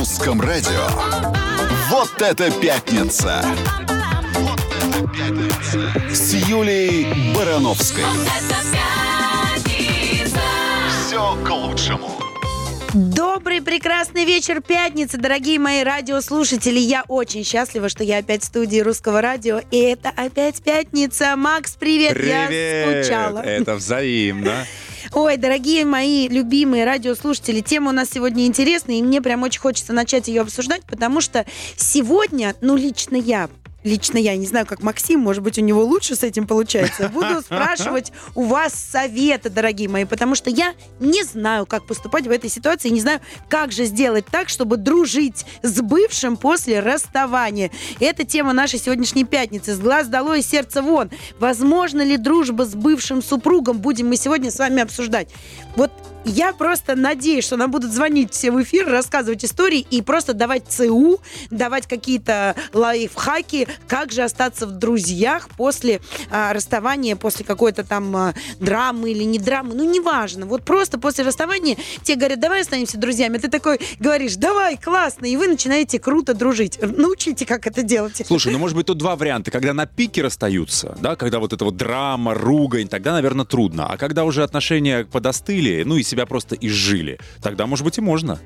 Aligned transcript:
русском 0.00 0.40
радио. 0.40 0.86
Вот 1.90 2.22
это 2.22 2.50
пятница! 2.50 3.44
Вот 4.32 4.58
это 4.74 5.06
пятница! 5.08 5.92
С 6.10 6.32
Юлей 6.48 7.06
Барановской. 7.34 8.04
Все 10.88 11.36
к 11.44 11.50
лучшему. 11.50 12.12
Добрый, 12.94 13.60
прекрасный 13.60 14.24
вечер 14.24 14.62
пятницы, 14.62 15.18
дорогие 15.18 15.58
мои 15.58 15.82
радиослушатели. 15.82 16.78
Я 16.78 17.04
очень 17.06 17.44
счастлива, 17.44 17.90
что 17.90 18.02
я 18.02 18.18
опять 18.18 18.42
в 18.42 18.46
студии 18.46 18.80
русского 18.80 19.20
радио. 19.20 19.60
И 19.70 19.80
это 19.80 20.08
опять 20.16 20.62
пятница. 20.62 21.36
Макс, 21.36 21.76
привет, 21.78 22.14
Привет! 22.14 22.50
я 22.50 23.02
скучала. 23.02 23.40
Это 23.40 23.74
взаимно. 23.74 24.64
Ой, 25.12 25.36
дорогие 25.38 25.84
мои 25.84 26.28
любимые 26.28 26.84
радиослушатели, 26.84 27.60
тема 27.60 27.88
у 27.88 27.92
нас 27.92 28.10
сегодня 28.10 28.46
интересная, 28.46 28.94
и 28.94 29.02
мне 29.02 29.20
прям 29.20 29.42
очень 29.42 29.60
хочется 29.60 29.92
начать 29.92 30.28
ее 30.28 30.42
обсуждать, 30.42 30.82
потому 30.86 31.20
что 31.20 31.46
сегодня, 31.76 32.54
ну, 32.60 32.76
лично 32.76 33.16
я 33.16 33.50
лично 33.84 34.18
я, 34.18 34.36
не 34.36 34.46
знаю, 34.46 34.66
как 34.66 34.82
Максим, 34.82 35.20
может 35.20 35.42
быть, 35.42 35.58
у 35.58 35.62
него 35.62 35.84
лучше 35.84 36.14
с 36.14 36.22
этим 36.22 36.46
получается, 36.46 37.08
буду 37.08 37.40
спрашивать 37.44 38.12
у 38.34 38.44
вас 38.44 38.74
совета, 38.74 39.50
дорогие 39.50 39.88
мои, 39.88 40.04
потому 40.04 40.34
что 40.34 40.50
я 40.50 40.74
не 40.98 41.22
знаю, 41.24 41.66
как 41.66 41.86
поступать 41.86 42.26
в 42.26 42.30
этой 42.30 42.50
ситуации, 42.50 42.88
не 42.88 43.00
знаю, 43.00 43.20
как 43.48 43.72
же 43.72 43.84
сделать 43.84 44.26
так, 44.26 44.48
чтобы 44.48 44.76
дружить 44.76 45.46
с 45.62 45.80
бывшим 45.80 46.36
после 46.36 46.80
расставания. 46.80 47.70
Это 48.00 48.24
тема 48.24 48.52
нашей 48.52 48.78
сегодняшней 48.78 49.24
пятницы. 49.24 49.74
С 49.74 49.78
глаз 49.78 50.08
долой, 50.08 50.42
сердце 50.42 50.82
вон. 50.82 51.10
Возможно 51.38 52.02
ли 52.02 52.16
дружба 52.16 52.64
с 52.64 52.74
бывшим 52.74 53.22
супругом? 53.22 53.78
Будем 53.78 54.08
мы 54.08 54.16
сегодня 54.16 54.50
с 54.50 54.58
вами 54.58 54.82
обсуждать. 54.82 55.28
Вот 55.76 55.90
я 56.24 56.52
просто 56.52 56.96
надеюсь, 56.96 57.44
что 57.44 57.56
нам 57.56 57.70
будут 57.70 57.92
звонить 57.92 58.32
все 58.32 58.50
в 58.50 58.62
эфир, 58.62 58.88
рассказывать 58.88 59.44
истории 59.44 59.86
и 59.90 60.02
просто 60.02 60.34
давать 60.34 60.64
ЦУ, 60.68 61.20
давать 61.50 61.86
какие-то 61.86 62.54
лайфхаки, 62.72 63.68
как 63.88 64.12
же 64.12 64.22
остаться 64.22 64.66
в 64.66 64.72
друзьях 64.72 65.48
после 65.56 66.00
а, 66.30 66.52
расставания, 66.52 67.16
после 67.16 67.44
какой-то 67.44 67.84
там 67.84 68.14
а, 68.16 68.34
драмы 68.58 69.12
или 69.12 69.24
не 69.24 69.38
драмы, 69.38 69.74
ну 69.74 69.90
неважно. 69.90 70.46
Вот 70.46 70.64
просто 70.64 70.98
после 70.98 71.24
расставания 71.24 71.76
тебе 72.02 72.16
говорят, 72.16 72.40
давай 72.40 72.62
останемся 72.62 72.98
друзьями. 72.98 73.38
Ты 73.38 73.48
такой 73.48 73.80
говоришь, 73.98 74.36
давай, 74.36 74.76
классно, 74.76 75.26
и 75.26 75.36
вы 75.36 75.48
начинаете 75.48 75.98
круто 75.98 76.34
дружить. 76.34 76.78
Научите, 76.80 77.46
как 77.46 77.66
это 77.66 77.82
делать. 77.82 78.22
Слушай, 78.26 78.52
ну 78.52 78.58
может 78.58 78.76
быть 78.76 78.86
тут 78.86 78.98
два 78.98 79.16
варианта. 79.16 79.50
Когда 79.50 79.72
на 79.72 79.86
пике 79.86 80.22
расстаются, 80.22 80.96
да, 81.00 81.16
когда 81.16 81.38
вот 81.38 81.52
эта 81.52 81.64
вот 81.64 81.76
драма, 81.76 82.34
ругань, 82.34 82.88
тогда, 82.88 83.12
наверное, 83.12 83.44
трудно. 83.44 83.86
А 83.86 83.96
когда 83.96 84.24
уже 84.24 84.42
отношения 84.42 85.04
подостыли, 85.04 85.82
ну 85.84 85.96
и 85.96 86.02
себя 86.10 86.26
просто 86.26 86.54
изжили, 86.54 87.18
тогда, 87.42 87.66
может 87.66 87.84
быть, 87.84 87.98
и 87.98 88.00
можно. 88.00 88.38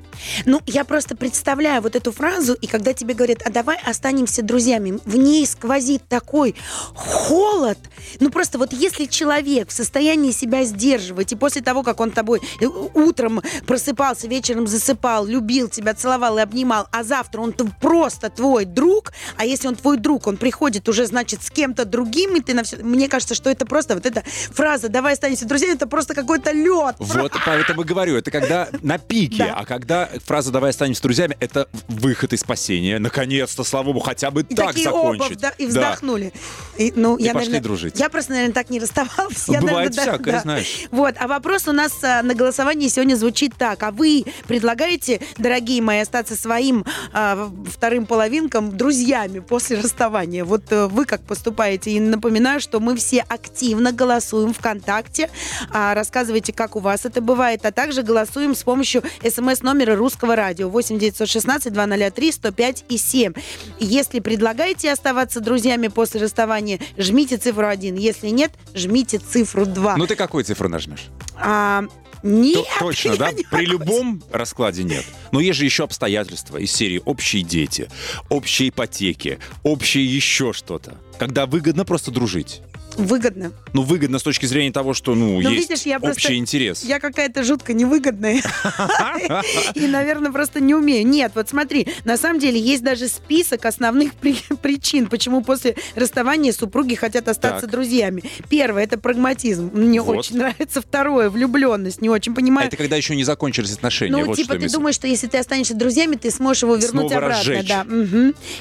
Ну, 0.45 0.61
я 0.65 0.85
просто 0.85 1.15
представляю 1.15 1.81
вот 1.81 1.95
эту 1.95 2.11
фразу, 2.11 2.53
и 2.53 2.67
когда 2.67 2.93
тебе 2.93 3.13
говорят, 3.13 3.41
а 3.45 3.49
давай 3.49 3.77
останемся 3.83 4.41
друзьями, 4.41 4.99
в 5.05 5.17
ней 5.17 5.45
сквозит 5.45 6.07
такой 6.07 6.55
холод. 6.93 7.77
Ну, 8.19 8.29
просто 8.29 8.57
вот 8.57 8.73
если 8.73 9.05
человек 9.05 9.69
в 9.69 9.73
состоянии 9.73 10.31
себя 10.31 10.63
сдерживать, 10.63 11.31
и 11.31 11.35
после 11.35 11.61
того, 11.61 11.83
как 11.83 11.99
он 11.99 12.11
тобой 12.11 12.41
э, 12.61 12.65
утром 12.65 13.41
просыпался, 13.65 14.27
вечером 14.27 14.67
засыпал, 14.67 15.25
любил 15.25 15.67
тебя, 15.67 15.93
целовал 15.93 16.37
и 16.37 16.41
обнимал, 16.41 16.87
а 16.91 17.03
завтра 17.03 17.41
он 17.41 17.53
просто 17.81 18.29
твой 18.29 18.65
друг, 18.65 19.13
а 19.37 19.45
если 19.45 19.67
он 19.67 19.75
твой 19.75 19.97
друг, 19.97 20.27
он 20.27 20.37
приходит 20.37 20.87
уже, 20.89 21.05
значит, 21.05 21.41
с 21.43 21.49
кем-то 21.49 21.85
другим, 21.85 22.35
и 22.35 22.41
ты 22.41 22.53
на 22.53 22.63
все... 22.63 22.77
Мне 22.77 23.07
кажется, 23.09 23.35
что 23.35 23.49
это 23.49 23.65
просто 23.65 23.95
вот 23.95 24.05
эта 24.05 24.23
фраза 24.51 24.89
«давай 24.89 25.13
останемся 25.13 25.45
друзьями», 25.45 25.73
это 25.73 25.87
просто 25.87 26.13
какой-то 26.13 26.51
лед. 26.51 26.95
Вот 26.99 27.31
поэтому 27.55 27.81
и 27.81 27.85
говорю, 27.85 28.15
это 28.17 28.31
когда 28.31 28.69
на 28.81 28.97
пике, 28.97 29.45
Да. 29.45 29.53
а 29.57 29.65
когда 29.65 30.09
фраза 30.25 30.51
«давай 30.51 30.71
останемся 30.71 31.01
друзьями»— 31.01 31.37
это 31.39 31.67
выход 31.87 32.33
из 32.33 32.41
спасения. 32.41 32.99
Наконец-то, 32.99 33.63
слава 33.63 33.85
богу, 33.85 33.99
хотя 33.99 34.31
бы 34.31 34.41
И 34.41 34.55
так 34.55 34.75
оба 34.75 35.17
закончить. 35.17 35.39
вда- 35.39 35.53
и 35.57 35.63
Да. 35.65 35.69
вздохнули. 35.69 36.33
И, 36.77 36.93
ну, 36.95 37.17
я, 37.17 37.33
пошли 37.33 37.47
наверное, 37.49 37.61
дружить. 37.61 37.99
Я 37.99 38.09
просто, 38.09 38.31
наверное, 38.33 38.53
так 38.53 38.69
не 38.69 38.79
расставалась. 38.79 39.47
Я, 39.47 39.61
бывает 39.61 39.89
наверное, 39.95 39.95
да- 39.95 40.01
всякое, 40.01 40.31
да. 40.33 40.39
знаешь. 40.41 40.87
Вот, 40.91 41.15
а 41.19 41.27
вопрос 41.27 41.67
у 41.67 41.71
нас 41.71 41.93
а, 42.03 42.21
на 42.23 42.33
голосовании 42.35 42.87
сегодня 42.89 43.15
звучит 43.15 43.53
так. 43.57 43.81
А 43.83 43.91
вы 43.91 44.25
предлагаете, 44.47 45.21
дорогие 45.37 45.81
мои, 45.81 45.99
остаться 45.99 46.35
своим 46.35 46.85
а, 47.13 47.49
вторым 47.71 48.05
половинкам 48.05 48.75
друзьями 48.75 49.39
после 49.39 49.79
расставания? 49.79 50.43
Вот 50.43 50.63
э, 50.71 50.87
вы 50.87 51.05
как 51.05 51.21
поступаете? 51.21 51.91
И 51.91 51.99
напоминаю, 51.99 52.59
что 52.59 52.79
мы 52.79 52.95
все 52.97 53.21
активно 53.27 53.91
голосуем 53.91 54.53
ВКонтакте. 54.53 55.29
А, 55.71 55.93
рассказывайте, 55.93 56.51
как 56.53 56.75
у 56.75 56.79
вас 56.79 57.05
это 57.05 57.21
бывает. 57.21 57.44
А 57.45 57.71
также 57.71 58.01
голосуем 58.03 58.55
с 58.55 58.63
помощью 58.63 59.03
смс-номера 59.23 59.95
русского 59.95 60.35
радио 60.35 60.69
8 60.69 60.97
916 60.97 61.71
203 61.71 62.31
105 62.31 62.85
и 62.89 62.97
7. 62.97 63.33
Если 63.79 64.19
предлагаете 64.19 64.91
оставаться 64.91 65.39
друзьями 65.39 65.87
после 65.87 66.21
расставания, 66.21 66.79
жмите 66.97 67.37
цифру 67.37 67.67
1. 67.67 67.95
Если 67.95 68.29
нет, 68.29 68.51
жмите 68.73 69.19
цифру 69.19 69.65
2. 69.65 69.97
Ну 69.97 70.07
ты 70.07 70.15
какую 70.15 70.43
цифру 70.43 70.69
нажмешь? 70.69 71.07
А, 71.35 71.83
нет, 72.23 72.55
То- 72.55 72.85
точно, 72.85 73.17
да? 73.17 73.31
не 73.31 73.43
При 73.43 73.67
могу 73.67 73.83
любом 73.85 74.23
раскладе 74.31 74.83
нет. 74.83 75.05
Но 75.31 75.39
есть 75.39 75.59
же 75.59 75.65
еще 75.65 75.83
обстоятельства 75.83 76.57
из 76.57 76.71
серии 76.71 77.01
общие 77.05 77.43
дети, 77.43 77.89
общие 78.29 78.69
ипотеки, 78.69 79.37
общие 79.63 80.03
еще 80.05 80.51
что-то. 80.53 80.97
Когда 81.19 81.45
выгодно 81.45 81.85
просто 81.85 82.09
дружить. 82.11 82.61
Выгодно. 82.97 83.51
Ну, 83.73 83.81
выгодно 83.83 84.19
с 84.19 84.23
точки 84.23 84.45
зрения 84.45 84.71
того, 84.71 84.93
что, 84.93 85.15
ну, 85.15 85.41
Ну, 85.41 85.49
есть 85.49 85.69
видишь, 85.69 85.85
я 85.85 85.97
общий 85.97 86.05
просто- 86.07 86.35
интерес. 86.37 86.83
Я 86.83 86.99
какая-то 86.99 87.43
жутко 87.43 87.73
невыгодная. 87.73 88.41
И, 89.75 89.87
наверное, 89.87 90.31
просто 90.31 90.59
не 90.61 90.73
умею. 90.75 91.05
Нет, 91.07 91.33
вот 91.35 91.49
смотри, 91.49 91.87
на 92.05 92.17
самом 92.17 92.39
деле 92.39 92.59
есть 92.59 92.83
даже 92.83 93.07
список 93.07 93.65
основных 93.65 94.13
при- 94.15 94.37
причин, 94.61 95.07
почему 95.07 95.43
после 95.43 95.75
расставания 95.95 96.51
супруги 96.53 96.95
хотят 96.95 97.27
остаться 97.27 97.67
друзьями. 97.67 98.23
Первое 98.49 98.83
это 98.83 98.97
прагматизм. 98.97 99.71
Мне 99.73 100.01
очень 100.01 100.37
нравится. 100.37 100.81
Второе 100.81 101.29
влюбленность. 101.29 102.01
Не 102.01 102.09
очень 102.09 102.31
А 102.31 102.35
понимаю. 102.35 102.67
это 102.67 102.77
когда 102.77 102.95
еще 102.95 103.15
не 103.15 103.23
закончились 103.23 103.73
отношения. 103.73 104.23
Ну, 104.25 104.35
типа, 104.35 104.55
ты 104.57 104.69
думаешь, 104.69 104.95
что 104.95 105.07
если 105.07 105.27
ты 105.27 105.37
останешься 105.37 105.73
друзьями, 105.75 106.15
ты 106.15 106.31
сможешь 106.31 106.63
его 106.63 106.75
вернуть 106.75 107.11
обратно. 107.11 107.63
Да. 107.67 107.85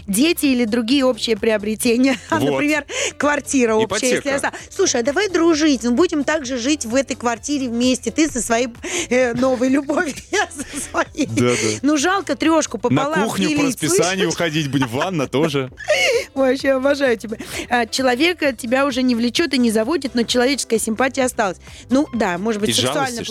Дети 0.06 0.46
или 0.46 0.64
другие 0.64 1.04
общие 1.04 1.36
приобретения. 1.36 2.18
А. 2.30 2.40
Например, 2.40 2.84
квартира 3.16 3.74
общая. 3.74 4.20
Если 4.24 4.30
я 4.30 4.36
оста- 4.36 4.52
Слушай, 4.70 5.00
а 5.00 5.04
давай 5.04 5.28
дружить. 5.28 5.82
Ну, 5.82 5.92
будем 5.92 6.24
также 6.24 6.58
жить 6.58 6.86
в 6.86 6.94
этой 6.94 7.16
квартире 7.16 7.68
вместе. 7.68 8.10
Ты 8.10 8.28
со 8.30 8.40
своей 8.40 8.68
э, 9.10 9.34
новой 9.34 9.68
любовью, 9.68 10.14
я 10.30 10.46
со 10.46 10.80
своей. 10.80 11.26
Да-да. 11.26 11.78
Ну, 11.82 11.96
жалко 11.96 12.36
трешку 12.36 12.78
На 12.78 12.82
пополам 12.82 13.24
кухню 13.24 13.50
по 13.50 13.56
делить, 13.56 13.66
расписанию 13.82 14.30
слышишь? 14.30 14.34
уходить 14.34 14.70
будем, 14.70 14.88
ванна 14.88 15.26
тоже. 15.26 15.70
Вообще 16.34 16.72
обожаю 16.72 17.16
тебя. 17.16 17.36
А, 17.68 17.86
Человек 17.86 18.42
э, 18.42 18.54
тебя 18.54 18.86
уже 18.86 19.02
не 19.02 19.14
влечет 19.14 19.54
и 19.54 19.58
не 19.58 19.70
заводит, 19.70 20.14
но 20.14 20.22
человеческая 20.22 20.78
симпатия 20.78 21.24
осталась. 21.24 21.58
Ну, 21.90 22.08
да, 22.12 22.38
может 22.38 22.60
быть, 22.60 22.74
сексуально. 22.74 23.22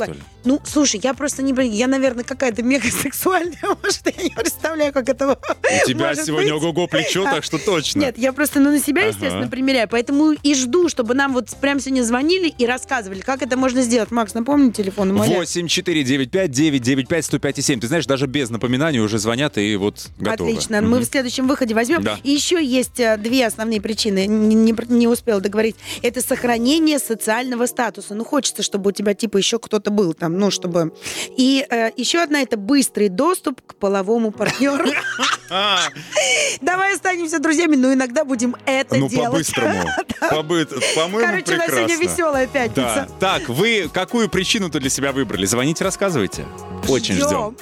Ну, 0.46 0.59
слушай, 0.66 1.00
я 1.02 1.14
просто 1.14 1.42
не... 1.42 1.53
Я, 1.76 1.88
наверное, 1.88 2.24
какая-то 2.24 2.64
мегасексуальная. 2.64 3.58
Может, 3.84 4.02
я 4.18 4.24
не 4.24 4.30
представляю, 4.30 4.92
как 4.92 5.08
это 5.08 5.40
У 5.40 5.88
тебя 5.88 6.16
сегодня 6.16 6.53
ого-го 6.56 6.88
плечо, 6.88 7.24
так 7.24 7.44
что 7.44 7.58
точно. 7.58 8.00
Нет, 8.00 8.18
я 8.18 8.34
просто 8.34 8.59
ну, 8.59 8.72
на 8.72 8.80
себя, 8.80 9.06
естественно, 9.06 9.48
примеряю. 9.48 9.88
Поэтому 9.88 10.32
и 10.32 10.53
жду, 10.53 10.83
чтобы 10.90 11.14
нам 11.14 11.34
вот 11.34 11.50
прямо 11.62 11.80
сегодня 11.80 12.04
звонили 12.04 12.48
и 12.58 12.66
рассказывали, 12.66 13.22
как 13.22 13.42
это 13.42 13.58
можно 13.58 13.82
сделать. 13.82 14.12
Макс, 14.12 14.34
напомни 14.34 14.72
телефон, 14.72 15.12
умоляю. 15.12 15.40
8 15.40 15.68
495 15.68 16.52
995 16.52 17.26
105 17.26 17.66
7. 17.66 17.80
Ты 17.80 17.88
знаешь, 17.88 18.06
даже 18.06 18.28
без 18.28 18.50
напоминаний 18.50 19.00
уже 19.00 19.20
звонят 19.20 19.58
и 19.58 19.76
вот 19.76 20.10
готовы. 20.18 20.52
Отлично. 20.52 20.82
Мгм. 20.82 20.92
Мы 20.92 21.00
в 21.00 21.06
следующем 21.06 21.48
выходе 21.48 21.74
возьмем. 21.74 22.04
Да. 22.04 22.20
И 22.24 22.32
еще 22.32 22.64
есть 22.64 23.00
э, 23.00 23.18
две 23.18 23.48
основные 23.48 23.82
причины. 23.82 24.26
Не, 24.28 24.56
не, 24.56 24.76
не 24.90 25.08
успела 25.08 25.42
договорить. 25.42 25.76
Это 26.02 26.22
сохранение 26.22 27.00
социального 27.00 27.66
статуса. 27.66 28.16
Ну, 28.16 28.24
хочется, 28.24 28.64
чтобы 28.64 28.90
у 28.90 28.92
тебя 28.92 29.14
типа 29.14 29.38
еще 29.38 29.60
кто-то 29.60 29.92
был 29.92 30.14
там, 30.14 30.38
ну, 30.38 30.52
чтобы... 30.52 30.94
И 31.38 31.66
э, 31.70 31.91
еще 31.97 32.22
одна 32.22 32.41
это 32.41 32.58
быстрый 32.58 33.09
доступ 33.09 33.62
к 33.62 33.76
половому 33.76 34.32
партнеру. 34.32 34.86
Давай 36.62 36.96
останемся 36.96 37.40
друзьями, 37.40 37.76
но 37.76 37.94
иногда 37.94 38.24
будем 38.26 38.56
это 38.66 38.96
ну, 38.96 39.09
делать. 39.09 39.29
по-быстрому. 39.32 39.84
По-моему, 40.96 41.28
Короче, 41.28 41.53
у 41.53 41.58
нас 41.58 41.67
сегодня 41.67 41.87
прекрасно. 41.97 42.03
веселая 42.14 42.47
Да. 42.47 42.53
пятница. 42.53 43.08
Так, 43.20 43.49
вы 43.49 43.90
какую 43.93 44.29
причину-то 44.29 44.79
для 44.79 44.90
себя 44.90 45.11
выбрали? 45.11 45.46
Звоните, 45.46 45.84
рассказывайте. 45.84 46.46
Очень 46.87 47.16
ждем. 47.16 47.55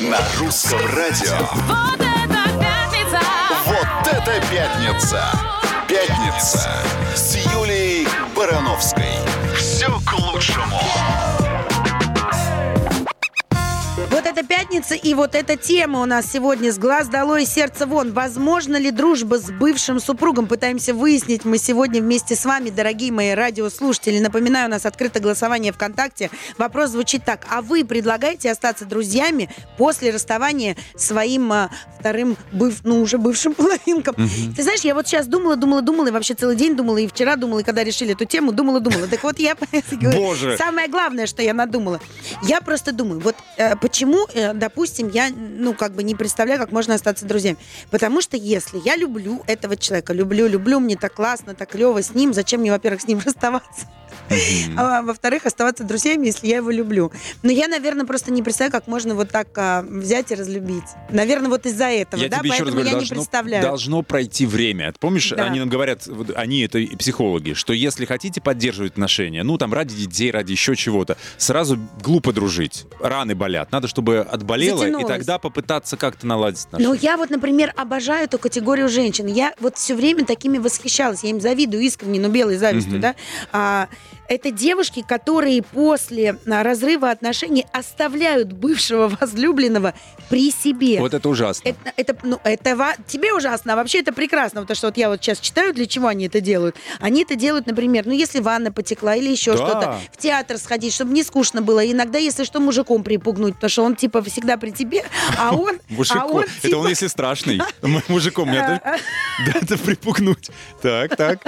На 0.00 0.18
русском 0.38 0.80
радио. 0.94 1.36
Вот 1.66 2.00
это 2.00 2.58
пятница! 2.58 3.20
Вот 3.66 4.12
это 4.12 4.42
пятница! 4.50 5.24
Пятница 5.88 6.70
с 7.14 7.36
Юлей 7.52 8.06
Барановской. 8.34 9.04
Все 9.58 9.88
к 10.06 10.12
лучшему. 10.18 10.80
Это 14.32 14.46
пятница, 14.46 14.94
и 14.94 15.12
вот 15.12 15.34
эта 15.34 15.56
тема 15.56 16.00
у 16.00 16.06
нас 16.06 16.24
сегодня 16.32 16.72
с 16.72 16.78
глаз 16.78 17.08
долой, 17.08 17.44
сердце 17.44 17.86
вон. 17.86 18.12
Возможно 18.12 18.76
ли 18.76 18.90
дружба 18.90 19.38
с 19.38 19.50
бывшим 19.50 20.00
супругом? 20.00 20.46
Пытаемся 20.46 20.94
выяснить 20.94 21.44
мы 21.44 21.58
сегодня 21.58 22.00
вместе 22.00 22.34
с 22.34 22.46
вами, 22.46 22.70
дорогие 22.70 23.12
мои 23.12 23.32
радиослушатели. 23.32 24.20
Напоминаю, 24.20 24.68
у 24.68 24.70
нас 24.70 24.86
открыто 24.86 25.20
голосование 25.20 25.70
ВКонтакте. 25.72 26.30
Вопрос 26.56 26.90
звучит 26.90 27.24
так. 27.26 27.46
А 27.50 27.60
вы 27.60 27.84
предлагаете 27.84 28.50
остаться 28.50 28.86
друзьями 28.86 29.50
после 29.76 30.10
расставания 30.10 30.76
своим 30.96 31.52
а, 31.52 31.70
вторым, 31.98 32.38
быв, 32.52 32.80
ну, 32.84 33.02
уже 33.02 33.18
бывшим 33.18 33.52
половинкам? 33.52 34.14
Ты 34.56 34.62
знаешь, 34.62 34.80
я 34.80 34.94
вот 34.94 35.06
сейчас 35.06 35.26
думала, 35.26 35.56
думала, 35.56 35.82
думала, 35.82 36.08
и 36.08 36.10
вообще 36.10 36.32
целый 36.32 36.56
день 36.56 36.74
думала, 36.74 36.96
и 36.96 37.06
вчера 37.06 37.36
думала, 37.36 37.58
и 37.58 37.64
когда 37.64 37.84
решили 37.84 38.14
эту 38.14 38.24
тему, 38.24 38.52
думала, 38.52 38.80
думала. 38.80 39.08
Так 39.08 39.22
вот 39.24 39.38
я... 39.38 39.56
Боже. 40.00 40.56
Самое 40.56 40.88
главное, 40.88 41.26
что 41.26 41.42
я 41.42 41.52
надумала. 41.52 42.00
Я 42.44 42.62
просто 42.62 42.92
думаю, 42.92 43.20
вот 43.20 43.36
э, 43.58 43.76
э, 44.34 44.52
допустим, 44.54 45.08
я, 45.08 45.30
ну, 45.30 45.74
как 45.74 45.92
бы 45.92 46.02
не 46.02 46.14
представляю, 46.14 46.60
как 46.60 46.72
можно 46.72 46.94
остаться 46.94 47.26
друзьями. 47.26 47.58
Потому 47.90 48.20
что 48.20 48.36
если 48.36 48.78
я 48.84 48.96
люблю 48.96 49.42
этого 49.46 49.76
человека, 49.76 50.12
люблю, 50.12 50.46
люблю, 50.46 50.80
мне 50.80 50.96
так 50.96 51.14
классно, 51.14 51.54
так 51.54 51.70
клево 51.70 52.02
с 52.02 52.14
ним, 52.14 52.32
зачем 52.32 52.60
мне, 52.60 52.70
во-первых, 52.70 53.02
с 53.02 53.06
ним 53.06 53.20
расставаться? 53.24 53.86
А 54.76 55.02
во-вторых, 55.02 55.46
оставаться 55.46 55.84
друзьями, 55.84 56.26
если 56.26 56.46
я 56.46 56.56
его 56.56 56.70
люблю. 56.70 57.12
Но 57.42 57.50
я, 57.50 57.68
наверное, 57.68 58.06
просто 58.06 58.32
не 58.32 58.42
представляю, 58.42 58.72
как 58.72 58.86
можно 58.86 59.14
вот 59.14 59.30
так 59.30 59.48
а, 59.56 59.82
взять 59.82 60.30
и 60.30 60.34
разлюбить. 60.34 60.84
Наверное, 61.10 61.48
вот 61.48 61.66
из-за 61.66 61.86
этого, 61.86 62.20
Я 62.20 62.28
да, 62.28 62.38
тебе 62.38 62.50
еще 62.50 62.64
раз 62.64 62.72
поэтому 62.72 62.72
говорю, 62.82 62.86
я 62.88 62.92
не 62.94 62.98
должно, 63.08 63.16
представляю. 63.16 63.62
должно 63.62 64.02
пройти 64.02 64.46
время. 64.46 64.94
Помнишь, 65.00 65.30
Да. 65.30 65.44
они 65.44 65.58
нам 65.60 65.68
говорят, 65.68 66.06
они 66.36 66.60
это 66.62 66.78
и 66.78 66.94
психологи, 66.96 67.52
что 67.54 67.72
если 67.72 68.04
хотите 68.04 68.40
поддерживать 68.40 68.92
отношения, 68.92 69.42
ну 69.42 69.58
там 69.58 69.72
ради 69.72 69.94
детей, 69.94 70.30
ради 70.30 70.52
еще 70.52 70.76
чего-то, 70.76 71.16
сразу 71.38 71.78
глупо 72.02 72.32
дружить. 72.32 72.86
Раны 73.00 73.34
болят. 73.34 73.72
Надо, 73.72 73.88
чтобы 73.88 74.18
отболело, 74.20 74.76
и 74.76 74.86
Затянулось. 74.86 75.06
тогда 75.06 75.38
попытаться 75.38 75.96
как-то 75.96 76.26
наладить 76.26 76.64
отношения. 76.66 76.88
Ну, 76.88 76.94
я 76.94 77.16
вот, 77.16 77.30
например, 77.30 77.72
обожаю 77.76 78.24
эту 78.24 78.38
категорию 78.38 78.88
женщин. 78.88 79.26
Я 79.26 79.54
вот 79.60 79.76
все 79.76 79.94
время 79.94 80.24
такими 80.24 80.58
восхищалась. 80.58 81.22
Я 81.24 81.30
им 81.30 81.40
завидую 81.40 81.82
искренне, 81.82 82.20
но 82.20 82.28
белой 82.28 82.56
завистью, 82.56 82.92
Мгм. 82.94 83.00
да. 83.00 83.14
А, 83.52 83.88
это 84.32 84.50
девушки, 84.50 85.04
которые 85.06 85.62
после 85.62 86.38
а, 86.46 86.62
разрыва 86.62 87.10
отношений 87.10 87.66
оставляют 87.72 88.52
бывшего 88.52 89.08
возлюбленного 89.20 89.94
при 90.30 90.50
себе. 90.50 90.98
Вот 91.00 91.12
это 91.14 91.28
ужасно. 91.28 91.68
Это, 91.68 91.92
это, 91.96 92.16
ну, 92.22 92.40
это 92.42 92.96
тебе 93.06 93.34
ужасно, 93.34 93.74
а 93.74 93.76
вообще 93.76 94.00
это 94.00 94.12
прекрасно, 94.12 94.62
потому 94.62 94.74
что 94.76 94.86
вот 94.88 94.96
я 94.96 95.08
вот 95.10 95.20
сейчас 95.22 95.38
читаю, 95.40 95.74
для 95.74 95.86
чего 95.86 96.08
они 96.08 96.26
это 96.26 96.40
делают. 96.40 96.76
Они 97.00 97.22
это 97.22 97.34
делают, 97.34 97.66
например, 97.66 98.06
ну, 98.06 98.12
если 98.12 98.40
ванна 98.40 98.72
потекла 98.72 99.14
или 99.16 99.30
еще 99.30 99.52
Да. 99.52 99.56
что-то, 99.58 99.98
в 100.12 100.16
театр 100.16 100.56
сходить, 100.58 100.94
чтобы 100.94 101.12
не 101.12 101.22
скучно 101.22 101.60
было. 101.60 101.84
Иногда, 101.90 102.18
если 102.18 102.44
что, 102.44 102.60
мужиком 102.60 103.04
припугнуть, 103.04 103.54
потому 103.54 103.70
что 103.70 103.82
он, 103.84 103.96
типа, 103.96 104.22
всегда 104.22 104.56
при 104.56 104.70
тебе, 104.70 105.04
а 105.38 105.54
он... 105.56 105.78
а 106.10 106.24
он, 106.26 106.44
Это 106.62 106.76
он, 106.78 106.84
типа, 106.86 106.88
если 106.88 107.06
страшный. 107.08 107.60
Мужиком 108.08 108.48
мне 108.48 108.60
а, 108.60 108.76
это- 108.76 108.98
да, 109.46 109.58
это 109.60 109.78
припугнуть. 109.78 110.50
Так, 110.80 111.16
так. 111.16 111.40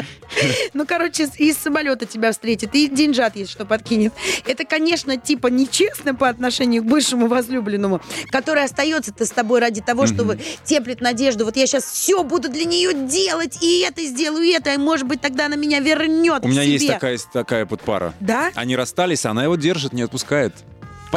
Ну, 0.75 0.87
короче, 0.87 1.29
из 1.39 1.57
самолета 1.57 2.07
тебя 2.07 2.33
встретит 2.33 2.74
и 2.75 2.89
деньжат, 2.89 3.37
есть 3.37 3.51
что 3.51 3.65
подкинет. 3.65 4.13
Это, 4.47 4.65
конечно, 4.65 5.17
типа 5.17 5.49
нечестно 5.49 6.15
по 6.15 6.29
отношению 6.29 6.83
к 6.83 6.87
бывшему 6.87 7.27
возлюбленному, 7.27 8.01
который 8.31 8.65
остается-то 8.65 9.25
с 9.25 9.31
тобой 9.31 9.61
ради 9.61 9.81
того, 9.81 10.07
чтобы 10.07 10.39
теплит 10.65 11.01
надежду. 11.01 11.45
Вот 11.45 11.57
я 11.57 11.67
сейчас 11.67 11.85
все 11.85 12.23
буду 12.23 12.49
для 12.49 12.65
нее 12.65 12.93
делать, 12.93 13.63
и 13.63 13.81
это 13.81 14.03
сделаю, 14.05 14.45
и 14.45 14.51
это, 14.51 14.73
и, 14.73 14.77
может 14.77 15.07
быть, 15.07 15.21
тогда 15.21 15.47
она 15.47 15.57
меня 15.57 15.81
вернет 15.81 16.45
У 16.45 16.49
меня 16.49 16.63
есть 16.63 16.87
такая, 16.87 17.19
такая 17.33 17.67
вот 17.67 17.81
пара. 17.81 18.15
Да? 18.21 18.51
Они 18.55 18.77
расстались, 18.77 19.25
а 19.27 19.31
она 19.31 19.45
его 19.45 19.57
держит, 19.57 19.93
не 19.93 20.03
отпускает. 20.03 20.55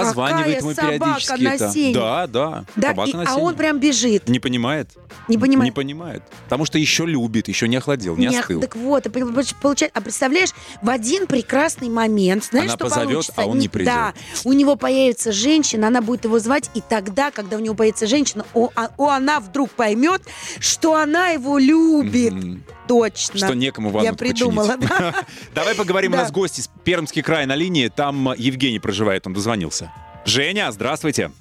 Позванивает 0.06 0.62
ему 0.62 0.74
периодически. 0.74 1.44
на 1.44 1.58
сене. 1.74 1.94
Да, 1.94 2.28
да. 2.28 2.66
Да, 2.76 2.88
собака 2.90 3.10
и- 3.10 3.14
на 3.14 3.22
а 3.24 3.26
сене. 3.26 3.42
он 3.44 3.56
прям 3.56 3.80
бежит. 3.80 4.30
Не 4.30 4.40
понимает. 4.40 4.90
Не 5.28 5.38
понимает. 5.38 5.66
Не 5.66 5.72
понимает. 5.72 6.24
Потому 6.46 6.66
что 6.66 6.78
еще 6.78 7.06
любит, 7.06 7.48
еще 7.48 7.68
не 7.68 7.78
охладел, 7.78 8.16
не, 8.16 8.28
Не, 8.28 8.40
остыл. 8.40 8.62
Так 8.62 8.76
вот, 8.76 9.04
получается, 9.62 9.90
а 9.94 10.02
представляешь, 10.02 10.50
в 10.82 10.90
один 10.90 11.28
прекрасный 11.28 11.90
момент, 11.90 12.46
знаешь, 12.46 12.68
Она 12.70 12.76
что 12.76 12.86
позовет, 12.86 13.10
получится? 13.10 13.34
а 13.38 13.46
он 13.46 13.60
не 13.60 13.68
придет. 13.68 13.94
Да, 13.94 14.14
у 14.44 14.54
него 14.54 14.76
появится 14.76 15.32
женщина, 15.32 15.88
она 15.88 16.02
будет 16.02 16.26
его 16.26 16.40
звать, 16.40 16.70
и 16.74 16.82
тогда, 16.82 17.32
когда 17.32 17.58
у 17.58 17.60
него 17.60 17.76
появится 17.76 18.08
женщина, 18.08 18.46
о, 18.54 18.70
а- 18.76 18.92
о, 18.98 19.10
она 19.10 19.40
вдруг 19.40 19.72
поймет, 19.72 20.22
что 20.60 20.96
она 20.96 21.30
его 21.30 21.58
любит. 21.58 22.34
Мгм. 22.34 22.64
Точно. 22.88 23.38
Что 23.38 23.54
некому 23.54 23.90
ванну 23.90 24.06
Я 24.06 24.14
придумала, 24.14 24.78
да. 24.78 25.14
Давай 25.56 25.76
поговорим, 25.76 26.14
у 26.14 26.16
нас 26.16 26.32
гость 26.32 26.60
из 26.60 26.70
Пермский 26.84 27.22
край 27.22 27.46
на 27.46 27.56
линии. 27.56 27.88
Там 27.90 28.34
Евгений 28.38 28.80
проживает, 28.80 29.28
он 29.28 29.34
дозвонился. 29.34 29.92
Женя, 30.26 30.72
здравствуйте. 30.72 31.32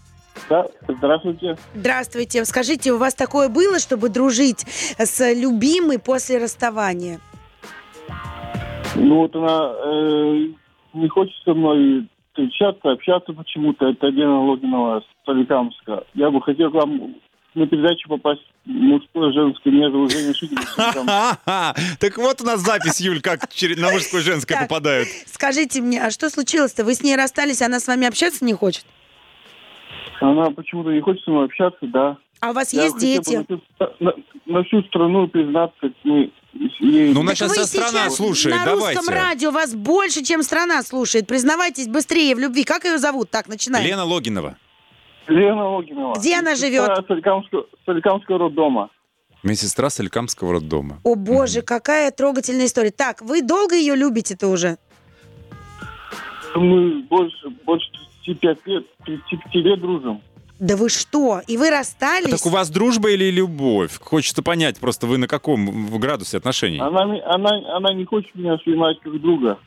Да, 0.49 0.67
здравствуйте. 0.87 1.57
Здравствуйте. 1.75 2.45
Скажите, 2.45 2.93
у 2.93 2.99
вас 2.99 3.15
такое 3.15 3.49
было, 3.49 3.79
чтобы 3.79 4.09
дружить 4.09 4.65
с 4.99 5.33
любимой 5.35 5.99
после 5.99 6.39
расставания? 6.39 7.21
Ну 8.95 9.17
вот 9.17 9.35
она 9.35 9.73
э, 9.85 10.47
не 10.95 11.09
хочет 11.09 11.35
со 11.45 11.55
мной 11.55 12.09
встречаться, 12.31 12.93
общаться 12.93 13.33
почему-то. 13.33 13.89
Это 13.89 14.07
Лена 14.09 14.41
Логинова 14.43 15.01
с 15.01 15.27
Соликамска. 15.27 16.05
Я 16.15 16.31
бы 16.31 16.41
хотел 16.43 16.71
к 16.71 16.75
вам 16.75 17.17
на 17.57 17.67
передачу 17.67 18.09
попасть 18.09 18.43
мужское, 18.65 19.33
женское. 19.33 19.73
Шитин. 20.35 20.59
из 20.59 20.69
Соликамска. 20.69 21.05
Ха-ха. 21.45 21.75
Так 21.99 22.19
вот 22.19 22.41
у 22.43 22.45
нас 22.45 22.61
запись, 22.61 23.01
Юль, 23.01 23.21
как 23.21 23.49
на 23.77 23.91
мужское 23.91 24.21
женское 24.21 24.61
попадают. 24.63 25.09
Скажите 25.27 25.81
мне, 25.81 26.03
а 26.03 26.11
что 26.11 26.31
случилось-то? 26.31 26.85
Вы 26.85 26.95
с 26.95 27.03
ней 27.03 27.17
расстались, 27.17 27.63
она 27.63 27.81
с 27.81 27.87
вами 27.87 28.07
общаться 28.07 28.45
не 28.45 28.53
хочет? 28.53 28.85
Она 30.21 30.51
почему-то 30.51 30.91
не 30.91 31.01
хочет 31.01 31.23
со 31.25 31.31
мной 31.31 31.47
общаться, 31.47 31.79
да. 31.83 32.17
А 32.41 32.51
у 32.51 32.53
вас 32.53 32.73
Я 32.73 32.85
есть 32.85 32.99
дети? 32.99 33.45
на, 33.81 33.91
на- 34.01 34.15
на 34.47 34.63
всю 34.65 34.83
страну 34.85 35.27
признаться, 35.27 35.91
мы 36.05 36.31
ей... 36.81 37.13
Ну, 37.13 37.23
вы 37.23 37.35
вся 37.35 37.49
страна 37.49 37.89
сейчас 38.05 38.17
слушает, 38.17 38.57
на 38.57 38.65
давайте. 38.65 38.99
русском 38.99 39.15
радио 39.15 39.51
вас 39.51 39.75
больше, 39.75 40.23
чем 40.23 40.43
страна 40.43 40.83
слушает. 40.83 41.27
Признавайтесь 41.27 41.89
быстрее 41.89 42.35
в 42.35 42.39
любви. 42.39 42.65
Как 42.65 42.85
ее 42.85 42.99
зовут? 42.99 43.31
Так, 43.31 43.49
начинаем. 43.49 43.85
Лена 43.85 44.05
Логинова. 44.05 44.57
Лена 45.29 45.69
Логинова. 45.69 46.15
Где 46.19 46.39
она 46.39 46.55
живет? 46.55 46.91
Соликамского, 47.07 47.67
Соликамского 47.85 48.39
роддома. 48.39 48.91
Медсестра 49.43 49.91
Соликамского 49.91 50.55
роддома. 50.55 51.01
О 51.05 51.15
боже, 51.15 51.63
какая 51.63 52.11
трогательная 52.11 52.67
история. 52.67 52.91
Так, 52.91 53.23
вы 53.23 53.43
долго 53.43 53.75
ее 53.75 53.95
любите-то 53.95 54.49
уже? 54.49 54.79
Мы 56.55 57.03
больше, 57.03 57.49
больше 57.65 57.87
35 58.25 58.67
лет, 58.67 58.85
35 59.05 59.55
лет 59.55 59.81
дружим. 59.81 60.23
Да 60.59 60.77
вы 60.77 60.89
что? 60.89 61.43
И 61.47 61.59
вы 61.59 61.69
расстались? 61.71 62.31
Так 62.31 62.47
у 62.47 62.49
вас 62.49 62.71
дружба 62.71 63.11
или 63.11 63.31
любовь? 63.31 63.99
Хочется 64.01 64.43
понять, 64.43 64.79
просто 64.79 65.07
вы 65.07 65.19
на 65.19 65.29
каком 65.29 65.87
в 65.87 65.99
градусе 65.99 66.39
отношений? 66.39 66.79
Она, 66.79 67.03
она, 67.27 67.77
она 67.77 67.93
не 67.93 68.07
хочет 68.07 68.35
меня 68.35 68.55
воспринимать 68.55 68.99
как 69.01 69.21
друга. 69.21 69.59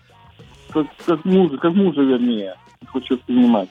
Как, 0.71 0.88
как 1.06 1.23
мужа, 1.25 1.57
как 1.57 1.73
мужа, 1.73 2.01
вернее, 2.01 2.56
хочет 2.91 3.11
воспринимать. 3.19 3.69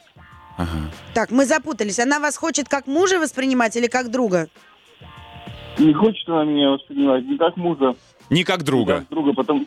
Ага. 0.58 0.90
Так, 1.14 1.30
мы 1.30 1.46
запутались. 1.46 1.98
Она 1.98 2.18
вас 2.20 2.36
хочет 2.36 2.68
как 2.68 2.86
мужа 2.86 3.18
воспринимать 3.18 3.76
или 3.76 3.86
как 3.86 4.10
друга? 4.10 4.48
Не 5.78 5.94
хочет 5.94 6.28
она 6.28 6.44
меня 6.44 6.70
воспринимать 6.70 7.24
не 7.24 7.38
как 7.38 7.56
мужа, 7.56 7.94
Не 8.28 8.42
как 8.44 8.58
не 8.58 8.64
друга. 8.66 8.94
как 8.98 9.08
друга, 9.08 9.32
потом... 9.32 9.66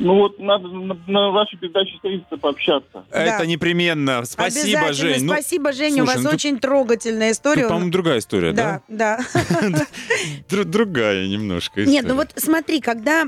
Ну 0.00 0.14
вот 0.14 0.38
надо 0.38 0.68
на, 0.68 0.94
на 1.08 1.30
вашей 1.30 1.58
передаче 1.58 1.94
встретиться, 1.96 2.36
пообщаться. 2.36 3.04
Это 3.10 3.38
Да. 3.40 3.46
непременно. 3.46 4.24
Спасибо. 4.24 4.92
Жень. 4.92 5.24
Ну, 5.24 5.32
Спасибо, 5.32 5.72
Женя. 5.72 6.02
у 6.02 6.06
слушай, 6.06 6.14
вас 6.14 6.16
ну 6.24 6.30
тут- 6.30 6.34
очень 6.34 6.58
трогательная 6.60 7.32
история. 7.32 7.62
тут, 7.62 7.70
по-моему, 7.70 7.90
другая 7.90 8.18
история, 8.18 8.52
да? 8.52 8.80
да, 8.86 9.18
да. 9.28 9.78
Дру- 10.48 10.64
другая 10.64 11.26
немножко 11.26 11.82
история. 11.82 11.92
Нет, 12.00 12.04
ну 12.08 12.14
вот 12.14 12.28
смотри, 12.36 12.80
когда... 12.80 13.24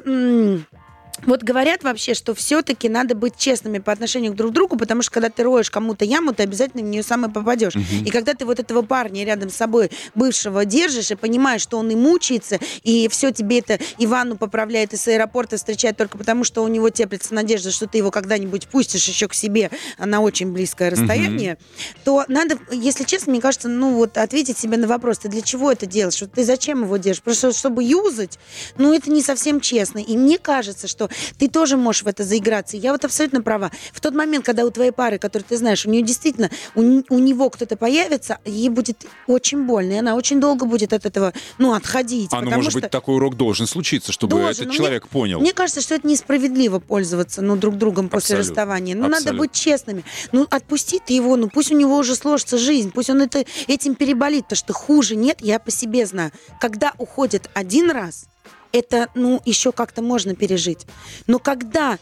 Вот 1.27 1.43
говорят 1.43 1.83
вообще, 1.85 2.15
что 2.15 2.35
все-таки 2.35 2.89
надо 2.89 3.15
быть 3.15 3.37
честными 3.37 3.79
по 3.79 3.93
отношению 3.93 4.33
к 4.33 4.37
друг 4.37 4.53
другу, 4.53 4.77
потому 4.77 5.03
что 5.03 5.13
когда 5.13 5.29
ты 5.29 5.43
роешь 5.43 5.71
кому-то 5.71 6.05
яму, 6.05 6.33
ты 6.33 6.43
обязательно 6.43 6.83
в 6.83 6.87
нее 6.87 7.03
сам 7.03 7.27
и 7.27 7.33
попадешь. 7.33 7.75
Мгм. 7.75 8.05
И 8.07 8.11
когда 8.11 8.35
ты 8.35 8.45
вот 8.45 8.59
этого 8.59 8.83
парня 8.83 9.25
рядом 9.25 9.51
с 9.51 9.57
собой, 9.57 9.91
бывшего, 10.15 10.65
держишь 10.65 11.11
и 11.11 11.15
понимаешь, 11.15 11.63
что 11.63 11.79
он 11.79 11.91
и 11.91 11.95
мучается, 11.95 12.59
и 12.83 13.09
все 13.09 13.31
тебе 13.31 13.59
это 13.59 13.79
и 13.99 14.07
ванну 14.07 14.37
поправляет, 14.37 14.93
и 14.95 14.97
с 14.97 15.07
аэропорта 15.09 15.57
встречает 15.57 15.97
только 15.97 16.19
потому, 16.19 16.45
что 16.45 16.63
у 16.63 16.69
него 16.69 16.91
теплится 16.91 17.35
надежда, 17.35 17.71
что 17.71 17.87
ты 17.87 17.99
его 17.99 18.11
когда-нибудь 18.11 18.69
пустишь 18.69 19.07
еще 19.07 19.29
к 19.29 19.35
себе 19.35 19.71
на 19.99 20.21
очень 20.21 20.53
близкое 20.53 20.91
расстояние, 20.91 21.59
то 22.05 22.25
надо, 22.29 22.59
если 22.71 23.05
честно, 23.05 23.33
мне 23.33 23.41
кажется, 23.41 23.69
ну 23.69 23.95
вот 23.95 24.17
ответить 24.17 24.59
себе 24.59 24.77
на 24.77 24.87
вопрос, 24.87 25.19
ты 25.19 25.29
для 25.29 25.43
чего 25.43 25.71
это 25.71 25.87
делаешь? 25.87 26.21
Вот 26.21 26.33
ты 26.33 26.45
зачем 26.45 26.85
его 26.85 26.97
держишь? 26.97 27.23
Просто 27.23 27.53
чтобы 27.53 27.85
юзать? 27.85 28.39
Ну, 28.79 28.95
это 28.95 29.11
не 29.11 29.23
совсем 29.23 29.61
честно. 29.61 29.99
И 29.99 30.17
мне 30.17 30.39
кажется, 30.39 30.89
что 30.89 31.10
ты 31.39 31.49
тоже 31.49 31.77
можешь 31.77 32.03
в 32.03 32.07
это 32.07 32.25
заиграться. 32.25 32.77
Я 32.77 32.93
вот 32.93 33.05
абсолютно 33.05 33.43
права. 33.43 33.71
В 33.93 34.01
тот 34.01 34.15
момент, 34.15 34.45
когда 34.45 34.65
у 34.65 34.71
твоей 34.71 34.93
пары, 34.93 35.19
которую 35.19 35.47
ты 35.49 35.57
знаешь, 35.57 35.87
у 35.87 35.91
нее 35.91 36.03
действительно, 36.03 36.51
у, 36.75 37.03
у 37.09 37.19
него 37.19 37.51
кто-то 37.51 37.77
появится, 37.77 38.39
ей 38.45 38.69
будет 38.69 39.07
очень 39.27 39.65
больно, 39.65 39.93
и 39.93 39.97
она 39.97 40.15
очень 40.15 40.41
долго 40.41 40.67
будет 40.67 40.93
от 40.93 41.07
этого, 41.07 41.33
ну, 41.59 41.75
отходить. 41.75 42.31
А 42.33 42.41
ну, 42.41 42.51
может 42.51 42.73
что... 42.73 42.81
быть, 42.81 42.91
такой 42.91 43.17
урок 43.17 43.37
должен 43.37 43.67
случиться, 43.67 44.13
чтобы 44.13 44.37
Должен, 44.37 44.65
этот 44.65 44.75
человек 44.75 45.09
понял. 45.09 45.41
Мне 45.41 45.53
кажется, 45.53 45.81
что 45.81 45.95
это 45.95 46.07
несправедливо 46.07 46.79
пользоваться 46.79 47.43
ну, 47.43 47.57
друг 47.57 47.77
другом 47.77 48.09
после 48.09 48.37
Абсолютно. 48.37 48.51
расставания. 48.51 48.95
Ну, 48.95 49.03
надо 49.03 49.17
Абсолютно. 49.17 49.39
быть 49.39 49.53
честными. 49.53 50.05
Ну, 50.33 50.47
отпусти 50.51 51.01
ты 51.05 51.15
его, 51.15 51.37
ну 51.37 51.49
пусть 51.49 51.71
у 51.71 51.77
него 51.77 51.97
уже 51.97 52.15
сложится 52.15 52.59
жизнь, 52.59 52.91
пусть 52.93 53.11
он 53.11 53.23
это, 53.23 53.45
этим 53.67 53.95
переболит, 53.95 54.45
потому 54.45 54.57
что 54.57 54.73
хуже 54.73 55.17
нет, 55.17 55.39
я 55.41 55.59
по 55.59 55.71
себе 55.71 56.07
знаю. 56.07 56.33
Когда 56.61 56.93
уходит 56.99 57.51
один 57.55 57.91
раз, 57.91 58.27
это, 58.73 59.09
ну, 59.15 59.41
еще 59.45 59.73
как-то 59.73 60.03
можно 60.03 60.35
пережить. 60.35 60.87
Но 61.27 61.39
когда 61.39 61.99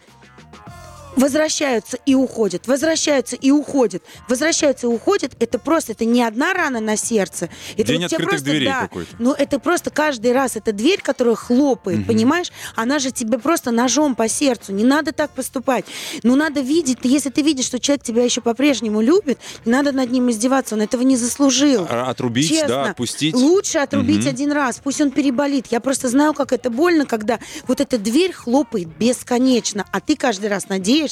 возвращаются 1.19 1.99
и 2.07 2.15
уходят, 2.15 2.67
возвращаются 2.67 3.37
и 3.37 3.51
уходят, 3.51 4.03
возвращаются 4.29 4.87
и 4.87 4.91
уходят, 4.91 5.33
это 5.41 5.59
просто, 5.59 5.93
это 5.93 6.05
не 6.05 6.23
одна 6.23 6.55
рана 6.55 6.81
на 6.81 6.97
сердце. 6.97 7.49
Это 7.77 7.89
День 7.89 8.03
вот 8.03 8.13
открытых 8.13 8.29
просто, 8.31 8.45
дверей 8.51 8.69
да, 8.69 8.81
какой-то. 8.83 9.17
ну, 9.19 9.33
это 9.33 9.59
просто 9.59 9.91
каждый 9.91 10.33
раз, 10.33 10.57
эта 10.57 10.73
дверь, 10.73 11.01
которая 11.03 11.35
хлопает, 11.35 12.07
понимаешь, 12.07 12.51
она 12.77 12.99
же 12.99 13.11
тебе 13.11 13.39
просто 13.39 13.71
ножом 13.71 14.15
по 14.15 14.29
сердцу. 14.29 14.73
Не 14.73 14.85
надо 14.85 15.13
так 15.13 15.31
поступать. 15.33 15.85
Ну, 16.23 16.37
надо 16.37 16.61
видеть, 16.61 16.99
если 17.03 17.31
ты 17.31 17.43
видишь, 17.43 17.67
что 17.67 17.79
человек 17.79 18.05
тебя 18.05 18.23
еще 18.25 18.41
по-прежнему 18.41 19.01
любит, 19.01 19.39
не 19.65 19.73
надо 19.73 19.93
над 19.93 20.11
ним 20.11 20.31
издеваться, 20.31 20.75
он 20.75 20.83
этого 20.83 21.03
не 21.03 21.17
заслужил. 21.17 21.87
А, 21.91 22.09
Отрубить, 22.11 22.49
Честно, 22.49 22.69
да, 22.69 22.85
отпустить. 22.91 23.35
Лучше 23.35 23.79
отрубить 23.79 24.21
Мгм. 24.21 24.29
один 24.29 24.53
раз, 24.53 24.81
пусть 24.83 25.01
он 25.01 25.11
переболит. 25.11 25.67
Я 25.71 25.81
просто 25.81 26.09
знаю, 26.09 26.33
как 26.35 26.53
это 26.53 26.71
больно, 26.71 27.07
когда 27.07 27.39
вот 27.67 27.81
эта 27.81 27.99
дверь 27.99 28.33
хлопает 28.33 28.89
бесконечно, 28.99 29.85
а 29.93 30.01
ты 30.01 30.17
каждый 30.17 30.49
раз 30.49 30.69
надеешься, 30.69 31.08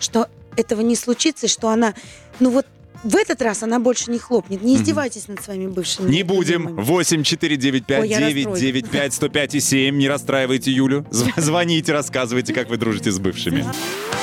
что 0.00 0.28
этого 0.56 0.80
не 0.80 0.96
случится, 0.96 1.46
и 1.46 1.48
что 1.48 1.68
она, 1.68 1.94
ну 2.40 2.50
вот 2.50 2.66
в 3.04 3.16
этот 3.16 3.42
раз 3.42 3.62
она 3.62 3.78
больше 3.80 4.10
не 4.10 4.18
хлопнет. 4.18 4.62
Не 4.62 4.76
издевайтесь 4.76 5.26
над 5.26 5.42
своими 5.42 5.66
бывшими. 5.66 6.08
Не 6.10 6.22
будем. 6.22 6.62
любимыми. 6.62 6.84
8 6.84 7.24
495 7.24 8.00
Ой, 8.00 8.08
я 8.08 8.18
995 8.18 9.14
105 9.14 9.54
и 9.56 9.60
7. 9.60 9.96
Не 9.96 10.08
расстраивайте 10.08 10.70
Юлю. 10.70 11.04
Зв- 11.10 11.32
Звоните, 11.40 11.92
рассказывайте, 11.92 12.54
как 12.54 12.68
вы 12.68 12.76
дружите 12.76 13.10
с 13.10 13.18
бывшими. 13.18 13.64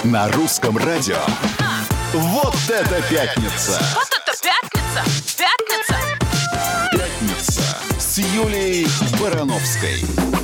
На 0.03 0.29
русском 0.31 0.77
радио. 0.77 1.17
Вот 2.13 2.55
это 2.69 3.03
пятница! 3.09 3.79
Вот 3.93 4.07
это 4.07 4.38
пятница! 4.41 5.03
Пятница! 5.38 5.95
Пятница 6.91 7.61
с 7.99 8.17
Юлией 8.17 8.88
Барановской. 9.21 10.38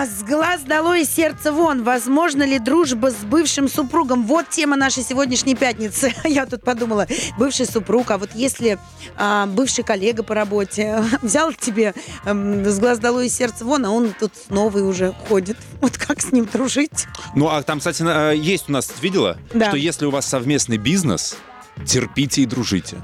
А, 0.00 0.06
с 0.06 0.22
глаз 0.22 0.62
долой, 0.62 1.04
сердце 1.04 1.52
вон. 1.52 1.82
Возможно 1.84 2.42
ли 2.42 2.58
дружба 2.58 3.10
с 3.10 3.16
бывшим 3.16 3.68
супругом? 3.68 4.24
Вот 4.24 4.48
тема 4.48 4.74
нашей 4.74 5.02
сегодняшней 5.02 5.54
пятницы. 5.54 6.14
Я 6.24 6.46
тут 6.46 6.62
подумала, 6.62 7.06
бывший 7.36 7.66
супруг, 7.66 8.10
а 8.10 8.16
вот 8.16 8.30
если 8.34 8.78
а, 9.18 9.44
бывший 9.44 9.84
коллега 9.84 10.22
по 10.22 10.34
работе 10.34 11.04
взял 11.22 11.52
тебе 11.52 11.92
эм, 12.24 12.64
с 12.64 12.78
глаз 12.78 12.98
долой, 12.98 13.28
сердце 13.28 13.66
вон, 13.66 13.84
а 13.84 13.90
он 13.90 14.14
тут 14.18 14.32
новый 14.48 14.88
уже 14.88 15.12
ходит. 15.28 15.58
Вот 15.82 15.98
как 15.98 16.22
с 16.22 16.32
ним 16.32 16.48
дружить? 16.50 17.06
Ну, 17.34 17.48
а 17.48 17.62
там, 17.62 17.80
кстати, 17.80 18.02
э, 18.02 18.34
есть 18.38 18.70
у 18.70 18.72
нас, 18.72 18.90
видела, 19.02 19.36
Да. 19.52 19.68
что 19.68 19.76
если 19.76 20.06
у 20.06 20.10
вас 20.10 20.24
совместный 20.24 20.78
бизнес, 20.78 21.36
терпите 21.84 22.40
и 22.40 22.46
дружите. 22.46 22.96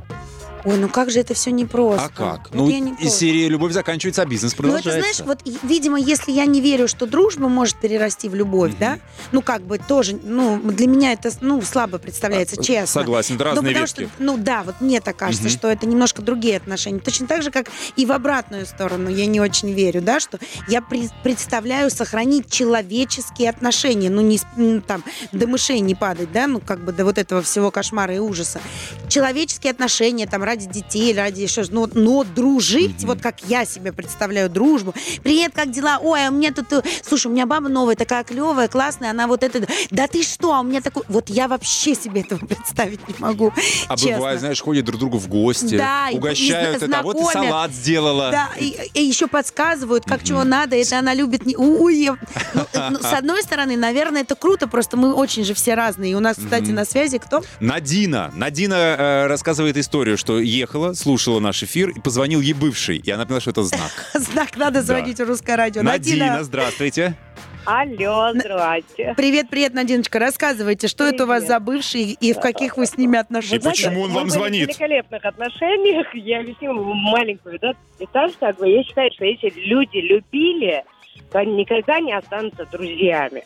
Ой, 0.66 0.76
ну 0.78 0.88
как 0.88 1.10
же 1.12 1.20
это 1.20 1.32
все 1.32 1.50
непросто. 1.52 2.06
А 2.06 2.08
как? 2.08 2.48
Вот 2.50 2.54
Ну, 2.54 2.68
я 2.68 2.80
не 2.80 2.90
из 2.90 2.96
поняла. 2.96 3.12
серии 3.16 3.46
«Любовь 3.46 3.72
заканчивается, 3.72 4.22
а 4.22 4.26
бизнес 4.26 4.52
Ну, 4.58 4.64
это 4.64 4.72
продолжается». 4.82 5.22
знаешь, 5.24 5.28
вот, 5.28 5.38
и, 5.46 5.56
видимо, 5.64 5.96
если 5.98 6.32
я 6.32 6.44
не 6.44 6.60
верю, 6.60 6.88
что 6.88 7.06
дружба 7.06 7.48
может 7.48 7.76
перерасти 7.76 8.28
в 8.28 8.34
любовь, 8.34 8.72
да, 8.80 8.98
ну, 9.30 9.42
как 9.42 9.62
бы 9.62 9.78
тоже, 9.78 10.18
ну, 10.20 10.58
для 10.60 10.88
меня 10.88 11.12
это, 11.12 11.30
ну, 11.40 11.62
слабо 11.62 11.98
представляется, 11.98 12.56
А, 12.58 12.62
честно. 12.64 12.86
Согласен, 13.02 13.36
это 13.36 13.44
Ну, 13.44 13.50
разные 13.50 13.62
потому 13.74 13.84
ветки. 13.86 14.02
что, 14.02 14.10
ну 14.18 14.36
да, 14.38 14.64
вот 14.64 14.80
мне 14.80 15.00
так 15.00 15.16
кажется, 15.16 15.44
Мгм. 15.44 15.50
что 15.52 15.68
это 15.70 15.86
немножко 15.86 16.20
другие 16.20 16.56
отношения. 16.56 16.98
Точно 16.98 17.28
так 17.28 17.42
же, 17.44 17.52
как 17.52 17.66
и 17.94 18.04
в 18.04 18.10
обратную 18.10 18.66
сторону. 18.66 19.08
Я 19.08 19.26
не 19.26 19.40
очень 19.40 19.72
верю, 19.72 20.02
да, 20.02 20.18
что 20.18 20.40
я 20.66 20.82
при- 20.82 21.08
представляю 21.22 21.90
сохранить 21.90 22.50
человеческие 22.50 23.50
отношения, 23.50 24.10
ну 24.10 24.20
не 24.20 24.40
м, 24.56 24.82
там 24.82 25.04
до 25.30 25.46
мышей 25.46 25.78
не 25.78 25.94
падать, 25.94 26.32
да, 26.32 26.48
ну 26.48 26.58
как 26.60 26.84
бы 26.84 26.90
до 26.92 27.04
вот 27.04 27.18
этого 27.18 27.40
всего 27.42 27.70
кошмара 27.70 28.14
и 28.16 28.18
ужаса. 28.18 28.60
Человеческие 29.08 29.70
отношения 29.70 30.26
там 30.26 30.42
ради 30.56 30.66
детей, 30.68 31.14
ради 31.14 31.42
еще, 31.42 31.64
ну, 31.70 31.88
но 31.92 32.24
дружить, 32.24 33.04
вот 33.04 33.20
как 33.20 33.42
я 33.42 33.66
себе 33.66 33.92
представляю 33.92 34.48
дружбу. 34.48 34.94
Привет, 35.22 35.52
как 35.54 35.70
дела? 35.70 35.98
Ой, 36.02 36.26
а 36.26 36.30
у 36.30 36.32
меня 36.32 36.50
тут, 36.52 36.72
э, 36.72 36.82
слушай, 37.02 37.26
у 37.26 37.30
меня 37.30 37.44
баба 37.44 37.68
новая, 37.68 37.94
такая 37.94 38.24
клевая, 38.24 38.68
классная, 38.68 39.10
она 39.10 39.26
вот 39.26 39.42
это, 39.42 39.66
да 39.90 40.06
ты 40.06 40.22
что, 40.22 40.54
а 40.54 40.60
у 40.60 40.62
меня 40.62 40.80
такой, 40.80 41.02
вот 41.08 41.28
я 41.28 41.46
вообще 41.46 41.94
себе 41.94 42.22
этого 42.22 42.38
представить 42.46 43.06
не 43.06 43.14
могу. 43.18 43.52
А 43.88 43.96
честно. 43.96 44.16
бывает, 44.16 44.40
знаешь, 44.40 44.60
ходят 44.62 44.86
друг 44.86 44.98
другу 44.98 45.18
в 45.18 45.28
гости, 45.28 45.76
Да, 45.76 46.08
и- 46.10 46.16
угощают 46.16 46.82
и 46.82 46.86
это, 46.86 46.98
а 46.98 47.02
вот 47.02 47.16
и 47.16 47.24
салат 47.32 47.72
сделала. 47.72 48.30
Да, 48.30 48.48
и, 48.58 49.04
еще 49.04 49.26
подсказывают, 49.26 50.04
как 50.04 50.24
чего 50.24 50.42
надо, 50.42 50.76
это 50.76 50.98
она 50.98 51.12
любит. 51.12 51.44
Не... 51.44 51.54
Ой, 51.56 52.08
ну, 52.54 52.62
э, 52.72 52.88
ну, 52.90 52.98
с 52.98 53.12
одной 53.12 53.42
стороны, 53.42 53.76
наверное, 53.76 54.22
это 54.22 54.34
круто, 54.34 54.68
просто 54.68 54.96
мы 54.96 55.12
очень 55.12 55.44
же 55.44 55.52
все 55.52 55.74
разные. 55.74 56.12
И 56.12 56.14
у 56.14 56.20
нас, 56.20 56.36
кстати, 56.36 56.70
на 56.70 56.86
связи 56.86 57.18
кто? 57.18 57.42
Надина. 57.60 58.32
Надина 58.34 58.74
э, 58.74 59.26
рассказывает 59.26 59.76
историю, 59.76 60.16
что 60.16 60.35
ехала, 60.40 60.94
слушала 60.94 61.40
наш 61.40 61.62
эфир 61.62 61.90
и 61.90 62.00
позвонил 62.00 62.40
ей 62.40 62.52
бывший. 62.54 62.98
И 62.98 63.10
она 63.10 63.24
поняла, 63.24 63.40
что 63.40 63.50
это 63.50 63.62
знак. 63.62 63.90
Знак 64.14 64.56
надо 64.56 64.82
звонить 64.82 65.18
в 65.18 65.24
русское 65.24 65.56
радио. 65.56 65.82
Надина, 65.82 66.42
здравствуйте. 66.44 67.16
Алло, 67.64 68.32
здрасте. 68.32 69.14
Привет, 69.16 69.48
привет, 69.50 69.74
Надиночка. 69.74 70.20
Рассказывайте, 70.20 70.86
что 70.86 71.02
это 71.04 71.24
у 71.24 71.26
вас 71.26 71.40
Привет. 71.40 71.48
за 71.48 71.60
бывший 71.60 72.02
и 72.12 72.32
в 72.32 72.38
каких 72.38 72.76
вы 72.76 72.86
с 72.86 72.96
ними 72.96 73.16
И 73.16 73.18
отношениях? 73.18 73.64
почему 73.64 74.02
он 74.02 74.12
вам 74.12 74.30
звонит? 74.30 74.66
в 74.66 74.68
великолепных 74.68 75.24
отношениях. 75.24 76.06
Я 76.14 76.40
объясню 76.40 76.72
маленькую 76.74 77.58
да, 77.58 77.72
деталь. 77.98 78.32
Как 78.38 78.56
бы. 78.58 78.68
Я 78.68 78.84
считаю, 78.84 79.10
что 79.12 79.24
если 79.24 79.52
люди 79.56 79.96
любили, 79.96 80.84
то 81.32 81.40
они 81.40 81.54
никогда 81.54 81.98
не 81.98 82.12
останутся 82.16 82.66
друзьями. 82.70 83.42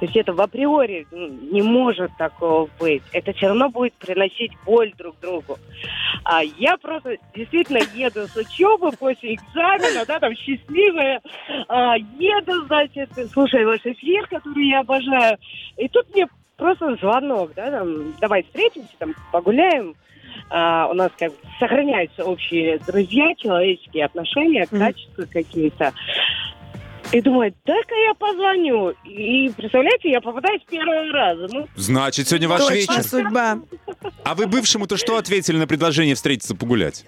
То 0.00 0.06
есть 0.06 0.16
это 0.16 0.32
в 0.32 0.40
априори 0.40 1.06
не 1.12 1.60
может 1.60 2.10
такого 2.16 2.70
быть. 2.78 3.02
Это 3.12 3.34
все 3.34 3.48
равно 3.48 3.68
будет 3.68 3.92
приносить 3.94 4.52
боль 4.64 4.94
друг 4.96 5.20
другу. 5.20 5.58
А 6.24 6.42
я 6.42 6.78
просто 6.78 7.18
действительно 7.34 7.80
еду 7.94 8.26
с 8.26 8.34
учебы 8.34 8.92
после 8.92 9.34
экзамена, 9.34 10.06
да, 10.06 10.18
там 10.18 10.34
счастливая, 10.34 11.20
а, 11.68 11.96
еду, 12.18 12.64
значит, 12.66 13.10
слушаю 13.30 13.66
ваш 13.66 13.84
эфир, 13.84 14.26
который 14.26 14.68
я 14.68 14.80
обожаю. 14.80 15.36
И 15.76 15.86
тут 15.88 16.08
мне 16.14 16.26
просто 16.56 16.96
звонок, 16.96 17.52
да, 17.54 17.70
там, 17.70 18.14
давай 18.20 18.42
встретимся, 18.44 18.94
там, 18.98 19.14
погуляем. 19.32 19.94
А, 20.48 20.88
у 20.88 20.94
нас 20.94 21.12
как 21.18 21.30
бы 21.30 21.36
сохраняются 21.58 22.24
общие 22.24 22.78
друзья, 22.86 23.34
человеческие 23.34 24.06
отношения, 24.06 24.66
качества 24.66 25.26
какие-то. 25.30 25.92
И 27.12 27.20
думаю, 27.20 27.52
дай-ка 27.64 27.94
я 27.94 28.14
позвоню. 28.14 28.90
И, 29.04 29.50
представляете, 29.56 30.10
я 30.10 30.20
попадаю 30.20 30.60
с 30.60 30.70
первого 30.70 31.12
раза. 31.12 31.48
Ну, 31.50 31.66
Значит, 31.74 32.28
сегодня 32.28 32.48
ваш 32.48 32.60
Точно 32.60 32.74
вечер. 32.74 33.02
судьба. 33.02 33.58
А 34.24 34.34
вы 34.34 34.46
бывшему-то 34.46 34.96
что 34.96 35.16
ответили 35.16 35.56
на 35.56 35.66
предложение 35.66 36.14
встретиться 36.14 36.54
погулять? 36.54 37.04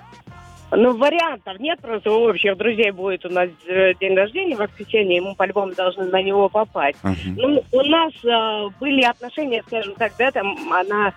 Ну, 0.75 0.97
вариантов 0.97 1.61
нет, 1.61 1.79
просто 1.81 2.11
у 2.11 2.31
общих 2.31 2.57
друзей 2.57 2.91
будет 2.93 3.27
у 3.27 3.29
нас 3.29 3.51
э, 3.67 3.93
день 4.01 4.17
рождения 4.17 4.57
в 4.57 4.61
воскресенье, 4.61 5.19
и 5.19 5.21
мы 5.21 5.35
по-любому 5.35 5.75
должны 5.75 6.05
на 6.05 6.23
него 6.23 6.49
попасть. 6.49 6.97
Мгм. 7.03 7.37
Ну, 7.37 7.65
у 7.73 7.83
нас 7.83 8.13
э, 8.25 8.71
были 8.81 9.03
отношения, 9.03 9.63
скажем 9.67 9.95
так, 9.97 10.15
да, 10.19 10.31
там 10.31 10.57
она 10.73 11.13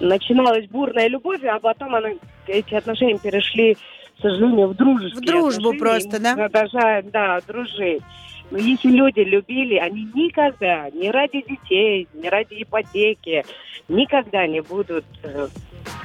начиналась 0.00 0.66
бурная 0.68 1.08
любовь, 1.08 1.44
а 1.44 1.60
потом 1.60 1.94
она, 1.94 2.10
эти 2.46 2.74
отношения 2.74 3.18
перешли, 3.18 3.76
к 4.16 4.22
сожалению, 4.22 4.68
в 4.68 4.74
дружеские 4.74 5.20
В 5.20 5.24
дружбу 5.24 5.70
отношения, 5.70 5.78
просто, 5.78 6.10
мы 6.12 6.18
да? 6.20 6.34
Продолжаем, 6.34 7.10
да, 7.10 7.40
дружить. 7.46 8.02
Но 8.50 8.58
если 8.58 8.88
люди 8.88 9.20
любили, 9.20 9.76
они 9.76 10.08
никогда, 10.14 10.90
ни 10.90 11.08
ради 11.08 11.42
детей, 11.42 12.08
ни 12.14 12.28
ради 12.28 12.62
ипотеки, 12.62 13.44
никогда 13.88 14.46
не 14.46 14.60
будут, 14.60 15.04
э, 15.22 15.48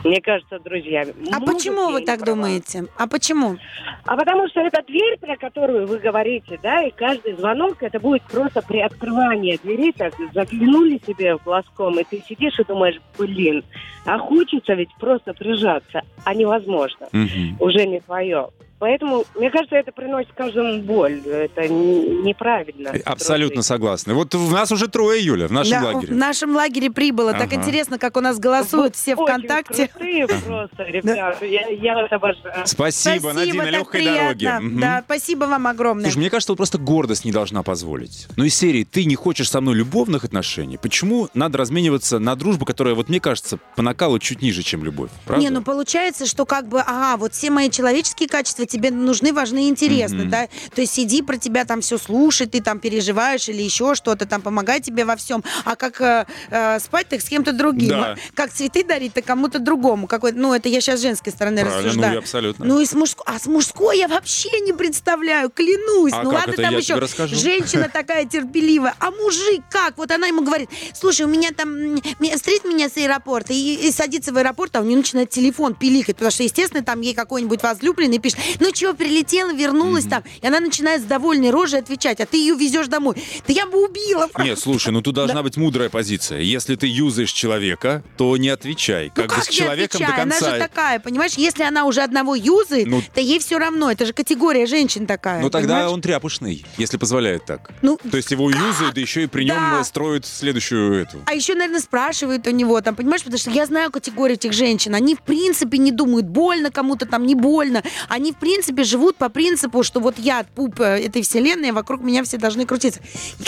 мне 0.03 0.21
кажется, 0.21 0.59
друзьями. 0.59 1.13
А 1.31 1.39
почему 1.39 1.91
вы 1.91 2.01
так 2.01 2.19
права. 2.19 2.35
думаете? 2.35 2.85
А 2.97 3.07
почему? 3.07 3.57
А 4.05 4.15
потому 4.15 4.47
что 4.47 4.61
это 4.61 4.81
дверь, 4.83 5.17
про 5.19 5.35
которую 5.37 5.87
вы 5.87 5.97
говорите, 5.99 6.59
да, 6.61 6.83
и 6.83 6.91
каждый 6.91 7.35
звонок, 7.35 7.81
это 7.81 7.99
будет 7.99 8.23
просто 8.23 8.61
приоткрывание 8.61 9.57
двери, 9.61 9.91
так 9.91 10.13
заглянули 10.33 10.99
себе 11.05 11.35
в 11.37 11.43
глазком, 11.43 11.99
и 11.99 12.03
ты 12.03 12.23
сидишь 12.27 12.59
и 12.59 12.63
думаешь, 12.63 12.99
блин, 13.17 13.63
а 14.05 14.17
хочется 14.17 14.73
ведь 14.73 14.89
просто 14.99 15.33
прижаться, 15.33 16.01
а 16.23 16.33
невозможно, 16.33 17.07
Мгм. 17.11 17.57
уже 17.59 17.85
не 17.85 17.99
твое. 17.99 18.49
Поэтому, 18.79 19.25
мне 19.35 19.51
кажется, 19.51 19.75
это 19.75 19.91
приносит 19.91 20.31
каждому 20.33 20.81
боль. 20.81 21.19
Это 21.25 21.67
неправильно. 21.67 22.91
Абсолютно 23.05 23.55
дружить. 23.55 23.67
согласна. 23.67 24.13
Вот 24.13 24.33
у 24.35 24.49
нас 24.49 24.71
уже 24.71 24.87
трое, 24.87 25.21
Юля, 25.23 25.47
в 25.47 25.51
нашем 25.51 25.81
Да, 25.81 25.87
лагере. 25.87 26.13
В 26.13 26.17
нашем 26.17 26.55
лагере 26.55 26.89
прибыло. 26.89 27.33
Так 27.33 27.51
Ага. 27.51 27.55
интересно, 27.55 27.99
как 27.99 28.15
у 28.15 28.21
нас 28.21 28.39
голосуют 28.39 28.95
все 28.95 29.15
Очень 29.15 29.23
ВКонтакте. 29.33 29.87
крутые 29.89 30.27
просто, 30.45 30.83
ребята. 30.83 31.45
Я, 31.45 31.67
я 31.67 31.93
вас 31.95 32.11
обожаю. 32.11 32.65
Спасибо, 32.65 33.33
на 33.33 33.45
так 33.45 33.53
легкой 33.73 34.05
дороге. 34.05 34.53
Да, 34.79 35.01
спасибо 35.05 35.43
вам 35.45 35.67
огромное. 35.67 36.05
Слушай, 36.05 36.19
мне 36.19 36.29
кажется, 36.29 36.53
вот 36.53 36.57
просто 36.57 36.77
гордость 36.77 37.25
не 37.25 37.31
должна 37.33 37.63
позволить. 37.63 38.27
Ну, 38.37 38.45
из 38.45 38.55
серии 38.55 38.85
«Ты 38.85 39.03
не 39.03 39.15
хочешь 39.15 39.49
со 39.49 39.59
мной 39.59 39.75
любовных 39.75 40.23
отношений», 40.23 40.77
почему 40.77 41.27
надо 41.33 41.57
размениваться 41.57 42.19
на 42.19 42.35
дружбу, 42.35 42.65
которая, 42.65 42.95
вот 42.95 43.09
мне 43.09 43.19
кажется, 43.19 43.59
по 43.75 43.81
накалу 43.81 44.19
чуть 44.19 44.41
ниже, 44.41 44.63
чем 44.63 44.85
любовь? 44.85 45.09
Правда? 45.25 45.43
Не, 45.43 45.49
ну 45.49 45.61
получается, 45.61 46.25
что 46.25 46.45
как 46.45 46.67
бы, 46.69 46.79
ага, 46.79 47.17
вот 47.17 47.33
все 47.33 47.49
мои 47.49 47.69
человеческие 47.69 48.29
качества 48.29 48.65
тебе 48.69 48.91
нужны, 48.91 49.33
важны 49.33 49.65
и 49.65 49.69
интересны, 49.69 50.21
Мгм. 50.23 50.29
да? 50.29 50.47
То 50.73 50.81
есть 50.81 50.93
сиди 50.93 51.21
про 51.21 51.37
тебя 51.37 51.65
там 51.65 51.81
все 51.81 51.97
слушай, 51.97 52.47
ты 52.47 52.61
там 52.61 52.79
переживаешь 52.79 53.49
или 53.49 53.61
еще 53.61 53.95
что-то 53.95 54.25
там, 54.25 54.41
помогай 54.41 54.79
тебе 54.81 55.05
во 55.05 55.15
всем. 55.15 55.43
А 55.65 55.75
как 55.75 55.99
э, 56.01 56.25
э, 56.49 56.79
спать, 56.79 57.07
так 57.09 57.21
с 57.21 57.25
кем-то 57.29 57.51
другим. 57.53 57.89
Да. 57.89 58.15
Как 58.33 58.51
цветы 58.53 58.83
дарить, 58.83 59.13
так 59.13 59.25
кому-то 59.25 59.59
другому. 59.59 60.07
Какой, 60.07 60.31
ну, 60.31 60.53
это 60.53 60.69
я 60.69 60.81
сейчас 60.81 60.99
с 60.99 61.01
женской 61.03 61.31
стороны 61.33 61.61
Правильно, 61.61 61.81
ну, 61.81 61.87
рассуждаю. 61.87 62.13
и 62.13 62.17
абсолютно. 62.17 62.65
Ну 62.65 62.79
и 62.79 62.85
с 62.85 62.93
мужской, 62.93 63.23
а 63.27 63.39
с 63.39 63.45
мужской 63.47 63.97
я 63.97 64.07
вообще 64.07 64.49
не 64.61 64.73
представляю, 64.73 65.49
клянусь. 65.49 66.13
А 66.13 66.23
ну 66.23 66.31
как 66.31 66.39
ладно, 66.39 66.53
это? 66.53 66.61
там 66.61 66.77
еще 66.77 66.95
расскажу. 66.95 67.35
женщина 67.35 67.89
такая 67.93 68.25
терпеливая, 68.25 68.95
а 68.99 69.11
мужик 69.11 69.63
как? 69.69 69.97
Вот 69.97 70.11
она 70.11 70.27
ему 70.27 70.41
говорит, 70.43 70.69
слушай, 70.93 71.23
у 71.25 71.29
меня 71.29 71.49
там, 71.51 71.97
встреть 72.35 72.63
меня 72.65 72.89
с 72.89 72.97
аэропорта, 72.97 73.53
и, 73.53 73.87
и 73.87 73.91
садится 73.91 74.31
в 74.31 74.37
аэропорт, 74.37 74.75
а 74.75 74.81
у 74.81 74.83
нее 74.83 74.97
начинает 74.97 75.29
телефон 75.29 75.73
пиликать, 75.75 76.15
потому 76.15 76.31
что, 76.31 76.43
естественно, 76.43 76.83
там 76.83 77.01
ей 77.01 77.13
какой-нибудь 77.13 77.61
возлюбленный 77.63 78.19
пишет, 78.19 78.39
ну 78.59 78.71
чего, 78.71 78.93
прилетела, 78.93 79.53
вернулась 79.53 80.05
там, 80.05 80.23
и 80.41 80.47
она 80.47 80.59
начинает 80.59 81.01
с 81.01 81.05
довольной 81.05 81.49
рожей 81.51 81.79
отвечать, 81.79 82.19
а 82.19 82.25
ты 82.25 82.37
ее 82.37 82.55
везешь 82.55 82.87
домой. 82.87 83.15
Да 83.47 83.53
я 83.53 83.65
бы 83.65 83.83
убила. 83.83 84.27
Нет, 84.39 84.59
слушай, 84.59 84.89
ну 84.91 85.01
тут 85.01 85.15
должна 85.15 85.43
быть 85.43 85.57
мудрая 85.57 85.89
позиция. 85.89 86.41
Если 86.41 86.75
ты 86.75 86.87
юзаешь 86.87 87.31
человека, 87.31 88.03
то 88.17 88.35
не 88.37 88.49
отвечай. 88.49 89.11
Ну 89.15 89.23
Как 89.23 89.35
бы 89.37 89.43
с 89.43 89.47
человеком 89.47 89.99
до 89.99 90.05
отвечай? 90.07 90.23
конца. 90.23 90.45
Она 90.47 90.55
же 90.55 90.59
такая, 90.61 90.99
понимаешь, 90.99 91.33
если 91.33 91.63
она 91.63 91.85
уже 91.85 92.01
одного 92.01 92.35
юзает, 92.35 92.87
Ну- 92.87 93.01
то 93.13 93.21
ей 93.21 93.39
все 93.39 93.57
равно. 93.57 93.91
Это 93.91 94.05
же 94.05 94.13
категория 94.13 94.65
женщин 94.65 95.05
такая. 95.07 95.41
Ну 95.41 95.49
тогда 95.49 95.75
понимаешь? 95.75 95.91
он 95.93 96.01
тряпушный, 96.01 96.65
если 96.77 96.97
позволяет 96.97 97.45
так. 97.45 97.71
Ну, 97.81 97.97
То 98.09 98.17
есть 98.17 98.31
его 98.31 98.49
юзают, 98.49 98.95
да 98.95 99.01
еще 99.01 99.23
и 99.23 99.27
при 99.27 99.45
нем 99.45 99.55
Да. 99.55 99.83
строят 99.83 100.25
следующую 100.25 100.93
эту. 101.01 101.19
А 101.25 101.33
еще, 101.33 101.55
наверное, 101.55 101.79
спрашивают 101.81 102.47
у 102.47 102.51
него, 102.51 102.79
там, 102.81 102.95
понимаешь, 102.95 103.23
потому 103.23 103.37
что 103.39 103.51
я 103.51 103.65
знаю 103.65 103.91
категорию 103.91 104.35
этих 104.35 104.53
женщин. 104.53 104.95
Они, 104.95 105.15
в 105.15 105.21
принципе, 105.21 105.77
не 105.77 105.91
думают, 105.91 106.27
больно 106.27 106.71
кому-то 106.71 107.05
там, 107.05 107.25
не 107.25 107.35
больно. 107.35 107.83
Они, 108.07 108.31
в 108.31 108.35
принципе, 108.35 108.48
живут 108.83 109.15
по 109.17 109.29
принципу, 109.29 109.83
что 109.83 109.99
вот 109.99 110.17
я 110.17 110.45
пуп 110.55 110.79
э, 110.81 111.05
этой 111.05 111.21
вселенной, 111.21 111.71
вокруг 111.71 112.01
меня 112.01 112.23
все 112.23 112.37
должны 112.37 112.65
крутиться. 112.65 112.99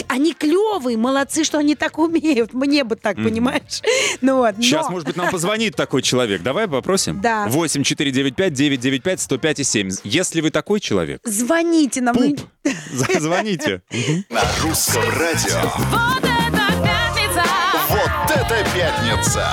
Они 0.08 0.34
клевые, 0.34 0.98
молодцы, 0.98 1.43
что 1.43 1.58
они 1.58 1.75
так 1.75 1.98
умеют. 1.98 2.53
Мне 2.53 2.84
бы 2.84 2.96
так, 2.96 3.15
понимаешь? 3.17 3.81
Ну 4.22 4.38
вот. 4.38 4.55
но- 4.58 4.62
Сейчас, 4.63 4.89
может 4.89 5.08
быть, 5.08 5.15
нам 5.15 5.29
позвонит 5.31 5.75
такой 5.75 6.01
человек. 6.01 6.41
Давай 6.43 6.67
попросим. 6.67 7.22
Да. 7.22 7.48
8 7.48 7.84
495 7.84 8.53
995 8.53 9.22
105 9.22 9.60
и 9.60 9.63
7. 9.63 9.89
Если 10.03 10.41
вы 10.41 10.51
такой 10.51 10.79
человек, 10.79 11.22
Звоните 11.24 12.01
нам. 12.01 12.15
за- 12.91 13.20
звоните. 13.20 13.81
На 14.29 14.41
русском 14.62 15.03
радио. 15.17 15.62
Вот 15.89 16.24
это 16.24 16.84
пятница! 16.84 17.43
Вот 17.89 18.31
это 18.31 18.65
пятница! 18.75 19.48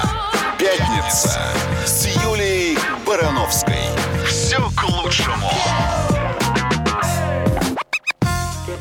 Пятница 0.59 1.41
с 1.87 2.07
Юлией 2.25 2.77
Барановской. 3.07 3.77
Все 5.19 5.33
к 5.33 5.68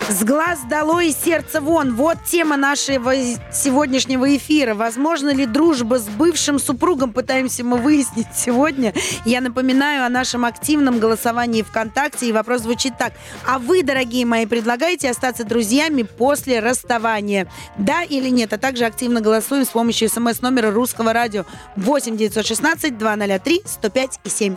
С 0.09 0.23
глаз 0.23 0.59
долой 0.69 1.09
и 1.09 1.11
сердце 1.11 1.59
вон. 1.59 1.93
Вот 1.93 2.17
тема 2.25 2.55
нашего 2.55 3.13
сегодняшнего 3.51 4.37
эфира. 4.37 4.73
Возможно 4.73 5.33
ли 5.33 5.45
дружба 5.45 5.99
с 5.99 6.07
бывшим 6.07 6.59
супругом? 6.59 7.11
Пытаемся 7.11 7.65
мы 7.65 7.77
выяснить 7.77 8.27
сегодня. 8.33 8.93
Я 9.25 9.41
напоминаю 9.41 10.05
о 10.05 10.09
нашем 10.09 10.45
активном 10.45 10.99
голосовании 10.99 11.61
ВКонтакте. 11.61 12.29
И 12.29 12.31
вопрос 12.31 12.61
звучит 12.61 12.97
так. 12.97 13.11
А 13.45 13.59
вы, 13.59 13.83
дорогие 13.83 14.25
мои, 14.25 14.45
предлагаете 14.45 15.09
остаться 15.09 15.43
друзьями 15.43 16.03
после 16.03 16.61
расставания? 16.61 17.51
Да 17.77 18.03
или 18.03 18.29
нет? 18.29 18.53
А 18.53 18.57
также 18.57 18.85
активно 18.85 19.19
голосуем 19.19 19.65
с 19.65 19.69
помощью 19.69 20.07
смс-номера 20.07 20.71
русского 20.71 21.11
радио 21.11 21.45
8 21.75 22.15
916 22.15 22.97
203 22.97 23.61
105 23.65 24.19
и 24.23 24.29
7. 24.29 24.55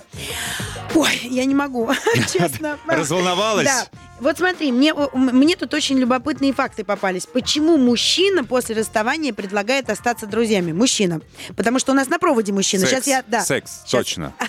Ой, 0.95 1.21
я 1.25 1.45
не 1.45 1.57
могу, 1.57 1.91
честно. 2.33 2.79
Разволновалась? 2.87 3.67
Да. 3.67 3.87
Вот 4.21 4.37
смотри, 4.37 4.71
мне, 4.71 4.93
мне 5.41 5.57
тут 5.57 5.73
очень 5.75 5.99
любопытные 5.99 6.53
факты 6.53 6.85
попались. 6.85 7.27
Почему 7.27 7.77
мужчина 7.79 8.45
после 8.45 8.77
расставания 8.77 9.33
предлагает 9.33 9.89
остаться 9.91 10.27
друзьями? 10.27 10.73
Мужчина. 10.73 11.21
Потому 11.57 11.79
что 11.79 11.93
у 11.93 11.95
нас 11.95 12.09
на 12.09 12.19
проводе 12.19 12.53
мужчина. 12.53 12.87
Секс. 12.87 12.93
Сейчас 12.93 13.07
я... 13.07 13.25
Да. 13.27 13.41
Секс, 13.43 13.81
Щас- 13.87 13.91
точно. 13.91 14.35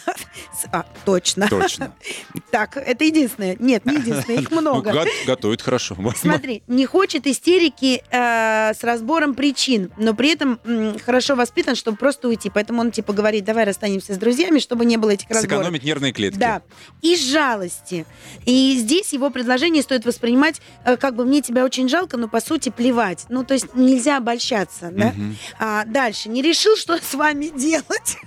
А, 0.71 0.85
точно. 1.05 1.47
Точно. 1.49 1.93
Так, 2.51 2.75
это 2.75 3.05
единственное. 3.05 3.55
Нет, 3.59 3.85
не 3.85 3.95
единственное, 3.95 4.41
их 4.41 4.51
Ну, 4.51 4.59
много. 4.61 4.91
го- 4.91 5.05
готовит 5.25 5.61
хорошо. 5.61 5.95
Смотри, 6.15 6.63
не 6.67 6.85
хочет 6.85 7.25
истерики 7.25 8.03
э, 8.11 8.73
с 8.73 8.83
разбором 8.83 9.33
причин, 9.35 9.89
но 9.97 10.13
при 10.13 10.31
этом 10.33 10.59
м, 10.65 10.99
хорошо 10.99 11.35
воспитан, 11.35 11.75
чтобы 11.75 11.97
просто 11.97 12.27
уйти. 12.27 12.49
Поэтому 12.53 12.81
он 12.81 12.91
типа 12.91 13.13
говорит, 13.13 13.45
давай 13.45 13.63
расстанемся 13.63 14.13
с 14.13 14.17
друзьями, 14.17 14.59
чтобы 14.59 14.83
не 14.85 14.97
было 14.97 15.11
этих 15.11 15.29
разборов. 15.29 15.59
Сэкономить 15.59 15.83
нервные 15.83 16.11
клетки. 16.11 16.37
Да, 16.37 16.61
из 17.01 17.21
жалости. 17.23 18.05
И 18.45 18.75
здесь 18.77 19.13
его 19.13 19.29
предложение 19.29 19.81
стоит 19.83 20.05
воспринимать, 20.05 20.61
как 20.83 21.15
бы 21.15 21.25
мне 21.25 21.41
тебя 21.41 21.63
очень 21.63 21.87
жалко, 21.89 22.17
но 22.17 22.27
по 22.27 22.39
сути 22.39 22.69
плевать. 22.69 23.25
Ну, 23.29 23.43
то 23.43 23.53
есть 23.53 23.75
нельзя 23.75 24.17
обольщаться, 24.17 24.89
да? 24.91 25.13
А, 25.59 25.85
дальше. 25.85 26.29
Не 26.29 26.41
решил, 26.41 26.75
что 26.75 26.97
с 26.97 27.13
вами 27.13 27.47
делать. 27.47 28.17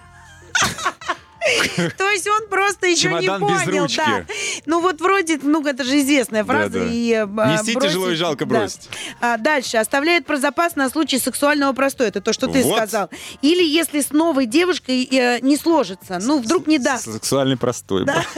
То 1.99 2.11
есть 2.11 2.27
он 2.29 2.49
просто 2.49 2.87
еще 2.87 3.09
не 3.09 3.27
понял, 3.27 3.87
да. 3.97 4.25
Ну 4.67 4.81
вот 4.81 5.01
вроде, 5.01 5.39
ну 5.43 5.67
это 5.67 5.85
же 5.85 6.01
известная 6.01 6.45
фраза. 6.45 6.71
Да-да. 6.71 6.91
И, 6.91 7.11
э, 7.13 7.27
Нести 7.27 7.75
бросить- 7.75 7.81
тяжело 7.91 8.11
и 8.11 8.15
жалко 8.15 8.47
бросить. 8.47 8.89
А, 9.21 9.37
дальше. 9.37 9.77
Оставляет 9.77 10.27
про 10.27 10.39
запас 10.39 10.77
на 10.77 10.89
случай 10.89 11.19
сексуального 11.19 11.73
простоя. 11.73 12.09
Это 12.09 12.21
то, 12.21 12.33
что 12.33 12.47
ты 12.47 12.63
сказал. 12.63 13.11
Или 13.43 13.63
если 13.63 14.01
с 14.01 14.11
новой 14.11 14.47
девушкой 14.47 15.05
э, 15.11 15.41
не 15.41 15.57
сложится. 15.57 16.19
Ну, 16.23 16.41
вдруг 16.41 16.67
не 16.67 16.79
даст. 16.79 17.05
Сексуальный 17.13 17.57
простой. 17.57 18.05
Да. 18.05 18.25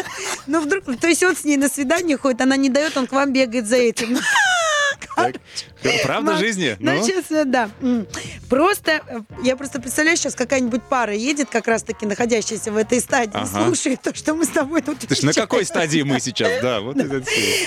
Ну, 0.48 0.60
вдруг, 0.60 0.84
то 1.00 1.08
есть 1.08 1.24
он 1.24 1.34
с 1.34 1.42
ней 1.42 1.56
на 1.56 1.68
свидание 1.68 2.16
ходит, 2.16 2.40
она 2.40 2.56
не 2.56 2.68
дает, 2.68 2.96
он 2.96 3.08
к 3.08 3.12
вам 3.12 3.32
бегает 3.32 3.66
за 3.66 3.76
этим. 3.76 4.16
Так. 5.16 5.36
Правда 6.04 6.32
Ма- 6.32 6.38
жизни? 6.38 6.76
Ну, 6.78 6.92
Ну? 6.92 7.36
э, 7.36 7.44
да. 7.44 7.70
Просто, 8.48 9.00
я 9.42 9.56
просто 9.56 9.80
представляю, 9.80 10.16
сейчас 10.16 10.34
какая-нибудь 10.34 10.82
пара 10.82 11.14
едет, 11.14 11.48
как 11.50 11.66
раз-таки 11.68 12.06
находящаяся 12.06 12.70
в 12.70 12.76
этой 12.76 13.00
стадии, 13.00 13.32
Ага. 13.34 13.64
слушает 13.64 14.02
то, 14.02 14.14
что 14.14 14.34
мы 14.34 14.44
с 14.44 14.48
тобой 14.48 14.82
тут 14.82 14.98
Ты 14.98 15.26
на 15.26 15.32
какой 15.32 15.64
стадии 15.64 16.02
мы 16.02 16.20
сейчас? 16.20 16.62
Да, 16.62 16.80
вот 16.82 16.96
это. 16.98 17.22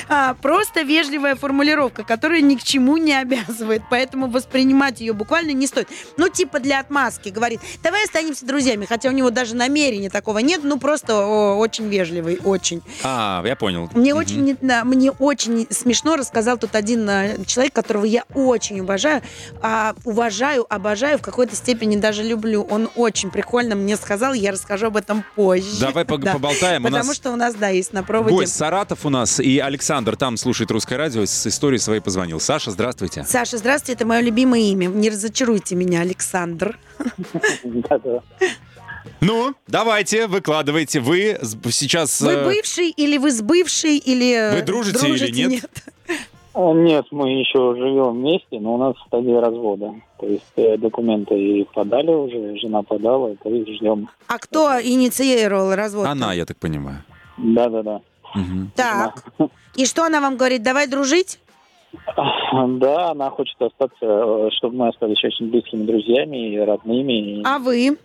А, 0.08 0.36
просто 0.36 0.82
вежливая 0.82 1.36
формулировка, 1.36 2.04
которая 2.04 2.42
ни 2.42 2.56
к 2.56 2.64
чему 2.64 2.98
не 2.98 3.14
обязывает, 3.14 3.82
поэтому 3.90 4.28
воспринимать 4.28 5.02
ее 5.02 5.14
буквально 5.14 5.52
не 5.52 5.66
стоит. 5.68 5.88
Ну, 6.18 6.30
типа 6.30 6.60
для 6.60 6.80
отмазки, 6.80 7.30
говорит, 7.30 7.60
давай 7.84 8.04
останемся 8.06 8.46
друзьями, 8.46 8.86
хотя 8.86 9.10
у 9.10 9.12
него 9.14 9.30
даже 9.32 9.56
намерения 9.56 10.10
такого 10.10 10.40
нет, 10.40 10.62
ну, 10.64 10.78
просто 10.80 11.16
о, 11.16 11.56
очень 11.56 11.88
вежливый, 11.90 12.40
очень. 12.44 12.82
А, 13.04 13.44
я 13.46 13.56
понял. 13.56 13.90
Мне 13.94 14.14
очень, 14.14 14.58
да, 14.62 14.84
мне 14.84 15.12
очень 15.12 15.68
смешно 15.72 16.16
рассказал 16.16 16.58
тут 16.58 16.76
один 16.76 17.10
э, 17.10 17.39
человек, 17.46 17.74
которого 17.74 18.06
я 18.06 18.24
очень 18.34 18.80
уважаю, 18.82 19.22
а, 19.62 19.96
уважаю, 20.06 20.66
обожаю, 20.74 21.18
в 21.18 21.22
какой-то 21.22 21.56
степени 21.56 21.96
даже 21.98 22.24
люблю. 22.24 22.64
Он 22.70 22.90
очень 22.96 23.32
прикольно 23.32 23.76
мне 23.76 23.96
сказал, 23.98 24.34
я 24.34 24.52
расскажу 24.52 24.88
об 24.88 24.98
этом 24.98 25.24
позже. 25.36 25.80
Давай 25.80 26.04
пог- 26.06 26.20
Да. 26.24 26.34
поболтаем. 26.34 26.82
У 26.84 26.86
Потому 26.88 27.06
нас 27.08 27.16
что 27.16 27.32
у 27.32 27.36
нас, 27.36 27.56
да, 27.56 27.70
есть 27.70 27.94
на 27.94 28.04
проводе. 28.04 28.36
гость 28.36 28.56
Саратов 28.56 29.06
у 29.06 29.10
нас, 29.10 29.40
и 29.40 29.60
Александр 29.60 30.16
там 30.16 30.38
слушает 30.38 30.70
русское 30.72 30.98
радио, 30.98 31.26
с 31.26 31.48
историей 31.48 31.80
своей 31.80 32.02
позвонил. 32.02 32.40
Саша, 32.40 32.72
здравствуйте. 32.72 33.26
Саша, 33.28 33.58
здравствуйте, 33.58 33.94
это 33.94 34.06
мое 34.06 34.22
любимое 34.22 34.62
имя. 34.62 34.88
Не 34.88 35.10
разочаруйте 35.10 35.76
меня, 35.76 36.02
Александр. 36.02 36.78
Да-да. 37.64 38.22
Ну, 39.22 39.54
давайте, 39.68 40.28
выкладывайте. 40.28 41.00
Вы 41.00 41.38
сейчас... 41.72 42.22
Вы 42.22 42.32
э, 42.32 42.46
бывший 42.46 42.90
или 42.90 43.18
вы 43.18 43.32
с 43.32 43.42
бывшей, 43.42 43.98
или... 43.98 44.34
э, 44.34 44.56
Вы 44.56 44.62
дружите 44.62 45.10
или 45.10 45.32
нет? 45.48 45.70
А, 46.08 46.12
Нет, 46.60 47.06
мы 47.12 47.32
еще 47.40 47.76
живем 47.76 48.20
вместе, 48.20 48.60
но 48.60 48.76
у 48.76 48.78
нас 48.78 48.96
стадия 49.08 49.40
развода. 49.40 49.94
То 50.20 50.26
есть 50.28 50.52
э, 50.58 50.78
документы 50.78 51.36
и 51.36 51.64
подали 51.64 52.12
уже, 52.12 52.58
жена 52.58 52.84
подала, 52.84 53.34
то 53.42 53.50
есть 53.50 53.70
ждем. 53.76 54.10
А 54.28 54.38
кто 54.38 54.80
инициировал 54.82 55.74
развод? 55.74 56.06
Она, 56.06 56.34
я 56.34 56.46
так 56.46 56.58
понимаю. 56.58 57.04
Да-да-да. 57.38 58.02
Мгм. 58.36 58.72
Так. 58.76 59.24
И 59.76 59.86
что 59.86 60.04
она 60.04 60.20
вам 60.20 60.36
говорит? 60.36 60.62
Давай 60.64 60.88
дружить? 60.88 61.40
Да, 62.52 63.12
она 63.12 63.30
хочет 63.30 63.60
остаться, 63.62 64.06
э, 64.06 64.50
чтобы 64.58 64.76
мы 64.76 64.88
остались 64.90 65.24
очень 65.24 65.50
близкими 65.50 65.86
друзьями 65.86 66.54
и 66.54 66.58
родными. 66.60 67.42
А 67.46 67.58
вы? 67.60 67.98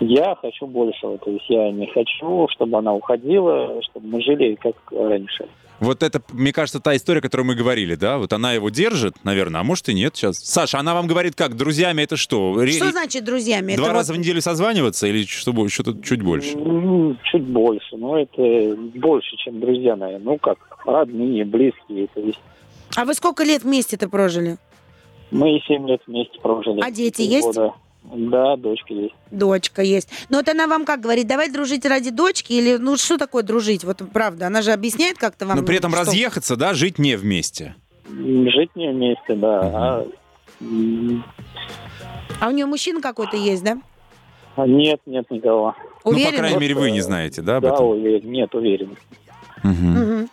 Я 0.00 0.34
хочу 0.36 0.66
большего. 0.66 1.18
То 1.18 1.30
есть 1.30 1.44
я 1.48 1.70
не 1.70 1.86
хочу, 1.86 2.46
чтобы 2.50 2.78
она 2.78 2.94
уходила, 2.94 3.82
чтобы 3.82 4.06
мы 4.06 4.22
жили 4.22 4.54
как 4.54 4.74
раньше. 4.90 5.48
Вот 5.80 6.02
это, 6.02 6.22
мне 6.32 6.52
кажется, 6.52 6.78
та 6.80 6.94
история, 6.94 7.18
о 7.20 7.22
которой 7.22 7.42
мы 7.42 7.54
говорили, 7.54 7.94
да? 7.94 8.18
Вот 8.18 8.32
она 8.32 8.52
его 8.52 8.68
держит, 8.70 9.14
наверное, 9.24 9.60
а 9.62 9.64
может 9.64 9.88
и 9.88 9.94
нет 9.94 10.14
сейчас. 10.14 10.38
Саша, 10.38 10.78
она 10.78 10.94
вам 10.94 11.06
говорит 11.06 11.34
как, 11.34 11.56
друзьями 11.56 12.02
это 12.02 12.16
что? 12.16 12.60
Ре- 12.60 12.72
Что 12.72 12.90
значит 12.90 13.24
друзьями? 13.24 13.74
Два 13.76 13.86
Это 13.86 13.94
раза 13.94 14.12
вот- 14.12 14.18
в 14.18 14.20
неделю 14.20 14.40
созваниваться 14.42 15.06
или 15.06 15.24
что, 15.24 15.68
что-то 15.68 15.96
чуть 16.02 16.22
больше? 16.22 16.52
М, 16.56 17.18
Чуть 17.24 17.44
больше. 17.44 17.96
Но 17.96 18.18
это 18.18 18.76
больше, 18.94 19.36
чем 19.36 19.60
друзья, 19.60 19.96
наверное. 19.96 20.24
Ну 20.32 20.38
как, 20.38 20.58
родные, 20.84 21.44
близкие. 21.44 22.08
То 22.14 22.20
есть 22.20 22.38
А 22.96 23.04
вы 23.04 23.14
сколько 23.14 23.42
лет 23.44 23.62
вместе-то 23.64 24.08
прожили? 24.08 24.58
мы 25.30 25.60
7 25.66 25.86
лет 25.88 26.00
вместе 26.06 26.38
прожили. 26.40 26.80
А 26.82 26.90
дети 26.90 27.22
есть? 27.22 27.46
года. 27.46 27.72
Да, 28.02 28.56
дочка 28.56 28.92
есть. 28.94 29.14
Дочка 29.30 29.82
есть. 29.82 30.08
Но 30.30 30.38
вот 30.38 30.48
она 30.48 30.66
вам 30.66 30.84
как 30.84 31.00
говорит, 31.00 31.26
давай 31.26 31.50
дружить 31.50 31.84
ради 31.84 32.10
дочки? 32.10 32.52
Или, 32.52 32.76
ну, 32.76 32.96
что 32.96 33.18
такое 33.18 33.42
дружить? 33.42 33.84
Вот 33.84 34.02
правда, 34.12 34.46
она 34.46 34.62
же 34.62 34.72
объясняет 34.72 35.18
как-то 35.18 35.46
вам. 35.46 35.58
Но 35.58 35.62
при 35.62 35.76
этом 35.76 35.92
что? 35.92 36.00
разъехаться, 36.00 36.56
да, 36.56 36.74
жить 36.74 36.98
не 36.98 37.16
вместе. 37.16 37.74
Жить 38.08 38.74
не 38.74 38.90
вместе, 38.90 39.34
да. 39.34 39.60
А, 39.62 40.06
м, 40.60 41.24
А 42.40 42.48
у 42.48 42.50
нее 42.50 42.66
мужчина 42.66 43.00
какой-то 43.00 43.36
есть, 43.36 43.62
да? 43.62 43.78
а 44.56 44.66
нет, 44.66 45.00
нет 45.06 45.30
никого. 45.30 45.74
Уверен? 46.04 46.24
Ну, 46.26 46.32
по 46.32 46.38
крайней 46.38 46.58
мере, 46.58 46.74
вы 46.74 46.90
не 46.90 47.00
знаете, 47.00 47.42
да, 47.42 47.58
об 47.58 47.62
Да, 47.62 47.74
этом? 47.74 47.86
уверен. 47.86 48.30
Нет, 48.30 48.54
уверен. 48.54 48.96
Мгм. 49.62 49.90
Мгм. 49.92 50.30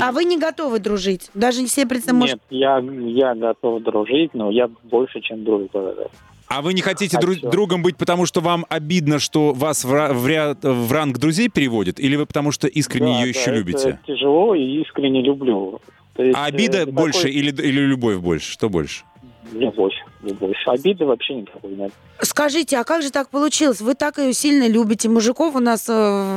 А 0.00 0.12
вы 0.12 0.24
не 0.24 0.38
готовы 0.38 0.78
дружить? 0.78 1.30
Даже 1.34 1.60
если 1.62 1.84
представить, 1.84 2.20
может... 2.20 2.34
Нет, 2.34 2.42
я, 2.50 2.78
я 2.78 3.34
готов 3.34 3.82
дружить, 3.82 4.34
но 4.34 4.50
я 4.50 4.68
больше, 4.84 5.20
чем 5.20 5.44
дружба. 5.44 6.10
А 6.48 6.62
вы 6.62 6.72
не 6.74 6.80
хотите 6.80 7.16
А 7.18 7.20
дру- 7.20 7.50
другом 7.50 7.82
быть, 7.82 7.96
потому 7.96 8.24
что 8.26 8.40
вам 8.40 8.64
обидно, 8.68 9.18
что 9.18 9.52
вас 9.52 9.84
в, 9.84 9.92
ра- 9.92 10.12
в 10.14 10.26
ряд- 10.26 10.64
в 10.64 10.90
ранг 10.92 11.18
друзей 11.18 11.48
переводят? 11.48 12.00
Или 12.00 12.16
вы 12.16 12.26
потому 12.26 12.52
что 12.52 12.66
искренне 12.68 13.12
Да, 13.12 13.20
ее 13.20 13.32
да, 13.32 13.38
еще 13.38 13.50
это 13.50 13.58
любите? 13.58 13.98
тяжело 14.06 14.54
и 14.54 14.80
искренне 14.82 15.22
люблю. 15.22 15.80
То 16.14 16.22
есть, 16.22 16.36
А 16.36 16.46
обида 16.46 16.78
э, 16.78 16.86
больше 16.86 17.22
такой- 17.22 17.32
или, 17.32 17.50
или 17.62 17.80
любовь 17.80 18.16
больше? 18.16 18.50
Что 18.52 18.68
больше? 18.70 19.04
Любовь, 19.52 19.94
любовь. 20.22 20.56
Обиды 20.66 21.04
вообще 21.06 21.34
никакой 21.36 21.70
нет. 21.74 21.92
Скажите, 22.20 22.76
а 22.78 22.84
как 22.84 23.02
же 23.02 23.10
так 23.10 23.30
получилось? 23.30 23.80
Вы 23.80 23.94
так 23.94 24.18
ее 24.18 24.32
сильно 24.34 24.66
любите. 24.68 25.08
Мужиков 25.08 25.54
у 25.54 25.60
нас 25.60 25.88
э, 25.88 25.92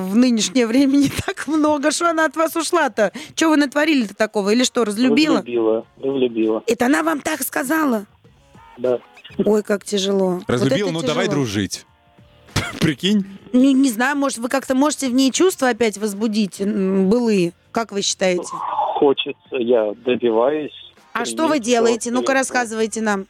в 0.10 0.16
нынешнее 0.16 0.68
время 0.68 0.98
не 0.98 1.10
так 1.10 1.48
много. 1.48 1.92
Что 1.92 2.10
она 2.10 2.26
от 2.26 2.36
вас 2.36 2.56
ушла-то? 2.56 3.12
Что 3.36 3.50
вы 3.50 3.58
натворили-то 3.58 4.16
такого? 4.16 4.50
Или 4.52 4.64
что, 4.64 4.86
разлюбила? 4.86 5.38
Разлюбила, 5.40 5.86
разлюбила, 6.02 6.64
Это 6.68 6.86
она 6.86 7.02
вам 7.04 7.22
так 7.22 7.42
сказала? 7.44 8.06
да. 8.78 9.00
Ой, 9.38 9.64
как 9.64 9.84
тяжело. 9.84 10.36
Вот 10.36 10.44
Разлюбил, 10.50 10.88
это 10.88 10.94
ну 10.94 11.02
давай 11.02 11.26
тяжело. 11.26 11.44
дружить. 11.44 11.86
Прикинь? 12.80 13.26
Не, 13.54 13.74
не 13.74 13.90
знаю, 13.90 14.18
может, 14.18 14.38
вы 14.40 14.50
как-то 14.50 14.76
можете 14.76 15.10
в 15.10 15.14
ней 15.14 15.32
чувства 15.32 15.70
опять 15.70 15.98
возбудить, 15.98 16.60
былые. 16.62 17.54
Как 17.72 17.92
вы 17.92 18.02
считаете? 18.02 18.44
Хочется, 18.96 19.56
я 19.58 19.94
добиваюсь. 20.06 20.74
А 21.14 21.26
что 21.26 21.48
вы 21.48 21.60
делаете? 21.60 22.12
Ну-ка, 22.12 22.34
рассказывайте 22.34 23.02
нам. 23.02 23.26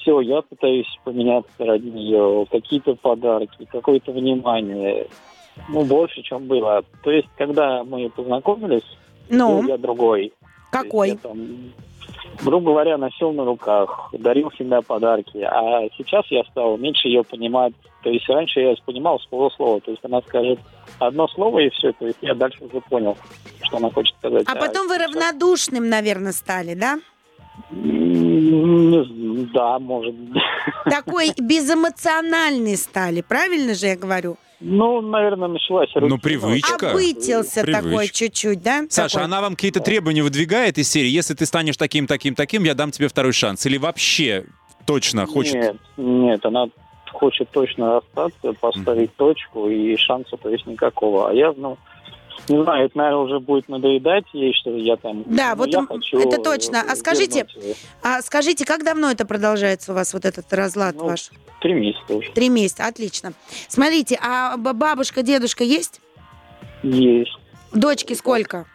все, 0.00 0.20
я 0.20 0.42
пытаюсь 0.42 0.86
поменяться 1.04 1.50
ради 1.58 1.86
нее. 1.86 2.46
Какие-то 2.50 2.94
подарки, 2.94 3.66
какое-то 3.70 4.12
внимание. 4.12 5.08
Ну, 5.68 5.84
больше, 5.84 6.22
чем 6.22 6.46
было. 6.46 6.84
То 7.02 7.10
есть, 7.10 7.28
когда 7.38 7.82
мы 7.84 8.10
познакомились, 8.10 8.84
Ну, 9.28 9.66
я 9.66 9.78
другой. 9.78 10.32
Какой? 10.70 11.10
я 11.10 11.16
там, 11.16 11.72
грубо 12.42 12.70
говоря, 12.72 12.98
носил 12.98 13.32
на 13.32 13.44
руках, 13.44 14.10
дарил 14.12 14.50
всегда 14.50 14.82
подарки. 14.82 15.38
А 15.38 15.88
сейчас 15.96 16.24
я 16.30 16.44
стал 16.44 16.76
меньше 16.76 17.08
ее 17.08 17.22
понимать. 17.24 17.72
То 18.02 18.10
есть 18.10 18.28
раньше 18.28 18.60
я 18.60 18.74
понимал 18.84 19.18
с 19.20 19.26
полуслова. 19.26 19.80
То 19.80 19.90
есть 19.90 20.04
она 20.04 20.20
скажет 20.22 20.58
одно 20.98 21.26
слово 21.28 21.60
и 21.60 21.70
все. 21.70 21.92
То 21.92 22.06
есть 22.06 22.18
я 22.22 22.34
дальше 22.34 22.64
уже 22.64 22.80
понял, 22.82 23.16
что 23.64 23.78
она 23.78 23.90
хочет 23.90 24.16
сказать. 24.18 24.44
А 24.46 24.54
потом 24.56 24.86
вы 24.88 24.98
равнодушным, 24.98 25.88
наверное, 25.88 26.32
стали, 26.32 26.74
да? 26.74 26.98
З- 27.70 29.46
Да, 29.52 29.78
может. 29.78 30.14
быть. 30.14 30.42
Такой 30.84 31.30
безэмоциональный 31.38 32.76
стали, 32.76 33.22
правильно 33.22 33.74
же 33.74 33.86
я 33.86 33.96
говорю? 33.96 34.36
Ну, 34.60 35.02
наверное, 35.02 35.48
началась 35.48 35.90
Ну, 35.94 36.18
привычка. 36.18 36.90
Обытился 36.92 37.62
Привычка. 37.62 37.82
такой 37.82 38.08
чуть-чуть, 38.08 38.62
да? 38.62 38.84
Саша, 38.88 39.14
Такой. 39.14 39.24
она 39.26 39.40
вам 39.42 39.54
какие-то 39.54 39.80
требования 39.80 40.22
выдвигает 40.22 40.78
из 40.78 40.88
серии? 40.90 41.08
Если 41.10 41.34
ты 41.34 41.44
станешь 41.44 41.76
таким, 41.76 42.06
таким, 42.06 42.34
таким, 42.34 42.64
я 42.64 42.74
дам 42.74 42.90
тебе 42.90 43.08
второй 43.08 43.32
шанс. 43.32 43.66
Или 43.66 43.76
вообще 43.76 44.46
точно 44.86 45.26
хочет... 45.26 45.54
Нет, 45.54 45.76
нет, 45.98 46.46
она 46.46 46.68
хочет 47.12 47.50
точно 47.50 47.94
расстаться, 47.94 48.52
поставить 48.54 49.14
точку, 49.16 49.68
и 49.68 49.96
шанса, 49.96 50.36
то 50.36 50.48
есть, 50.48 50.66
никакого. 50.66 51.28
А 51.30 51.34
я, 51.34 51.52
ну, 51.56 51.76
не 52.48 52.62
знаю, 52.62 52.86
это, 52.86 52.96
наверное, 52.98 53.20
уже 53.20 53.40
будет 53.40 53.68
надоедать 53.68 54.24
ей, 54.32 54.52
что 54.54 54.70
я 54.76 54.96
там... 54.96 55.24
Да, 55.26 55.54
вот 55.54 55.68
я 55.68 55.84
хочу 55.86 56.18
это 56.18 56.40
точно. 56.42 56.82
А 56.88 56.96
скажите. 56.96 57.46
А 58.02 58.22
скажите, 58.22 58.64
как 58.64 58.84
давно 58.84 59.10
это 59.10 59.26
продолжается 59.26 59.92
у 59.92 59.94
вас, 59.94 60.12
вот 60.14 60.24
этот 60.24 60.52
разлад 60.52 60.96
Ну, 60.96 61.06
ваш? 61.06 61.30
Три 61.60 61.74
месяца 61.74 62.14
уже. 62.14 62.30
Три 62.32 62.48
месяца, 62.48 62.86
отлично. 62.86 63.32
Смотрите, 63.68 64.18
а 64.22 64.56
бабушка, 64.56 65.22
дедушка 65.22 65.64
есть? 65.64 66.00
Есть. 66.82 67.36
Дочки 67.72 68.14
сколько? 68.14 68.66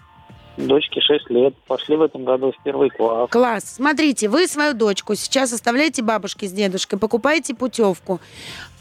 Дочке 0.57 0.99
6 0.99 1.29
лет, 1.29 1.55
пошли 1.65 1.95
в 1.95 2.01
этом 2.01 2.25
году 2.25 2.51
в 2.51 2.63
первый 2.63 2.89
класс. 2.89 3.29
Класс. 3.31 3.63
Смотрите, 3.75 4.27
вы 4.27 4.47
свою 4.47 4.73
дочку 4.73 5.15
сейчас 5.15 5.53
оставляете 5.53 6.03
бабушке 6.03 6.47
с 6.47 6.51
дедушкой, 6.51 6.99
покупаете 6.99 7.55
путевку 7.55 8.19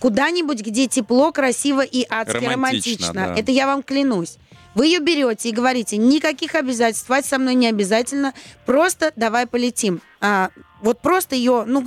куда-нибудь, 0.01 0.61
где 0.63 0.89
тепло, 0.89 1.31
красиво 1.31 1.83
и 1.83 2.05
адски 2.09 2.45
Романтично, 2.45 3.13
романтично. 3.13 3.15
да. 3.15 3.41
Это 3.41 3.53
я 3.53 3.67
вам 3.67 3.83
клянусь. 3.83 4.39
Вы 4.75 4.87
ее 4.87 5.01
берете 5.01 5.49
и 5.49 5.53
говорите, 5.53 5.97
никаких 5.97 6.55
обязательств, 6.55 7.05
спать 7.05 7.27
со 7.27 7.39
мной 7.39 7.55
не 7.55 7.67
обязательно, 7.67 8.35
просто 8.67 9.13
давай 9.17 9.47
полетим. 9.47 10.01
А, 10.21 10.51
вот 10.83 11.01
просто 11.01 11.35
ее, 11.37 11.65
ну, 11.67 11.81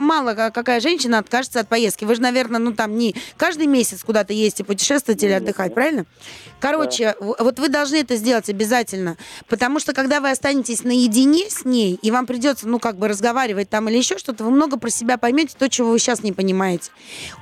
мало 0.00 0.34
ка- 0.34 0.50
какая 0.50 0.80
женщина 0.80 1.18
откажется 1.18 1.60
от 1.60 1.68
поездки. 1.68 2.04
Вы 2.04 2.14
же, 2.14 2.20
наверное, 2.22 2.58
ну 2.60 2.72
там 2.72 2.96
не 2.96 3.14
каждый 3.36 3.66
месяц 3.66 4.02
куда-то 4.04 4.32
ездите 4.32 4.64
путешествовать 4.64 5.22
или 5.22 5.32
отдыхать, 5.32 5.74
правильно? 5.74 6.06
Короче, 6.60 7.14
в- 7.20 7.36
вот 7.38 7.58
вы 7.58 7.68
должны 7.68 7.96
это 7.96 8.16
сделать 8.16 8.48
обязательно, 8.50 9.16
потому 9.48 9.80
что 9.80 9.92
когда 9.94 10.20
вы 10.20 10.30
останетесь 10.30 10.84
наедине 10.84 11.48
с 11.48 11.64
ней, 11.64 11.98
и 12.02 12.10
вам 12.10 12.26
придется, 12.26 12.68
ну, 12.68 12.78
как 12.78 12.96
бы 12.98 13.08
разговаривать 13.08 13.70
там 13.70 13.88
или 13.88 13.96
еще 13.96 14.18
что-то, 14.18 14.44
вы 14.44 14.50
много 14.50 14.78
про 14.78 14.90
себя 14.90 15.16
поймете, 15.16 15.54
то, 15.58 15.68
чего 15.68 15.90
вы 15.90 15.98
сейчас 15.98 16.22
не 16.22 16.32
понимаете. 16.32 16.90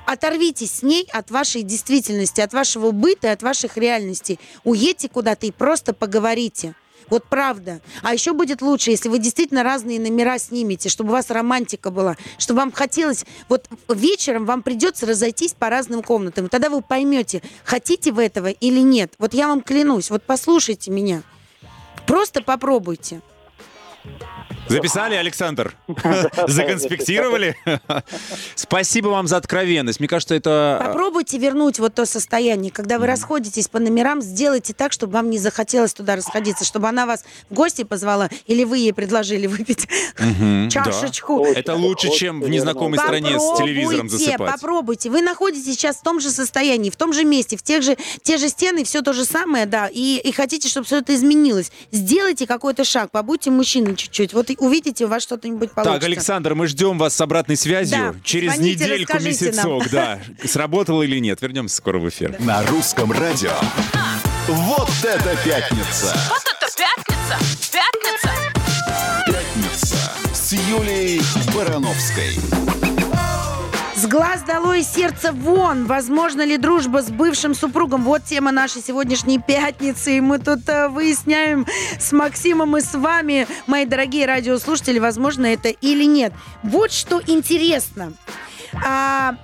Оторвитесь 0.05 0.71
с 0.71 0.83
ней 0.83 1.07
от 1.11 1.31
вашей 1.31 1.63
действительности, 1.63 2.41
от 2.41 2.53
вашего 2.53 2.91
быта, 2.91 3.31
от 3.31 3.41
ваших 3.43 3.77
реальностей. 3.77 4.39
Уедьте 4.63 5.09
куда-то 5.09 5.45
и 5.45 5.51
просто 5.51 5.93
поговорите. 5.93 6.75
Вот 7.09 7.25
правда. 7.25 7.81
А 8.01 8.13
еще 8.13 8.33
будет 8.33 8.61
лучше, 8.61 8.91
если 8.91 9.09
вы 9.09 9.19
действительно 9.19 9.63
разные 9.63 9.99
номера 9.99 10.37
снимете, 10.37 10.89
чтобы 10.89 11.09
у 11.09 11.13
вас 11.13 11.29
романтика 11.29 11.91
была, 11.91 12.15
чтобы 12.37 12.59
вам 12.59 12.71
хотелось... 12.71 13.25
Вот 13.47 13.67
вечером 13.87 14.45
вам 14.45 14.61
придется 14.61 15.05
разойтись 15.05 15.53
по 15.53 15.69
разным 15.69 16.03
комнатам. 16.03 16.49
Тогда 16.49 16.69
вы 16.69 16.81
поймете, 16.81 17.41
хотите 17.63 18.11
вы 18.11 18.23
этого 18.23 18.47
или 18.47 18.79
нет. 18.79 19.13
Вот 19.17 19.33
я 19.33 19.47
вам 19.47 19.61
клянусь, 19.61 20.09
вот 20.09 20.23
послушайте 20.23 20.91
меня. 20.91 21.23
Просто 22.05 22.41
попробуйте. 22.41 23.21
Записали, 24.67 25.15
Александр? 25.15 25.75
Законспектировали? 26.47 27.55
Спасибо 28.55 29.07
вам 29.07 29.27
за 29.27 29.37
откровенность. 29.37 29.99
Мне 29.99 30.07
кажется, 30.07 30.35
это... 30.35 30.81
Попробуйте 30.85 31.37
вернуть 31.37 31.79
вот 31.79 31.95
то 31.95 32.05
состояние, 32.05 32.71
когда 32.71 32.99
вы 32.99 33.07
расходитесь 33.07 33.67
по 33.67 33.79
номерам, 33.79 34.21
сделайте 34.21 34.73
так, 34.73 34.91
чтобы 34.91 35.13
вам 35.13 35.29
не 35.29 35.39
захотелось 35.39 35.93
туда 35.93 36.15
расходиться, 36.15 36.65
чтобы 36.65 36.87
она 36.87 37.05
вас 37.05 37.23
в 37.49 37.53
гости 37.53 37.83
позвала, 37.83 38.29
или 38.45 38.63
вы 38.63 38.77
ей 38.79 38.93
предложили 38.93 39.47
выпить 39.47 39.87
чашечку. 40.71 41.45
Это 41.45 41.75
лучше, 41.75 42.09
чем 42.11 42.41
в 42.41 42.49
незнакомой 42.49 42.99
стране 42.99 43.39
с 43.39 43.57
телевизором 43.57 44.09
засыпать. 44.09 44.51
Попробуйте. 44.51 45.09
Вы 45.09 45.21
находитесь 45.21 45.65
сейчас 45.65 45.97
в 45.97 46.03
том 46.03 46.19
же 46.19 46.29
состоянии, 46.29 46.89
в 46.89 46.95
том 46.95 47.13
же 47.13 47.23
месте, 47.23 47.57
в 47.57 47.63
тех 47.63 47.81
же, 47.81 47.97
те 48.21 48.37
же 48.37 48.49
стены, 48.49 48.83
все 48.83 49.01
то 49.01 49.13
же 49.13 49.25
самое, 49.25 49.65
да, 49.65 49.87
и, 49.87 50.21
и 50.23 50.31
хотите, 50.31 50.67
чтобы 50.69 50.85
все 50.85 50.97
это 50.99 51.15
изменилось. 51.15 51.71
Сделайте 51.91 52.45
какой-то 52.45 52.83
шаг, 52.83 53.11
побудьте 53.11 53.49
мужчиной 53.49 53.95
чуть-чуть. 53.95 54.33
Вот 54.39 54.49
и 54.49 54.55
увидите, 54.57 55.03
у 55.03 55.09
вас 55.09 55.23
что-нибудь 55.23 55.71
получится. 55.73 55.99
Так, 55.99 56.03
Александр, 56.05 56.55
мы 56.55 56.67
ждем 56.67 56.97
вас 56.97 57.13
с 57.13 57.19
обратной 57.19 57.57
связью. 57.57 58.13
Да, 58.13 58.15
Через 58.23 58.53
звоните, 58.53 58.85
недельку, 58.85 59.13
расскажите 59.15 59.51
нам. 59.51 59.73
месяцок, 59.73 59.91
да. 59.91 60.19
Сработало 60.45 61.03
или 61.03 61.19
нет. 61.19 61.41
Вернемся 61.41 61.75
скоро 61.75 61.99
в 61.99 62.07
эфир. 62.07 62.37
На 62.39 62.65
русском 62.67 63.11
радио. 63.11 63.51
Вот 64.47 64.89
это 65.03 65.35
пятница! 65.43 66.17
Вот 66.29 66.41
это 66.45 66.67
пятница! 66.77 67.37
Пятница! 67.69 68.31
Пятница 69.27 69.97
с 70.33 70.53
Юлией 70.53 71.21
Барановской. 71.53 72.68
Глаз 74.09 74.41
долой, 74.41 74.81
сердце 74.81 75.31
вон. 75.31 75.85
Возможно 75.85 76.43
ли 76.43 76.57
дружба 76.57 77.03
с 77.03 77.11
бывшим 77.11 77.53
супругом? 77.53 78.03
Вот 78.03 78.23
тема 78.23 78.51
нашей 78.51 78.81
сегодняшней 78.81 79.37
пятницы. 79.37 80.17
И 80.17 80.19
мы 80.19 80.39
тут 80.39 80.67
э, 80.67 80.87
выясняем 80.87 81.67
с 81.99 82.11
Максимом 82.11 82.75
и 82.75 82.81
с 82.81 82.95
вами, 82.95 83.45
мои 83.67 83.85
дорогие 83.85 84.25
радиослушатели, 84.25 84.97
возможно 84.97 85.45
это 85.45 85.69
или 85.69 86.05
нет. 86.05 86.33
Вот 86.63 86.91
что 86.91 87.21
интересно. 87.27 88.13
А, 88.83 89.35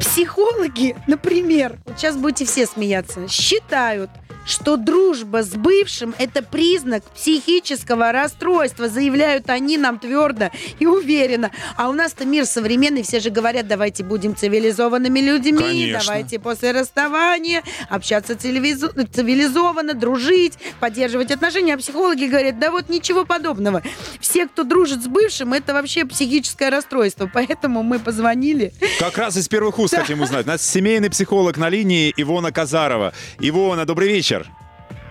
психологи, 0.00 0.96
например, 1.06 1.76
вот 1.84 1.98
сейчас 1.98 2.16
будете 2.16 2.46
все 2.46 2.64
смеяться, 2.64 3.28
считают, 3.28 4.08
что 4.44 4.76
дружба 4.76 5.42
с 5.42 5.50
бывшим– 5.54 6.14
это 6.18 6.42
признак 6.42 7.02
психического 7.14 8.12
расстройства, 8.12 8.88
заявляют 8.88 9.48
они 9.50 9.78
нам 9.78 9.98
твердо 9.98 10.50
и 10.78 10.86
уверенно. 10.86 11.50
А 11.76 11.88
у 11.88 11.92
нас-то 11.92 12.24
мир 12.24 12.44
современный, 12.46 13.02
все 13.02 13.20
же 13.20 13.30
говорят, 13.30 13.66
давайте 13.68 14.04
будем 14.04 14.36
цивилизованными 14.36 15.20
людьми, 15.20 15.58
Конечно. 15.58 16.00
давайте 16.00 16.38
после 16.38 16.72
расставания 16.72 17.62
общаться 17.88 18.34
цивилизу- 18.34 19.08
цивилизованно, 19.10 19.94
дружить, 19.94 20.54
поддерживать 20.80 21.30
отношения. 21.30 21.74
А 21.74 21.78
психологи 21.78 22.26
говорят, 22.26 22.58
да 22.58 22.70
вот 22.70 22.88
ничего 22.88 23.24
подобного. 23.24 23.82
Все, 24.20 24.46
кто 24.46 24.64
дружит 24.64 25.02
с 25.02 25.06
бывшим, 25.06 25.52
это 25.52 25.72
вообще 25.72 26.04
психическое 26.04 26.68
расстройство. 26.70 27.30
Поэтому 27.32 27.82
мы 27.82 27.98
позвонили. 27.98 28.72
Как 28.98 29.16
раз 29.18 29.36
из 29.36 29.48
первых 29.48 29.78
уст 29.78 29.94
хотим 29.94 30.20
узнать. 30.20 30.46
У 30.46 30.48
нас 30.48 30.62
семейный 30.62 31.10
психолог 31.10 31.56
на 31.56 31.68
линии 31.68 32.12
Ивона 32.16 32.52
Казарова. 32.52 33.12
Ивона, 33.38 33.84
добрый 33.84 34.08
вечер. 34.08 34.33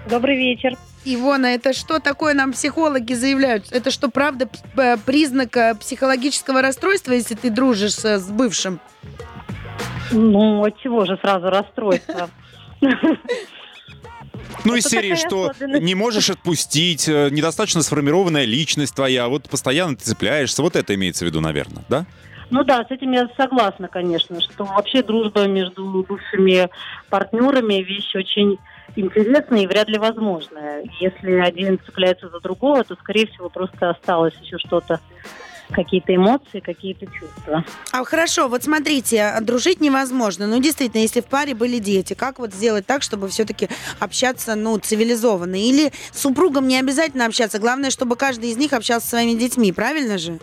Добрый 0.10 0.36
вечер. 0.36 0.76
Ивона, 1.06 1.48
это 1.48 1.74
что 1.74 2.00
такое 2.00 2.34
нам 2.34 2.54
психологи 2.54 3.14
заявляют? 3.14 3.72
Это 3.72 3.92
что, 3.92 4.10
правда, 4.10 4.50
признак 5.06 5.56
э, 5.58 5.76
психологического 5.76 6.62
расстройства, 6.62 7.12
если 7.12 7.36
ты 7.36 7.50
дружишь 7.50 7.96
с 7.96 8.30
бывшим? 8.30 8.80
Ну, 10.12 10.64
от 10.64 10.78
чего 10.80 11.06
же 11.06 11.18
сразу 11.22 11.50
расстройство? 11.50 12.30
Ну, 14.66 14.76
из 14.76 14.86
серии, 14.86 15.16
что 15.16 15.52
не 15.60 15.96
можешь 15.96 16.30
отпустить, 16.30 17.10
э, 17.10 17.30
недостаточно 17.32 17.82
сформированная 17.82 18.46
личность 18.46 18.96
твоя, 18.96 19.28
вот 19.28 19.50
постоянно 19.50 19.98
ты 19.98 20.04
цепляешься. 20.04 20.62
Вот 20.62 20.76
это 20.76 20.96
имеется 20.96 21.26
в 21.26 21.28
виду, 21.28 21.42
наверное, 21.42 21.84
да? 21.90 22.06
Ну 22.50 22.64
да, 22.64 22.86
с 22.88 22.92
этим 22.92 23.12
я 23.12 23.28
согласна, 23.36 23.88
конечно, 23.88 24.40
что 24.40 24.64
вообще 24.64 25.02
дружба 25.02 25.48
между 25.48 26.06
бывшими 26.08 26.70
партнерами 27.10 27.82
вещь 27.82 28.16
очень 28.16 28.58
интересная 28.96 29.62
и 29.62 29.68
вряд 29.68 29.88
ли 29.90 29.98
возможная. 29.98 30.84
Если 31.00 31.32
один 31.32 31.80
цепляется 31.86 32.30
за 32.30 32.40
другого, 32.40 32.84
то, 32.84 32.96
скорее 32.96 33.28
всего, 33.28 33.50
просто 33.50 33.90
осталось 33.90 34.34
еще 34.42 34.58
что-то, 34.58 35.00
какие-то 35.72 36.16
эмоции, 36.16 36.60
какие-то 36.60 37.08
чувства. 37.08 37.64
А 37.92 38.04
хорошо, 38.04 38.48
вот 38.48 38.64
смотрите, 38.64 39.34
дружить 39.42 39.82
невозможно. 39.82 40.48
Ну, 40.48 40.62
действительно, 40.62 41.02
если 41.02 41.22
в 41.22 41.26
паре 41.26 41.56
были 41.56 41.80
дети, 41.80 42.14
как 42.14 42.40
вот 42.40 42.54
сделать 42.54 42.86
так, 42.86 43.02
чтобы 43.02 43.28
все-таки 43.30 43.70
общаться, 44.00 44.56
ну, 44.56 44.78
цивилизованно? 44.78 45.56
Или 45.56 45.92
с 46.12 46.22
супругом 46.22 46.68
не 46.68 46.78
обязательно 46.80 47.26
общаться, 47.26 47.60
главное, 47.60 47.90
чтобы 47.90 48.16
каждый 48.16 48.50
из 48.50 48.58
них 48.58 48.74
общался 48.74 49.06
со 49.06 49.12
своими 49.12 49.38
детьми, 49.38 49.72
правильно 49.72 50.18
же? 50.18 50.40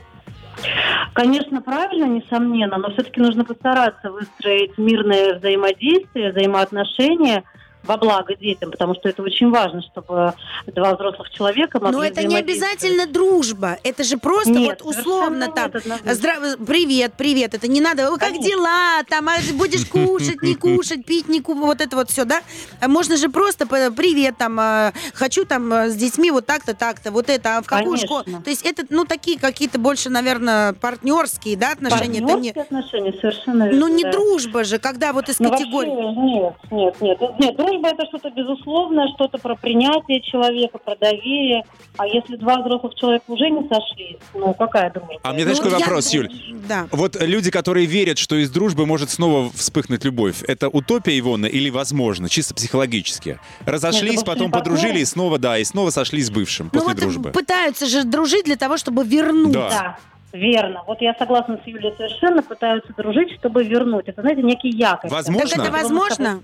Конечно, 1.15 1.63
правильно, 1.63 2.05
несомненно, 2.05 2.79
но 2.79 2.91
все-таки 2.91 3.21
нужно 3.21 3.45
постараться 3.45 4.11
выстроить 4.11 4.77
мирное 4.79 5.39
взаимодействие, 5.39 6.33
взаимоотношения 6.33 7.45
во 7.83 7.97
благо 7.97 8.35
детям, 8.37 8.71
потому 8.71 8.95
что 8.95 9.09
это 9.09 9.23
очень 9.23 9.51
важно, 9.51 9.83
чтобы 9.83 10.35
два 10.67 10.95
взрослых 10.95 11.31
человека 11.31 11.81
могли 11.81 11.97
Но 11.97 12.05
это 12.05 12.23
не 12.25 12.37
обязательно 12.37 13.07
дружба. 13.07 13.79
Это 13.83 14.05
же 14.05 14.19
просто 14.19 14.51
Нет, 14.51 14.83
вот 14.83 14.97
условно 14.97 15.49
там. 15.49 15.67
нет, 15.73 15.77
однозначно. 15.77 16.11
Здра- 16.11 16.65
Привет, 16.67 17.15
привет. 17.17 17.55
Это 17.55 17.69
не 17.69 17.81
надо. 17.81 18.11
«Ой, 18.11 18.19
Как 18.19 18.29
Конечно. 18.31 18.49
дела? 18.49 19.03
Там 19.09 19.29
а 19.29 19.37
будешь 19.55 19.87
кушать, 19.87 20.43
не 20.43 20.55
кушать, 20.55 21.05
пить, 21.05 21.29
не 21.29 21.41
ку- 21.41 21.55
Вот 21.55 21.81
это 21.81 21.97
вот 21.97 22.11
все, 22.11 22.25
да? 22.25 22.41
А 22.81 22.89
Можно 22.89 23.17
же 23.17 23.29
просто 23.29 23.67
привет, 23.67 24.37
там, 24.39 24.59
а, 24.61 24.93
хочу 25.15 25.45
там 25.45 25.73
а, 25.73 25.89
с 25.89 25.95
детьми 25.97 26.31
вот 26.31 26.47
так-то, 26.47 26.75
так-то, 26.75 27.11
вот 27.11 27.29
это, 27.31 27.59
а 27.59 27.63
в 27.63 27.67
какую 27.67 27.97
школу? 27.97 28.25
То 28.45 28.51
есть 28.51 28.65
это, 28.65 28.85
ну, 28.91 29.05
такие 29.05 29.39
какие-то 29.39 29.79
больше, 29.79 30.11
наверное, 30.11 30.73
партнерские, 30.75 31.57
да, 31.57 31.73
отношения. 31.73 32.19
Это 32.21 32.37
не, 32.39 32.53
Партнерские 32.53 32.63
отношения, 32.63 33.13
совершенно 33.21 33.67
ну, 33.73 33.89
не 33.89 34.03
да. 34.05 34.13
дружба 34.13 34.65
же, 34.65 34.79
когда 34.79 35.13
вот 35.13 35.29
из 35.29 35.39
Ну, 35.41 35.51
категории... 35.51 35.91
вообще, 35.91 36.75
нет, 36.75 37.01
нет, 37.01 37.21
нет, 37.21 37.39
нет. 37.39 37.59
Дружба 37.71 37.89
это 37.89 38.07
что-то 38.07 38.31
безусловное, 38.31 39.09
что-то 39.15 39.39
про 39.39 39.55
принятие 39.55 40.21
человека, 40.23 40.79
про 40.79 40.97
доверие. 40.97 41.63
А 41.97 42.07
если 42.07 42.37
два 42.37 42.61
взрослых 42.61 42.95
человека 42.97 43.25
уже 43.29 43.49
не 43.49 43.69
сошлись, 43.69 44.17
ну 44.35 44.53
какая 44.55 44.91
дружба? 44.93 45.15
А 45.23 45.33
мне 45.33 45.43
знаешь, 45.43 45.59
Ну, 45.59 45.65
какой 45.65 45.75
вот 45.75 45.81
я- 45.81 45.87
вопрос, 45.87 46.13
Юль? 46.13 46.29
Да. 46.69 46.89
Вот 46.91 47.21
люди, 47.21 47.51
которые 47.51 47.87
верят, 47.87 48.19
что 48.19 48.37
из 48.37 48.51
дружбы 48.51 48.87
может 48.87 49.11
снова 49.11 49.51
вспыхнуть 49.55 50.05
любовь, 50.05 50.43
это 50.47 50.69
утопия 50.69 51.19
Ивона 51.19 51.47
или 51.47 51.71
возможно, 51.71 52.29
чисто 52.29 52.55
психологически? 52.55 53.39
Разошлись, 53.67 54.17
бывшие 54.17 54.25
потом 54.27 54.51
партнеры? 54.51 54.77
подружили 54.77 55.01
и 55.01 55.05
снова, 55.05 55.39
да, 55.39 55.59
и 55.59 55.65
снова 55.65 55.91
сошлись 55.91 56.27
с 56.27 56.31
бывшим 56.31 56.67
Ну 56.73 56.81
после 56.81 56.89
вот 56.95 56.97
дружбы. 57.01 57.31
пытаются 57.31 57.87
же 57.87 58.05
дружить 58.05 58.45
для 58.47 58.57
того, 58.57 58.77
чтобы 58.79 59.05
вернуть. 59.05 59.53
Да. 59.53 59.99
Верно. 60.33 60.83
Вот 60.87 61.01
я 61.01 61.15
согласна 61.15 61.59
с 61.63 61.67
Юлей 61.67 61.93
совершенно, 61.97 62.43
пытаются 62.43 62.93
дружить, 62.95 63.33
чтобы 63.39 63.65
вернуть. 63.65 64.09
Это, 64.09 64.23
знаете, 64.23 64.43
некий 64.43 64.71
якорь. 64.71 65.11
Возможно? 65.11 65.49
Так 65.49 65.59
это 65.59 65.73
возможно? 65.73 66.43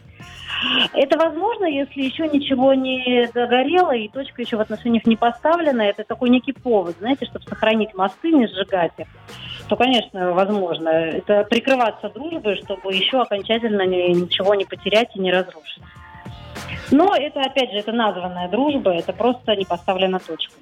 Это 0.95 1.19
возможно, 1.19 1.67
если 1.67 2.01
еще 2.03 2.29
ничего 2.29 2.75
не 2.75 3.29
догорело 3.35 3.95
и 3.95 4.09
точка 4.09 4.43
еще 4.43 4.57
в 4.57 4.61
отношениях 4.61 5.05
не 5.07 5.15
поставлена. 5.17 5.83
Это 5.83 6.03
такой 6.05 6.31
некий 6.31 6.53
повод, 6.53 6.97
знаете, 6.99 7.27
чтобы 7.27 7.45
сохранить 7.45 7.95
мосты, 7.95 8.33
не 8.33 8.47
сжигать 8.49 8.93
их. 8.99 9.07
То, 9.69 9.77
конечно, 9.77 10.33
возможно. 10.33 10.89
Это 10.89 11.45
прикрываться 11.45 12.09
дружбой, 12.09 12.57
чтобы 12.57 12.95
еще 12.95 13.21
окончательно 13.21 13.83
ни- 13.83 14.15
ничего 14.15 14.55
не 14.55 14.65
потерять 14.65 15.15
и 15.15 15.21
не 15.21 15.31
разрушить. 15.33 15.83
Но 16.91 17.15
это, 17.15 17.41
опять 17.43 17.73
же, 17.73 17.79
это 17.79 17.93
названная 17.93 18.49
дружба, 18.49 18.93
это 18.93 19.13
просто 19.13 19.55
не 19.57 19.65
поставлена 19.65 20.19
точка. 20.21 20.55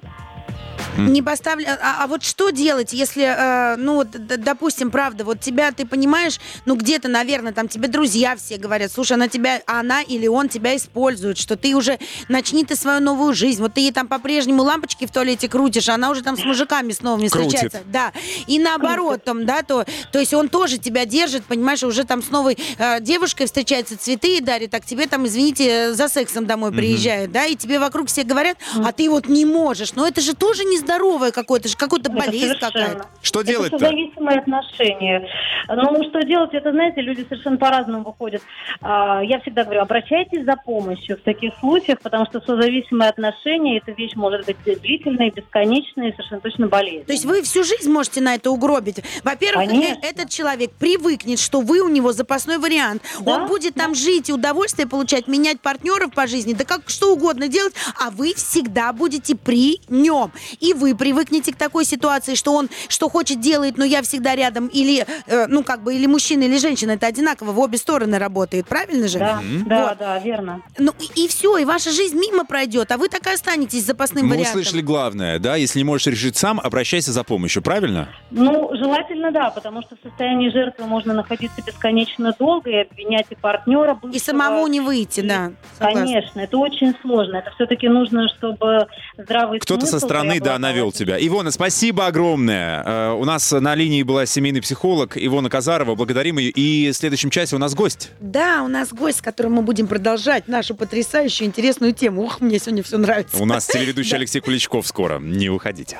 Не 0.96 1.22
поставлю. 1.22 1.66
А, 1.68 2.04
а 2.04 2.06
вот 2.06 2.22
что 2.22 2.50
делать, 2.50 2.92
если, 2.92 3.24
э, 3.24 3.76
ну, 3.76 4.04
допустим, 4.04 4.90
правда, 4.90 5.24
вот 5.24 5.40
тебя, 5.40 5.72
ты 5.72 5.86
понимаешь, 5.86 6.38
ну, 6.66 6.76
где-то, 6.76 7.08
наверное, 7.08 7.52
там 7.52 7.68
тебе 7.68 7.88
друзья 7.88 8.36
все 8.36 8.58
говорят, 8.58 8.92
слушай, 8.92 9.14
она 9.14 9.28
тебя, 9.28 9.60
она 9.66 10.02
или 10.02 10.26
он 10.26 10.48
тебя 10.48 10.76
использует, 10.76 11.36
что 11.38 11.56
ты 11.56 11.74
уже 11.74 11.98
начни 12.28 12.64
ты 12.64 12.76
свою 12.76 13.00
новую 13.00 13.34
жизнь. 13.34 13.60
Вот 13.60 13.74
ты 13.74 13.80
ей 13.80 13.92
там 13.92 14.06
по-прежнему 14.06 14.62
лампочки 14.62 15.06
в 15.06 15.10
туалете 15.10 15.48
крутишь, 15.48 15.88
а 15.88 15.94
она 15.94 16.10
уже 16.10 16.22
там 16.22 16.36
с 16.36 16.44
мужиками 16.44 16.92
с 16.92 17.02
новыми 17.02 17.28
Крутит. 17.28 17.54
встречается. 17.54 17.80
Да. 17.86 18.12
И 18.46 18.58
наоборот, 18.58 19.24
там, 19.24 19.46
да, 19.46 19.62
то, 19.62 19.84
то 20.12 20.18
есть 20.18 20.32
он 20.32 20.48
тоже 20.48 20.78
тебя 20.78 21.04
держит, 21.06 21.44
понимаешь, 21.44 21.82
уже 21.82 22.04
там 22.04 22.22
с 22.22 22.30
новой 22.30 22.56
э, 22.78 23.00
девушкой 23.00 23.46
встречается, 23.46 23.98
цветы 23.98 24.40
дарит, 24.40 24.74
а 24.74 24.80
к 24.80 24.86
тебе 24.86 25.06
там, 25.06 25.26
извините, 25.26 25.92
за 25.94 26.08
сексом 26.08 26.46
домой 26.46 26.72
приезжает, 26.72 27.32
да, 27.32 27.46
и 27.46 27.56
тебе 27.56 27.78
вокруг 27.78 28.08
все 28.08 28.22
говорят, 28.22 28.56
а 28.76 28.92
ты 28.92 29.10
вот 29.10 29.28
не 29.28 29.44
можешь. 29.44 29.94
Но 29.94 30.06
это 30.06 30.20
же 30.20 30.34
тоже 30.44 30.64
нездоровое 30.64 31.30
какое-то, 31.32 31.68
же 31.68 31.76
какая-то 31.76 32.10
Это 32.10 32.18
болезнь 32.18 32.58
какая-то. 32.60 33.06
Что 33.22 33.40
Это 33.40 33.48
делать-то? 33.48 33.78
зависимые 33.78 34.38
отношения. 34.40 35.28
Ну, 35.68 36.04
что 36.10 36.20
делать, 36.22 36.52
это, 36.52 36.70
знаете, 36.72 37.00
люди 37.00 37.24
совершенно 37.28 37.56
по-разному 37.56 38.04
выходят. 38.04 38.42
А, 38.82 39.22
Я 39.22 39.40
всегда 39.40 39.64
говорю, 39.64 39.80
обращайтесь 39.80 40.44
за 40.44 40.56
помощью 40.56 41.16
в 41.16 41.20
таких 41.22 41.52
случаях, 41.60 42.00
потому 42.00 42.26
что 42.26 42.40
созависимые 42.40 43.08
отношения, 43.08 43.78
эта 43.78 43.92
вещь 43.92 44.12
может 44.14 44.44
быть 44.44 44.56
длительной, 44.64 45.30
бесконечной 45.30 46.12
совершенно 46.12 46.40
точно 46.40 46.66
болезненной. 46.68 47.04
То 47.04 47.12
есть 47.12 47.24
вы 47.24 47.42
всю 47.42 47.64
жизнь 47.64 47.90
можете 47.90 48.20
на 48.20 48.34
это 48.34 48.50
угробить. 48.50 48.96
Во-первых, 49.22 49.68
Конечно. 49.68 49.98
э, 50.02 50.08
этот 50.10 50.28
человек 50.28 50.72
привыкнет, 50.72 51.38
что 51.38 51.60
вы 51.60 51.80
у 51.80 51.88
него 51.88 52.12
запасной 52.12 52.58
вариант. 52.58 53.02
Да, 53.20 53.32
Он 53.34 53.46
будет 53.46 53.74
там 53.74 53.94
жить 53.94 54.28
и 54.28 54.32
удовольствие 54.32 54.86
получать, 54.86 55.26
менять 55.28 55.60
партнеров 55.60 56.12
по 56.14 56.26
жизни, 56.26 56.52
да 56.52 56.64
как 56.64 56.90
что 56.90 57.12
угодно 57.14 57.48
делать, 57.48 57.74
а 57.98 58.10
вы 58.10 58.34
всегда 58.34 58.92
будете 58.92 59.34
при 59.36 59.80
нем. 59.88 60.32
И 60.60 60.72
вы 60.74 60.94
привыкнете 60.94 61.52
к 61.52 61.56
такой 61.56 61.84
ситуации, 61.84 62.34
что 62.34 62.52
он 62.54 62.68
что 62.88 63.08
хочет 63.08 63.40
делает, 63.40 63.76
но 63.78 63.84
я 63.84 64.02
всегда 64.02 64.34
рядом. 64.34 64.66
Или, 64.68 65.06
э, 65.26 65.46
ну 65.48 65.62
как 65.62 65.82
бы, 65.82 65.94
или 65.94 66.06
мужчина, 66.06 66.44
или 66.44 66.56
женщина, 66.58 66.92
это 66.92 67.06
одинаково, 67.06 67.52
в 67.52 67.58
обе 67.60 67.78
стороны 67.78 68.18
работает, 68.18 68.66
правильно 68.66 69.08
же? 69.08 69.18
Да, 69.18 69.40
да, 69.66 69.88
Вот. 69.88 69.98
да, 69.98 70.18
верно. 70.18 70.62
Ну 70.78 70.92
и, 71.16 71.28
все, 71.28 71.58
и 71.58 71.64
ваша 71.64 71.90
жизнь 71.90 72.18
мимо 72.18 72.44
пройдет, 72.44 72.90
а 72.92 72.96
вы 72.98 73.08
так 73.08 73.26
и 73.26 73.30
останетесь 73.30 73.84
запасным 73.84 74.26
Мы 74.26 74.36
вариантом. 74.36 74.60
услышали 74.60 74.82
главное, 74.82 75.38
да? 75.38 75.56
Если 75.56 75.78
не 75.78 75.84
можешь 75.84 76.06
решить 76.06 76.36
сам, 76.36 76.60
обращайся 76.60 77.12
за 77.12 77.24
помощью, 77.24 77.62
правильно? 77.62 78.08
Ну, 78.30 78.70
желательно, 78.76 79.30
да, 79.30 79.50
потому 79.50 79.82
что 79.82 79.96
в 79.96 79.98
состоянии 80.02 80.50
жертвы 80.50 80.86
можно 80.86 81.14
находиться 81.14 81.62
бесконечно 81.62 82.34
долго 82.38 82.70
и 82.70 82.76
обвинять 82.76 83.26
и 83.30 83.34
партнера 83.34 83.92
И 83.92 84.06
бывшего, 84.06 84.18
самому 84.24 84.66
не 84.66 84.80
выйти, 84.80 85.20
да. 85.20 85.52
согласна. 85.78 86.00
Конечно, 86.02 86.40
это 86.40 86.58
очень 86.58 86.94
сложно. 87.02 87.36
Это 87.36 87.50
все-таки 87.54 87.88
нужно, 87.88 88.28
чтобы 88.36 88.86
здравый 89.16 89.58
Кто-то 89.60 89.86
со 89.86 89.92
смысл 89.92 90.06
стороны, 90.24 90.40
да, 90.40 90.58
навел 90.58 90.92
тебя. 90.92 91.16
Ивона, 91.18 91.50
спасибо 91.50 92.06
огромное. 92.06 92.82
Э, 92.84 93.12
У 93.12 93.24
нас 93.24 93.50
на 93.52 93.74
линии 93.74 94.02
была 94.02 94.26
семейный 94.26 94.60
психолог 94.62 95.16
Ивона 95.16 95.48
Казарова. 95.50 95.94
Благодарим 95.94 96.38
ее. 96.38 96.50
И 96.50 96.90
в 96.90 96.94
следующем 96.94 97.30
часе 97.30 97.56
у 97.56 97.58
нас 97.58 97.74
гость. 97.74 98.10
Да, 98.20 98.62
у 98.64 98.68
нас 98.68 98.92
гость, 98.92 99.18
с 99.18 99.22
которым 99.22 99.52
мы 99.54 99.62
будем 99.62 99.86
продолжать 99.86 100.48
нашу 100.48 100.74
потрясающую 100.74 101.46
интересную 101.46 101.92
тему. 101.92 102.22
Ух, 102.22 102.40
мне 102.40 102.58
сегодня 102.58 102.82
все 102.82 102.98
нравится. 102.98 103.36
У 103.42 103.44
нас 103.46 103.66
телеведущий 103.66 104.16
Алексей 104.16 104.40
Куличков 104.40 104.86
скоро. 104.86 105.18
Не 105.18 105.48
уходите. 105.50 105.98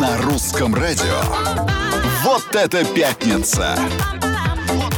На 0.00 0.16
русском 0.22 0.74
радио. 0.74 1.20
Вот 2.22 2.54
это 2.54 2.84
пятница! 2.84 3.76
Вот 4.68 4.94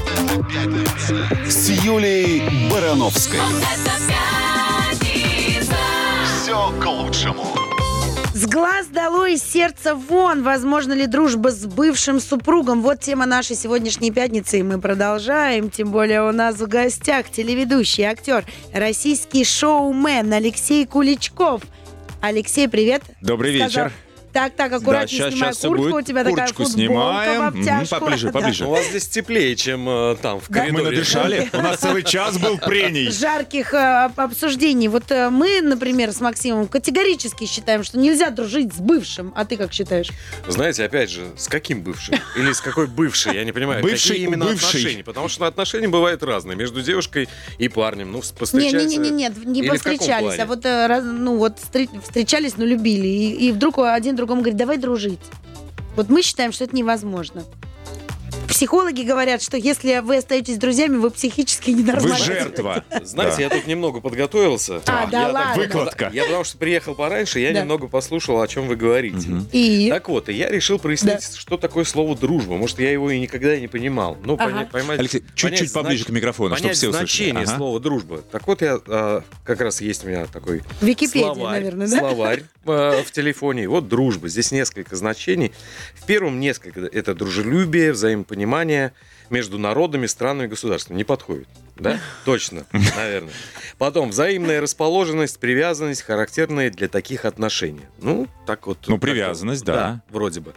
это 0.49 0.87
пятница! 1.07 1.49
С 1.49 1.69
Юлей 1.71 2.43
Барановской. 2.71 3.39
Это 3.39 3.91
пятница. 4.09 4.40
Все 6.51 6.73
к 6.81 6.85
лучшему. 6.85 7.45
С 8.35 8.45
глаз 8.45 8.89
долой, 8.89 9.35
из 9.35 9.43
сердца 9.45 9.95
вон. 9.95 10.43
Возможно 10.43 10.93
ли 10.95 11.07
дружба 11.07 11.53
с 11.53 11.65
бывшим 11.65 12.19
супругом? 12.19 12.83
Вот 12.83 12.99
тема 12.99 13.25
нашей 13.25 13.55
сегодняшней 13.55 14.11
пятницы, 14.11 14.59
и 14.59 14.65
мы 14.65 14.81
продолжаем. 14.81 15.71
Тем 15.71 15.93
более 15.93 16.29
у 16.29 16.33
нас 16.33 16.57
в 16.57 16.67
гостях 16.67 17.31
телеведущий, 17.31 18.03
актер, 18.03 18.45
российский 18.75 19.45
шоумен 19.45 20.33
Алексей 20.33 20.85
Куличков. 20.87 21.63
Алексей, 22.21 22.69
привет. 22.69 23.05
Добрый 23.21 23.57
Сказал- 23.57 23.85
вечер. 23.85 23.93
Так, 24.33 24.55
так, 24.55 24.73
аккуратнее 24.73 25.19
щас- 25.23 25.33
снимай 25.33 25.49
щас 25.49 25.59
куртку. 25.59 25.83
будет. 25.83 25.95
У 25.95 26.03
тебя 26.03 26.25
такая 26.25 26.47
футболка 26.49 26.73
снимаем. 26.73 27.41
в 27.41 27.45
обтяжку. 27.59 27.97
поближе, 28.01 28.27
Да. 28.27 28.33
поближе. 28.33 28.65
У 28.67 28.71
вас 28.71 28.87
здесь 28.87 29.09
теплее, 29.09 29.57
чем 29.57 29.89
э, 29.89 30.17
там, 30.23 30.41
в 30.41 30.49
Да. 30.49 30.61
Мы 30.65 30.67
коридоре. 30.71 30.85
надышали. 30.97 31.51
У 31.53 31.57
нас 31.57 31.81
целый 31.81 32.03
час 32.05 32.39
был 32.39 32.57
прений. 32.59 33.11
жарких 33.11 33.75
э, 33.75 34.05
об- 34.05 34.21
обсуждений. 34.21 34.89
Вот 34.89 35.11
э, 35.11 35.31
мы, 35.31 35.61
например, 35.63 36.13
с 36.13 36.21
Максимом 36.21 36.69
категорически 36.69 37.47
считаем, 37.47 37.83
что 37.83 37.99
нельзя 37.99 38.31
дружить 38.31 38.73
с 38.73 38.79
бывшим. 38.79 39.33
А 39.35 39.45
ты 39.45 39.57
как 39.57 39.73
считаешь? 39.73 40.09
Знаете, 40.47 40.85
опять 40.85 41.11
же, 41.11 41.23
с 41.37 41.49
каким 41.49 41.83
бывшим? 41.83 42.15
Или 42.37 42.53
с 42.53 42.61
какой 42.61 42.87
бывшей? 42.87 43.35
Я 43.35 43.45
не 43.45 43.53
понимаю, 43.53 43.83
Бывший 43.83 44.11
какие 44.11 44.27
именно 44.27 44.45
бывший. 44.47 44.67
отношения. 44.81 45.05
Потому 45.05 45.29
что 45.29 45.47
отношения 45.47 45.89
бывают 45.89 46.23
разные. 46.23 46.57
Между 46.57 46.83
девушкой 46.83 47.29
и 47.59 47.69
парнем. 47.69 48.13
Ну, 48.13 48.23
повстречаются... 48.39 48.87
Не-не-не, 48.97 49.11
нет, 49.11 49.45
не 49.45 49.61
Или 49.61 49.69
в 49.71 49.73
каком 49.83 49.97
повстречались, 49.99 50.39
а 50.39 50.47
вот, 50.47 50.65
э, 50.65 50.87
раз- 50.87 51.05
ну, 51.05 51.37
вот 51.37 51.55
встр- 51.59 52.01
встречались, 52.03 52.57
но 52.57 52.65
любили. 52.65 53.07
И, 53.07 53.49
и 53.49 53.53
вдруг 53.53 53.79
один 53.79 54.17
другому 54.21 54.43
говорит, 54.43 54.59
давай 54.59 54.77
дружить. 54.77 55.21
Вот 55.97 56.11
мы 56.11 56.21
считаем, 56.23 56.53
что 56.53 56.65
это 56.65 56.77
невозможно. 56.77 57.45
Психологи 58.61 59.05
говорят, 59.05 59.41
что 59.41 59.57
если 59.57 60.01
вы 60.01 60.19
остаетесь 60.19 60.59
друзьями, 60.59 60.97
вы 60.97 61.11
психически 61.11 61.71
Вы 61.71 61.81
ненормальны. 61.81 62.19
жертва. 62.19 62.85
Знаете, 63.03 63.41
я 63.41 63.49
тут 63.49 63.67
немного 63.67 64.03
подготовился. 64.03 64.83
А, 64.85 65.07
да 65.07 65.29
ладно. 65.29 65.63
Выкладка. 65.63 66.11
Я 66.13 66.25
потому 66.25 66.45
что 66.45 66.59
приехал 66.59 66.95
пораньше, 66.95 67.41
я 67.41 67.53
немного 67.53 67.89
послушал, 67.89 68.39
о 68.43 68.47
чем 68.47 68.69
вы 68.69 68.77
говорите. 68.77 69.31
И 69.53 69.89
Так 69.89 70.11
вот, 70.11 70.29
и 70.29 70.35
я 70.35 70.51
решил 70.51 70.79
прояснить, 70.79 71.37
что 71.37 71.57
такое 71.57 71.85
слово 71.85 72.15
дружба. 72.15 72.59
Может, 72.59 72.81
я 72.81 72.93
его 72.93 73.11
и 73.11 73.19
никогда 73.19 73.59
не 73.59 73.67
понимал. 73.67 74.19
Ну, 74.23 74.37
поймать- 74.37 74.69
Алексей, 75.01 75.25
чуть-чуть 75.35 75.73
поближе 75.73 76.05
к 76.05 76.11
микрофону, 76.11 76.55
чтобы 76.55 76.75
все 76.75 76.91
услышали. 76.91 77.07
значение 77.07 77.47
слова 77.47 77.81
дружба. 77.81 78.19
Так 78.19 78.47
вот, 78.47 78.61
я 78.61 78.79
а, 78.89 79.23
как 79.43 79.63
раз 79.63 79.81
есть 79.81 80.05
у 80.05 80.09
меня 80.09 80.27
такой 80.27 80.61
Википедия, 80.83 81.33
словарь, 81.33 81.61
наверное, 81.61 81.89
да? 81.89 81.99
словарь 81.99 82.43
а, 82.67 83.03
в 83.03 83.11
телефоне. 83.11 83.71
Вот 83.71 83.89
дружба. 83.89 84.29
Здесь 84.29 84.53
несколько 84.53 84.97
значений. 84.97 85.51
В 85.95 86.05
первом 86.05 86.41
несколько 86.41 86.81
это 86.81 87.15
дружелюбие, 87.15 87.93
взаимопонимание 87.93 88.50
между 89.31 89.59
народами, 89.59 90.07
странами, 90.07 90.49
государствами. 90.49 90.97
Не 90.97 91.05
подходит. 91.05 91.49
Да? 91.77 91.99
Точно, 92.25 92.67
наверное. 92.97 93.33
Потом 93.79 94.11
взаимная 94.11 94.61
расположенность, 94.61 95.39
привязанность, 95.39 96.03
характерные 96.03 96.71
для 96.71 96.89
таких 96.89 97.25
отношений. 97.25 97.87
Ну, 98.03 98.27
так 98.47 98.67
вот. 98.67 98.79
Ну, 98.89 98.99
привязанность, 98.99 99.65
да. 99.65 100.03
вроде 100.11 100.41
бы. 100.41 100.53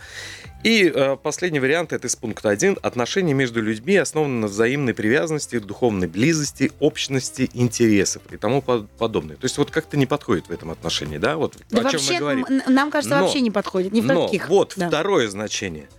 И 0.63 0.91
э, 0.93 1.17
последний 1.21 1.59
вариант 1.59 1.91
это 1.93 2.07
из 2.07 2.15
пункта 2.15 2.49
1. 2.49 2.77
Отношения 2.81 3.33
между 3.33 3.61
людьми 3.61 3.95
основаны 3.97 4.39
на 4.41 4.47
взаимной 4.47 4.93
привязанности, 4.93 5.59
духовной 5.59 6.07
близости, 6.07 6.71
общности, 6.79 7.49
интересов 7.53 8.21
и 8.31 8.37
тому 8.37 8.61
по- 8.61 8.87
подобное. 8.97 9.35
То 9.35 9.43
есть 9.45 9.57
вот 9.57 9.71
как-то 9.71 9.97
не 9.97 10.05
подходит 10.05 10.47
в 10.47 10.51
этом 10.51 10.71
отношении, 10.71 11.17
да? 11.17 11.35
Вот 11.35 11.57
Да 11.69 11.81
о 11.81 11.83
чем 11.83 11.91
вообще, 11.91 12.13
мы 12.13 12.19
говорим. 12.19 12.61
нам 12.67 12.91
кажется, 12.91 13.17
Но- 13.17 13.23
вообще 13.25 13.41
не 13.41 13.51
подходит. 13.51 13.91
Ни 13.93 13.99
в 14.01 14.05
Но 14.05 14.25
каких. 14.25 14.47
вот 14.49 14.73
Да. 14.77 14.87
второе 14.87 15.27
значение. 15.29 15.89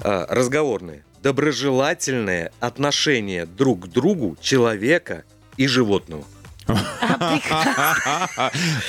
А, 0.00 0.26
разговорное. 0.28 1.04
Доброжелательное 1.22 2.50
отношение 2.58 3.46
друг 3.46 3.84
к 3.84 3.86
другу 3.86 4.36
человека 4.40 5.24
и 5.56 5.68
животного. 5.68 6.24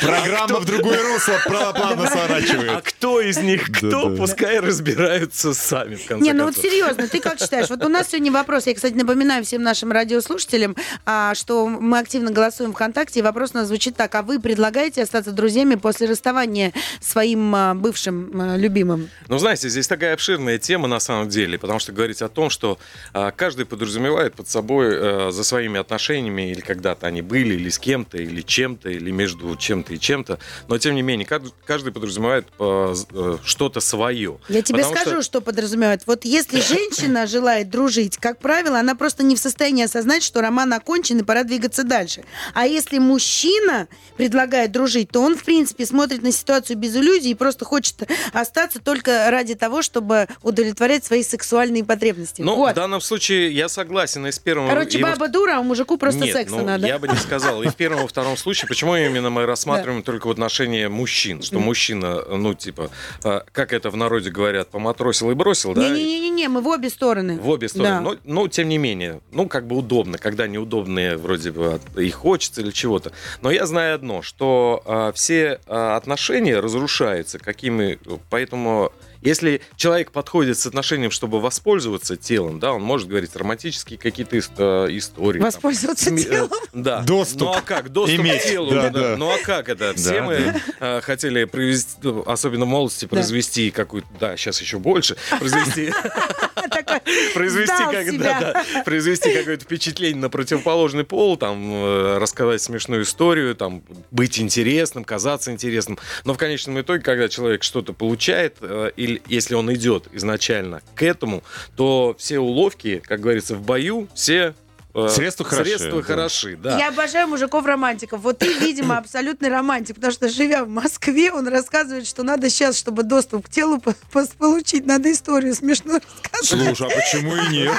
Программа 0.02 0.60
в 0.60 0.66
другое 0.66 1.02
русло 1.04 1.34
пла- 1.48 1.74
плавно 1.74 2.08
А 2.08 2.12
сворачивает. 2.12 2.82
кто 2.84 3.22
из 3.22 3.38
них 3.38 3.72
кто, 3.72 4.16
пускай 4.16 4.60
разбираются 4.60 5.54
сами, 5.54 5.96
в 5.96 6.06
конце 6.06 6.24
Не, 6.24 6.34
ну 6.34 6.46
вот 6.46 6.56
серьезно, 6.56 7.08
ты 7.08 7.20
как 7.20 7.40
считаешь? 7.40 7.70
Вот 7.70 7.84
у 7.84 7.90
нас 7.90 8.10
сегодня 8.10 8.32
вопрос, 8.32 8.68
я, 8.68 8.74
кстати, 8.76 8.94
напоминаю 8.94 9.44
всем 9.44 9.64
нашим 9.64 9.92
радиослушателям, 9.92 10.76
а, 11.06 11.34
что 11.36 11.68
мы 11.68 12.00
активно 12.00 12.32
голосуем 12.32 12.74
ВКонтакте, 12.74 13.20
и 13.20 13.24
вопрос 13.24 13.52
у 13.54 13.58
нас 13.58 13.68
звучит 13.68 13.96
так, 13.96 14.14
а 14.16 14.22
вы 14.22 14.40
предлагаете 14.40 15.04
остаться 15.04 15.32
друзьями 15.32 15.76
после 15.76 16.08
расставания 16.08 16.74
своим 17.02 17.54
а, 17.56 17.74
бывшим 17.74 18.32
а, 18.34 18.58
любимым? 18.58 19.10
Ну, 19.28 19.38
знаете, 19.38 19.70
здесь 19.70 19.88
такая 19.88 20.14
обширная 20.14 20.58
тема 20.58 20.88
на 20.88 21.00
самом 21.00 21.30
деле, 21.30 21.58
потому 21.58 21.80
что 21.80 21.92
говорить 21.92 22.22
о 22.22 22.30
том, 22.30 22.50
что 22.50 22.78
а, 23.14 23.32
каждый 23.32 23.66
подразумевает 23.66 24.36
под 24.36 24.48
собой 24.50 24.88
э, 24.92 25.32
за 25.32 25.44
своими 25.44 25.80
отношениями, 25.80 26.52
или 26.52 26.62
когда-то 26.62 27.08
они 27.08 27.22
были, 27.22 27.56
или 27.56 27.70
с 27.74 27.80
кем-то, 27.80 28.18
или 28.18 28.42
чем-то, 28.42 28.90
или 28.90 29.12
между 29.12 29.56
чем-то 29.56 29.94
и 29.94 30.00
чем-то, 30.00 30.40
но 30.68 30.78
тем 30.78 30.96
не 30.96 31.02
менее, 31.02 31.28
кажд- 31.28 31.54
каждый 31.66 31.92
подразумевает 31.92 32.48
э, 32.60 32.96
э, 33.12 33.38
что-то 33.44 33.80
свое. 33.80 34.40
Я 34.50 34.62
тебе 34.62 34.80
Потому 34.80 34.96
скажу, 34.96 35.16
что- 35.22 35.24
что... 35.24 35.42
подразумевает. 35.42 36.04
Вот 36.06 36.26
если 36.26 36.62
женщина 36.74 37.28
желает 37.28 37.70
дружить, 37.70 38.18
как 38.18 38.40
правило, 38.40 38.80
она 38.80 38.96
просто 38.96 39.24
не 39.24 39.36
в 39.36 39.40
состоянии 39.40 39.86
осознать, 39.86 40.24
что 40.24 40.42
роман 40.42 40.72
окончен 40.74 41.20
и 41.20 41.24
пора 41.24 41.44
двигаться 41.44 41.84
дальше. 41.84 42.24
А 42.54 42.66
если 42.66 43.00
мужчина 43.00 43.88
предлагает 44.18 44.72
дружить, 44.72 45.10
то 45.10 45.22
он, 45.22 45.36
в 45.38 45.44
принципе, 45.44 45.86
смотрит 45.86 46.22
на 46.22 46.32
ситуацию 46.32 46.78
без 46.78 46.96
иллюзий 46.96 47.32
и 47.32 47.36
просто 47.36 47.66
хочет 47.66 48.04
остаться 48.32 48.80
только 48.80 49.30
ради 49.32 49.56
того, 49.56 49.82
чтобы 49.82 50.28
удовлетворять 50.42 51.04
свои 51.06 51.24
сексуальные 51.24 51.84
потребности. 51.84 52.42
Ну, 52.42 52.56
вот. 52.56 52.72
в 52.74 52.76
данном 52.76 53.02
случае 53.02 53.52
я 53.52 53.70
согласен 53.70 54.26
и 54.28 54.32
с 54.32 54.40
первым... 54.40 54.70
Короче, 54.70 55.00
и 55.00 55.04
во 55.04 55.12
баба 55.12 55.28
дура, 55.28 55.58
а 55.58 55.64
мужику 55.64 55.98
просто 55.98 56.22
Нет, 56.22 56.34
секса 56.34 56.56
ну, 56.56 56.66
надо. 56.66 56.88
я 56.88 57.00
бы 57.00 57.08
не 57.08 57.16
сказал. 57.16 57.53
И 57.62 57.68
в 57.68 57.76
первом, 57.76 58.06
и 58.06 58.08
втором 58.08 58.38
случае, 58.38 58.68
почему 58.68 58.96
именно 58.96 59.30
мы 59.30 59.46
рассматриваем 59.46 60.04
только 60.04 60.28
в 60.28 60.32
отношении 60.32 60.88
мужчин, 60.88 61.42
что 61.42 61.60
мужчина, 61.60 62.24
ну, 62.30 62.54
типа, 62.54 62.90
а, 63.24 63.44
как 63.52 63.74
это 63.74 63.90
в 63.90 63.98
народе 63.98 64.30
говорят, 64.30 64.70
поматросил 64.70 65.32
и 65.32 65.34
бросил, 65.34 65.74
да? 65.74 65.90
Не-не-не, 65.90 66.48
мы 66.48 66.62
в 66.62 66.68
обе 66.68 66.90
стороны. 66.90 67.38
В 67.38 67.50
обе 67.50 67.70
стороны. 67.70 68.18
Но, 68.24 68.48
тем 68.48 68.70
не 68.70 68.78
менее, 68.78 69.22
ну, 69.32 69.48
как 69.48 69.68
бы 69.68 69.76
удобно, 69.78 70.18
когда 70.18 70.48
неудобные 70.48 71.18
вроде 71.18 71.52
бы 71.52 71.80
и 71.98 72.10
хочется 72.10 72.62
или 72.62 72.72
чего-то. 72.72 73.12
Но 73.42 73.52
я 73.52 73.66
знаю 73.66 73.96
одно, 73.96 74.22
что 74.22 74.82
а, 74.86 75.12
все 75.12 75.60
а, 75.68 75.96
отношения 75.96 76.60
разрушаются 76.60 77.40
какими... 77.40 78.00
Поэтому 78.30 78.92
если 79.24 79.62
человек 79.76 80.12
подходит 80.12 80.58
с 80.58 80.66
отношением, 80.66 81.12
чтобы 81.12 81.40
воспользоваться 81.40 82.18
телом, 82.18 82.60
да, 82.60 82.74
он 82.74 82.82
может 82.82 83.08
говорить 83.08 83.36
романтические 83.36 83.98
какие-то 83.98 84.38
э, 84.38 84.88
истории. 84.98 85.40
там, 85.40 85.46
Воспользоваться 85.46 86.14
э, 86.14 86.18
телом? 86.18 86.50
Да. 86.74 87.02
Доступ 87.02 87.42
Ну 87.42 87.52
а 87.52 87.62
как? 87.62 87.90
Доступ 87.92 88.20
иметь. 88.20 88.42
к 88.42 88.46
телу. 88.46 88.72
Да, 88.72 88.90
да. 88.90 89.00
да. 89.00 89.18
Ну 89.18 89.30
а 89.30 89.38
как 89.44 89.70
это? 89.70 89.94
Все 89.96 90.20
Да, 90.20 90.24
мы 90.24 90.62
э, 90.80 91.02
хотели 91.02 91.46
произвести, 91.46 91.98
ну, 92.04 92.24
особенно 92.26 92.66
в 92.66 92.68
молодости, 92.68 93.06
произвести 93.06 93.72
какую-то, 93.72 94.08
да, 94.20 94.38
сейчас 94.38 94.62
еще 94.62 94.80
больше, 94.80 95.16
произвести 95.40 95.92
произвести, 97.34 97.84
как- 97.92 98.18
да, 98.18 98.54
да, 98.54 98.84
произвести 98.84 99.34
какое-то 99.34 99.64
впечатление 99.66 100.22
на 100.22 100.30
противоположный 100.30 101.04
пол, 101.04 101.38
там, 101.38 101.72
э, 101.74 102.18
рассказать 102.18 102.62
смешную 102.62 103.04
историю, 103.04 103.56
там, 103.56 103.84
быть 104.12 104.40
интересным, 104.40 105.04
казаться 105.04 105.52
интересным. 105.52 105.98
Но 106.26 106.34
в 106.34 106.38
конечном 106.38 106.80
итоге, 106.80 107.02
когда 107.02 107.30
человек 107.30 107.64
что-то 107.64 107.94
получает, 107.94 108.58
э, 108.62 108.92
или 108.96 109.13
если 109.28 109.56
он 109.56 109.74
идет 109.74 110.08
изначально 110.12 110.82
к 110.96 111.04
этому, 111.04 111.44
то 111.76 112.16
все 112.20 112.40
уловки, 112.40 113.02
как 113.06 113.20
говорится, 113.20 113.56
в 113.56 113.62
бою, 113.62 114.08
все 114.16 114.54
э, 114.96 115.08
Средства 115.10 115.46
хороши, 115.46 115.70
Средства 115.78 116.02
да. 116.02 116.08
хороши, 116.08 116.56
да. 116.56 116.78
Я 116.78 116.90
обожаю 116.90 117.28
мужиков-романтиков. 117.28 118.22
Вот 118.22 118.40
ты, 118.40 118.54
видимо, 118.60 118.98
абсолютный 118.98 119.50
романтик, 119.50 119.96
потому 119.96 120.14
что, 120.14 120.30
живя 120.30 120.64
в 120.66 120.70
Москве, 120.70 121.32
он 121.32 121.48
рассказывает, 121.48 122.06
что 122.08 122.24
надо 122.24 122.50
сейчас, 122.50 122.78
чтобы 122.78 123.04
доступ 123.04 123.48
к 123.48 123.50
телу 123.50 123.80
по- 123.80 123.96
по- 124.12 124.28
получить, 124.38 124.86
надо 124.86 125.12
историю 125.12 125.56
смешную 125.56 126.00
рассказывать. 126.32 126.78
Слушай, 126.78 126.94
а 126.94 126.96
почему 127.00 127.36
и 127.36 127.48
нет? 127.50 127.74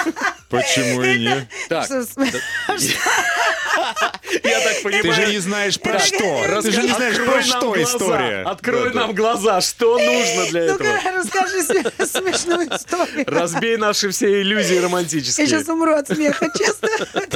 Почему 0.48 1.02
и 1.02 1.18
нет? 1.18 1.48
Так, 1.68 1.88
я 4.42 4.60
так 4.60 4.82
понимаю... 4.82 5.02
Ты 5.02 5.12
же 5.12 5.26
не 5.32 5.38
знаешь 5.38 5.80
про 5.80 5.98
что. 5.98 6.60
Ты 6.62 6.70
же 6.70 6.82
не 6.82 6.88
знаешь 6.88 7.14
Открой 7.16 7.26
про 7.28 7.34
нам 7.36 7.44
что 7.44 7.60
глаза, 7.72 7.82
история. 7.82 8.42
Открой 8.42 8.94
нам 8.94 9.14
глаза, 9.14 9.60
что 9.60 9.98
нужно 9.98 10.46
для 10.46 10.60
этого. 10.62 10.78
Ну-ка, 10.82 11.12
расскажи 11.18 11.58
сме- 11.62 12.06
смешную 12.06 12.68
историю. 12.74 13.24
Разбей 13.26 13.76
наши 13.76 14.10
все 14.10 14.40
иллюзии 14.42 14.74
Я 14.76 14.82
романтические. 14.82 15.46
сейчас 15.46 15.68
умру 15.68 15.92
от 15.94 16.08
смеха, 16.08 16.48
честно. 16.56 16.88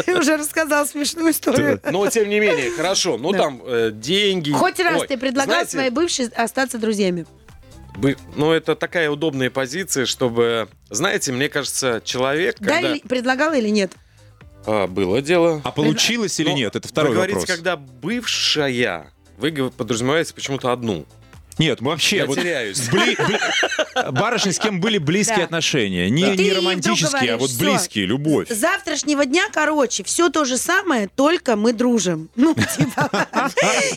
Ты 0.05 0.17
уже 0.17 0.37
рассказал 0.37 0.87
смешную 0.87 1.31
историю. 1.33 1.81
Но 1.91 2.09
тем 2.09 2.29
не 2.29 2.41
менее, 2.41 2.71
хорошо. 2.71 3.17
Ну 3.19 3.33
там 3.33 3.63
э, 3.65 3.91
деньги. 3.93 4.51
Хоть 4.53 4.81
раз 4.81 5.03
ты 5.07 5.17
предлагал 5.17 5.67
своей 5.67 5.91
бывшей 5.91 6.27
остаться 6.29 6.79
друзьями. 6.79 7.27
бы- 7.97 8.17
Ну 8.37 8.53
это 8.53 8.75
такая 8.77 9.11
удобная 9.11 9.51
позиция, 9.51 10.07
чтобы, 10.07 10.69
знаете, 10.91 11.33
мне 11.33 11.49
кажется, 11.49 12.01
человек, 12.05 12.57
Да, 12.61 12.75
когда 12.75 12.91
или 12.93 13.01
предлагал 13.01 13.53
или 13.55 13.69
нет? 13.69 13.93
А, 14.71 14.87
было 14.87 15.23
дело. 15.23 15.63
А 15.65 15.71
получилось 15.71 16.39
или 16.41 16.51
Но 16.51 16.57
нет? 16.57 16.77
Это 16.77 16.87
второй 16.87 17.11
вы 17.11 17.15
говорите, 17.17 17.41
вопрос. 17.41 17.57
когда 17.57 17.77
бывшая, 17.77 19.11
вы 19.39 19.71
подразумеваете 19.71 20.35
почему-то 20.35 20.73
одну. 20.73 21.07
Нет, 21.59 21.81
мы 21.81 21.91
вообще... 21.91 22.19
Я 22.19 22.27
вот 22.27 22.39
теряюсь. 22.39 22.79
бли- 22.89 23.17
бли- 23.17 24.13
Барышни, 24.13 24.51
с 24.53 24.59
кем 24.59 24.81
были 24.81 24.99
близкие 24.99 25.39
Да. 25.39 25.45
отношения. 25.45 26.09
Не, 26.09 26.35
ты 26.37 26.45
не 26.45 26.53
романтические, 26.53 27.35
а 27.35 27.37
вот 27.37 27.51
«Всё, 27.51 27.59
близкие, 27.59 28.07
любовь. 28.07 28.49
С 28.49 28.57
завтрашнего 28.57 29.25
дня, 29.27 29.45
короче, 29.53 30.05
все 30.05 30.29
то 30.29 30.45
же 30.45 30.57
самое, 30.57 31.09
только 31.09 31.57
мы 31.57 31.73
дружим. 31.73 32.29
Ну, 32.37 32.55
типа. 32.55 33.11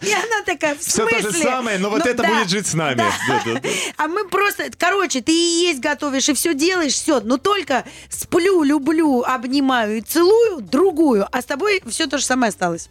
И 0.02 0.12
она 0.14 0.42
такая, 0.46 0.76
в 0.76 0.80
Все 0.80 1.08
смысле? 1.08 1.22
то 1.22 1.32
же 1.32 1.38
самое, 1.44 1.78
но 1.78 1.90
вот 1.90 2.04
Ну, 2.04 2.12
это 2.12 2.24
да, 2.24 2.30
будет 2.30 2.50
жить 2.50 2.68
с 2.68 2.74
нами. 2.74 2.98
да. 2.98 3.62
А 3.98 4.08
мы 4.08 4.28
просто, 4.28 4.66
короче, 4.78 5.22
ты 5.22 5.32
и 5.32 5.62
есть 5.68 5.80
готовишь, 5.80 6.30
и 6.30 6.34
все 6.34 6.54
делаешь, 6.54 6.94
все. 6.94 7.20
Но 7.22 7.38
только 7.38 7.86
сплю, 8.10 8.64
люблю, 8.64 9.22
обнимаю 9.24 9.98
и 9.98 10.02
целую 10.02 10.62
другую, 10.62 11.28
а 11.32 11.42
с 11.42 11.46
тобой 11.46 11.82
все 11.88 12.08
то 12.08 12.18
же 12.18 12.26
самое 12.26 12.50
осталось. 12.50 12.90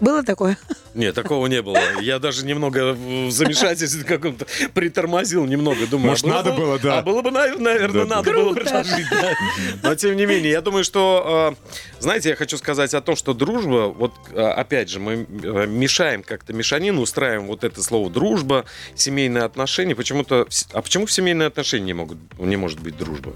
Было 0.00 0.22
такое? 0.22 0.58
Нет, 0.94 1.14
такого 1.14 1.46
не 1.46 1.62
было. 1.62 1.78
Я 2.00 2.18
даже 2.18 2.44
немного 2.46 2.94
в 2.94 3.30
замешательстве 3.30 4.02
каком-то 4.08 4.46
притормозил 4.74 5.44
немного. 5.44 5.86
Думаю, 5.86 6.10
Может, 6.10 6.24
а 6.24 6.28
было 6.28 6.34
надо 6.36 6.50
бы- 6.52 6.56
было, 6.58 6.78
да. 6.78 6.98
А 6.98 7.02
было 7.02 7.22
бы, 7.22 7.30
навер- 7.30 7.58
наверное, 7.60 8.04
Да, 8.04 8.16
надо 8.16 8.30
да. 8.30 8.36
было 8.36 8.54
предложить. 8.54 9.06
да. 9.10 9.32
Но 9.82 9.94
тем 9.94 10.16
не 10.16 10.26
менее, 10.26 10.50
я 10.50 10.60
думаю, 10.62 10.84
что, 10.84 11.54
э, 11.60 12.00
знаете, 12.00 12.30
я 12.30 12.36
хочу 12.36 12.56
сказать 12.58 12.94
о 12.94 13.00
том, 13.00 13.14
что 13.16 13.34
дружба, 13.34 13.88
вот 13.88 14.12
э, 14.32 14.40
опять 14.40 14.88
же, 14.90 15.00
мы 15.00 15.26
э, 15.42 15.66
мешаем 15.66 16.22
как-то 16.22 16.52
мешанину, 16.52 17.02
устраиваем 17.02 17.46
вот 17.46 17.62
это 17.64 17.82
слово 17.82 18.10
дружба, 18.10 18.64
семейные 18.94 19.44
отношения. 19.44 19.94
Почему-то, 19.94 20.46
а 20.72 20.82
почему 20.82 21.06
в 21.06 21.12
семейные 21.12 21.46
отношения 21.48 21.86
не 21.86 21.94
могут, 21.94 22.18
не 22.38 22.56
может 22.56 22.80
быть 22.80 22.96
дружба? 22.96 23.32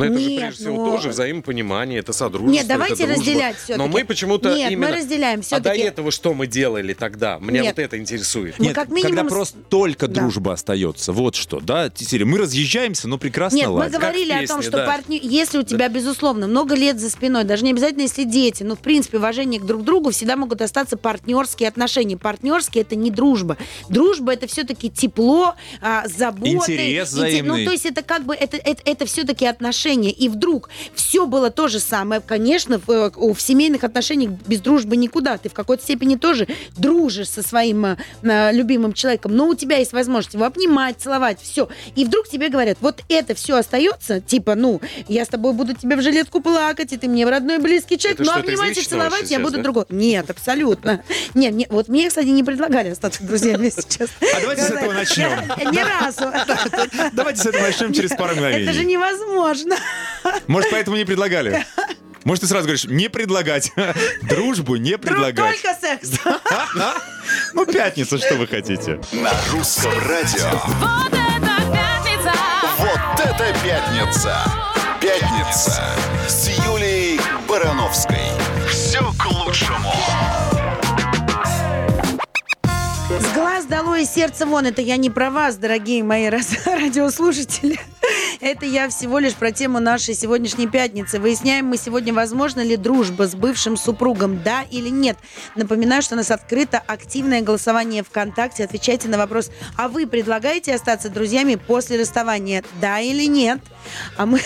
Но 0.00 0.06
это 0.06 0.18
же 0.18 0.28
Нет, 0.30 0.40
прежде 0.40 0.62
всего 0.64 0.76
ну- 0.76 0.90
тоже 0.90 1.08
взаимопонимание, 1.10 1.98
это 2.00 2.12
содружество. 2.12 2.52
Нет, 2.52 2.66
давайте 2.66 3.04
это 3.04 3.12
разделять 3.14 3.56
всё-таки. 3.56 3.78
Но 3.78 3.88
мы 3.88 4.04
почему-то 4.04 4.54
Нет, 4.54 4.68
мы 4.68 4.72
именно... 4.72 4.96
разделяем 4.96 5.42
А 5.50 5.60
до 5.60 5.70
этого 5.74 6.10
что 6.10 6.34
мы 6.34 6.46
делали 6.46 6.92
тогда? 6.94 7.38
Меня 7.40 7.62
Нет. 7.62 7.76
вот 7.76 7.82
это 7.84 7.98
интересует. 7.98 8.58
Мы 8.58 8.66
Нет, 8.66 8.74
как 8.74 8.88
минимум 8.90 9.16
когда 9.16 9.28
просто 9.28 9.58
только 9.68 10.08
Да. 10.08 10.20
дружба 10.20 10.52
остается. 10.54 11.12
Вот 11.12 11.34
что, 11.36 11.60
да? 11.60 11.90
Серия, 11.94 12.24
мы 12.24 12.38
разъезжаемся, 12.38 13.08
но 13.08 13.18
прекрасно 13.18 13.56
Нет, 13.56 13.66
мы 13.68 13.72
ладим. 13.74 13.98
говорили 14.00 14.32
Как 14.32 14.42
о 14.44 14.46
том, 14.46 14.56
песне, 14.58 14.70
что 14.70 14.78
да. 14.78 14.86
партнер, 14.86 15.20
если 15.22 15.58
у 15.58 15.62
тебя, 15.62 15.88
безусловно, 15.88 16.46
много 16.46 16.74
лет 16.74 16.98
за 16.98 17.10
спиной, 17.10 17.44
даже 17.44 17.64
не 17.64 17.70
обязательно, 17.72 18.02
если 18.02 18.24
дети, 18.24 18.62
но, 18.62 18.76
в 18.76 18.80
принципе, 18.80 19.18
уважение 19.18 19.60
к 19.60 19.64
друг 19.64 19.84
другу, 19.84 20.10
всегда 20.10 20.36
могут 20.36 20.62
остаться 20.62 20.96
партнерские 20.96 21.68
отношения. 21.68 22.16
Партнерские– 22.16 22.82
это 22.84 22.96
не 22.96 23.10
дружба. 23.10 23.56
Дружба– 23.88 24.32
это 24.34 24.46
все-таки 24.46 24.90
тепло, 24.90 25.54
а, 25.80 26.06
забота. 26.08 26.48
Интерес 26.50 27.08
инте- 27.12 27.16
взаимный. 27.16 27.58
Ну, 27.60 27.64
то 27.66 27.72
есть 27.72 27.86
это 27.86 28.02
как 28.02 28.24
бы, 28.24 28.34
это, 28.34 28.56
это, 28.56 28.82
это 28.84 29.06
все-таки 29.06 29.46
отношения. 29.46 29.89
И 29.90 30.28
вдруг 30.28 30.68
все 30.94 31.26
было 31.26 31.50
то 31.50 31.68
же 31.68 31.80
самое. 31.80 32.20
Конечно, 32.20 32.78
в, 32.78 32.90
э, 32.90 33.10
в 33.16 33.40
семейных 33.40 33.84
отношениях 33.84 34.30
без 34.46 34.60
дружбы 34.60 34.96
никуда. 34.96 35.36
Ты 35.38 35.48
в 35.48 35.52
какой-то 35.52 35.82
степени 35.82 36.16
тоже 36.16 36.46
дружишь 36.76 37.28
со 37.28 37.42
своим 37.42 37.84
э, 37.84 38.52
любимым 38.52 38.92
человеком, 38.92 39.34
но 39.36 39.46
у 39.48 39.54
тебя 39.54 39.76
есть 39.78 39.92
возможность 39.92 40.34
его 40.34 40.44
обнимать, 40.44 40.96
целовать, 40.98 41.40
все. 41.40 41.68
И 41.96 42.04
вдруг 42.04 42.28
тебе 42.28 42.48
говорят, 42.48 42.78
вот 42.80 43.02
это 43.08 43.34
все 43.34 43.56
остается, 43.56 44.20
типа, 44.20 44.54
ну, 44.54 44.80
я 45.08 45.24
с 45.24 45.28
тобой 45.28 45.52
буду 45.52 45.74
тебе 45.74 45.96
в 45.96 46.02
жилетку 46.02 46.40
плакать, 46.40 46.92
и 46.92 46.96
ты 46.96 47.08
мне 47.08 47.24
родной 47.28 47.58
близкий 47.58 47.98
человек, 47.98 48.20
Это 48.20 48.30
но 48.30 48.38
обнимать 48.38 48.76
и 48.78 48.82
целовать 48.82 49.22
я 49.22 49.26
сейчас, 49.28 49.42
буду 49.42 49.56
да? 49.56 49.62
другой. 49.62 49.84
Нет, 49.90 50.30
абсолютно. 50.30 51.02
Нет, 51.34 51.54
мне- 51.54 51.66
вот 51.70 51.88
мне, 51.88 52.08
кстати, 52.08 52.26
не 52.28 52.42
предлагали 52.44 52.90
остаться 52.90 53.22
друзьями 53.24 53.70
сейчас. 53.74 54.10
А 54.20 54.40
давайте 54.40 54.62
с 54.62 54.70
этого 54.70 54.92
начнем. 54.92 55.30
Ни 55.72 55.78
разу. 55.78 56.30
Давайте 57.12 57.42
с 57.42 57.46
этого 57.46 57.62
начнем 57.62 57.92
через 57.92 58.10
пару 58.10 58.32
Это 58.34 58.40
же 58.40 58.58
мгновений. 58.60 58.84
невозможно. 58.92 59.76
Может, 60.46 60.70
поэтому 60.70 60.96
не 60.96 61.04
предлагали? 61.04 61.64
Может, 62.24 62.42
ты 62.42 62.48
сразу 62.48 62.64
говоришь, 62.64 62.84
не 62.84 63.08
предлагать. 63.08 63.72
Дружбу 64.22 64.76
не 64.76 64.96
Друг, 64.96 65.02
предлагать. 65.02 65.62
только 65.62 65.78
секс. 65.80 66.10
Ну, 67.54 67.64
пятница, 67.64 68.18
что 68.18 68.34
вы 68.34 68.46
хотите? 68.46 69.00
На 69.12 69.32
русском 69.52 69.92
радио. 70.08 70.50
Вот 70.80 71.12
это 71.12 71.72
пятница! 71.72 72.32
Вот 72.78 73.20
это 73.20 73.54
пятница! 73.62 74.36
Пятница 75.00 75.82
с 76.28 76.48
Юлией 76.66 77.20
Барановской. 77.48 78.18
Все 78.68 79.00
к 79.18 79.26
лучшему. 79.30 79.92
С 83.60 83.66
глаз 83.66 83.84
долой, 83.84 84.02
из 84.04 84.10
сердца 84.10 84.46
вон. 84.46 84.64
Это 84.64 84.80
я 84.80 84.96
не 84.96 85.10
про 85.10 85.30
вас, 85.30 85.56
дорогие 85.56 86.02
мои 86.02 86.28
радиослушатели. 86.64 87.78
Это 88.40 88.64
я 88.64 88.88
всего 88.88 89.18
лишь 89.18 89.34
про 89.34 89.52
тему 89.52 89.80
нашей 89.80 90.14
сегодняшней 90.14 90.66
пятницы. 90.66 91.20
Выясняем 91.20 91.66
мы 91.66 91.76
сегодня, 91.76 92.14
возможно 92.14 92.60
ли 92.60 92.76
дружба 92.76 93.26
с 93.26 93.34
бывшим 93.34 93.76
супругом, 93.76 94.42
да 94.42 94.62
или 94.70 94.88
нет. 94.88 95.18
Напоминаю, 95.56 96.00
что 96.00 96.14
у 96.14 96.16
нас 96.16 96.30
открыто 96.30 96.78
активное 96.78 97.42
голосование 97.42 98.02
ВКонтакте. 98.02 98.64
Отвечайте 98.64 99.08
на 99.08 99.18
вопрос, 99.18 99.50
а 99.76 99.88
вы 99.88 100.06
предлагаете 100.06 100.74
остаться 100.74 101.10
друзьями 101.10 101.56
после 101.56 102.00
расставания, 102.00 102.64
да 102.80 103.00
или 103.00 103.24
нет? 103.24 103.60
А 104.16 104.26
мы... 104.26 104.40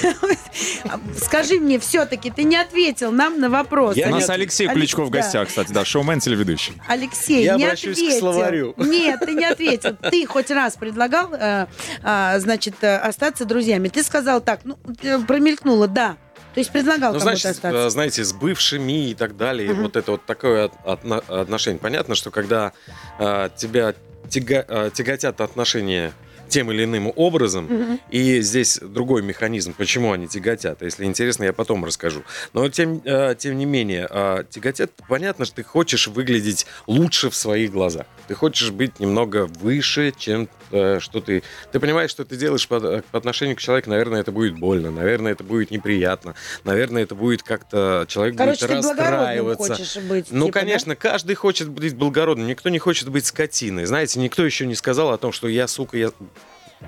Скажи 1.23 1.61
мне, 1.61 1.79
все-таки, 1.79 2.31
ты 2.31 2.45
не 2.45 2.57
ответил 2.57 3.13
нам 3.13 3.41
на 3.41 3.49
вопрос. 3.49 3.97
У 3.97 4.09
нас. 4.09 4.29
Алексей 4.29 4.67
Алекс, 4.67 4.79
Ключко 4.81 5.05
в 5.05 5.11
да. 5.11 5.21
гостях, 5.21 5.49
кстати, 5.49 5.73
да, 5.73 5.85
шоумен, 5.85 6.19
телеведущий. 6.21 6.75
Алексей, 6.89 7.45
Я 7.45 7.57
не 7.57 7.65
обращусь 7.65 7.99
к 7.99 8.03
ответил. 8.03 8.19
словарю. 8.19 8.75
Нет, 9.05 9.21
ты 9.21 9.35
не 9.35 9.45
ответил. 9.45 9.97
Ты 10.11 10.27
хоть 10.27 10.51
раз 10.51 10.77
предлагал, 10.77 11.33
э, 11.35 11.67
а, 12.03 12.39
значит, 12.39 12.75
э, 12.83 12.97
остаться 12.97 13.45
друзьями. 13.45 13.89
Ты 13.89 14.03
сказал 14.03 14.41
так, 14.41 14.61
ну, 14.65 14.79
э, 15.03 15.19
промелькнуло, 15.21 15.89
да. 15.89 16.17
То 16.55 16.61
есть 16.61 16.71
предлагал 16.71 17.13
Ну, 17.13 17.19
кому-то 17.19 17.37
значит, 17.37 17.47
остаться. 17.57 17.91
знаете, 17.91 18.23
с 18.25 18.33
бывшими 18.33 19.11
и 19.11 19.15
так 19.15 19.37
далее, 19.37 19.73
вот 19.75 19.97
это 19.97 20.13
вот 20.13 20.25
такое 20.25 20.67
от- 20.67 20.75
отно- 20.87 21.41
отношение. 21.41 21.81
Понятно, 21.81 22.15
что 22.15 22.31
когда 22.31 22.73
э, 23.19 23.49
тебя 23.57 23.95
тяга- 24.29 24.65
э, 24.69 24.91
тяготят 24.95 25.41
отношения 25.41 26.13
тем 26.49 26.71
или 26.71 26.85
иным 26.85 27.13
образом, 27.15 27.99
и 28.11 28.41
здесь 28.41 28.79
другой 28.81 29.23
механизм, 29.23 29.75
почему 29.77 30.13
они 30.13 30.29
тяготят. 30.29 30.83
Если 30.83 31.05
интересно, 31.05 31.45
я 31.45 31.53
потом 31.53 31.85
расскажу. 31.85 32.23
Но 32.53 32.69
тем, 32.69 33.01
э, 33.05 33.35
тем 33.39 33.59
не 33.59 33.67
менее, 33.67 34.07
э, 34.11 34.45
тяготят, 34.51 34.93
понятно, 35.09 35.45
что 35.45 35.57
ты 35.57 35.63
хочешь 35.63 36.09
выглядеть 36.09 36.67
лучше 36.87 37.31
в 37.31 37.37
своих 37.37 37.73
глазах. 37.73 38.07
Ты 38.29 38.35
хочешь 38.35 38.71
быть 38.71 39.01
немного 39.01 39.47
выше, 39.47 40.13
чем 40.17 40.49
э, 40.71 40.99
что 41.01 41.21
ты... 41.21 41.43
Ты 41.73 41.81
понимаешь, 41.81 42.11
что 42.11 42.25
ты 42.25 42.37
делаешь 42.37 42.67
по, 42.67 42.77
э, 42.77 43.03
по 43.11 43.19
отношению 43.19 43.57
к 43.57 43.61
человеку, 43.61 43.91
наверное, 43.91 44.21
это 44.21 44.33
будет 44.33 44.59
больно, 44.59 44.91
наверное, 44.91 45.33
это 45.33 45.45
будет 45.45 45.71
неприятно, 45.71 46.35
наверное, 46.65 47.03
это 47.03 47.15
будет 47.15 47.43
как-то... 47.43 48.07
Человек 48.09 48.37
Короче, 48.37 48.67
будет 48.67 48.83
ты 48.83 48.89
расстраиваться. 48.89 49.75
хочешь 49.75 49.97
быть. 50.05 50.27
Ну, 50.31 50.47
типа, 50.47 50.55
да? 50.55 50.61
конечно, 50.61 50.97
каждый 50.97 51.35
хочет 51.35 51.69
быть 51.69 51.95
благородным, 51.95 52.47
никто 52.47 52.69
не 52.69 52.79
хочет 52.79 53.09
быть 53.09 53.27
скотиной. 53.27 53.85
Знаете, 53.85 54.21
никто 54.21 54.45
еще 54.45 54.67
не 54.67 54.75
сказал 54.75 55.11
о 55.11 55.19
том, 55.19 55.33
что 55.33 55.49
я, 55.49 55.69
сука, 55.69 55.97
я... 55.97 56.11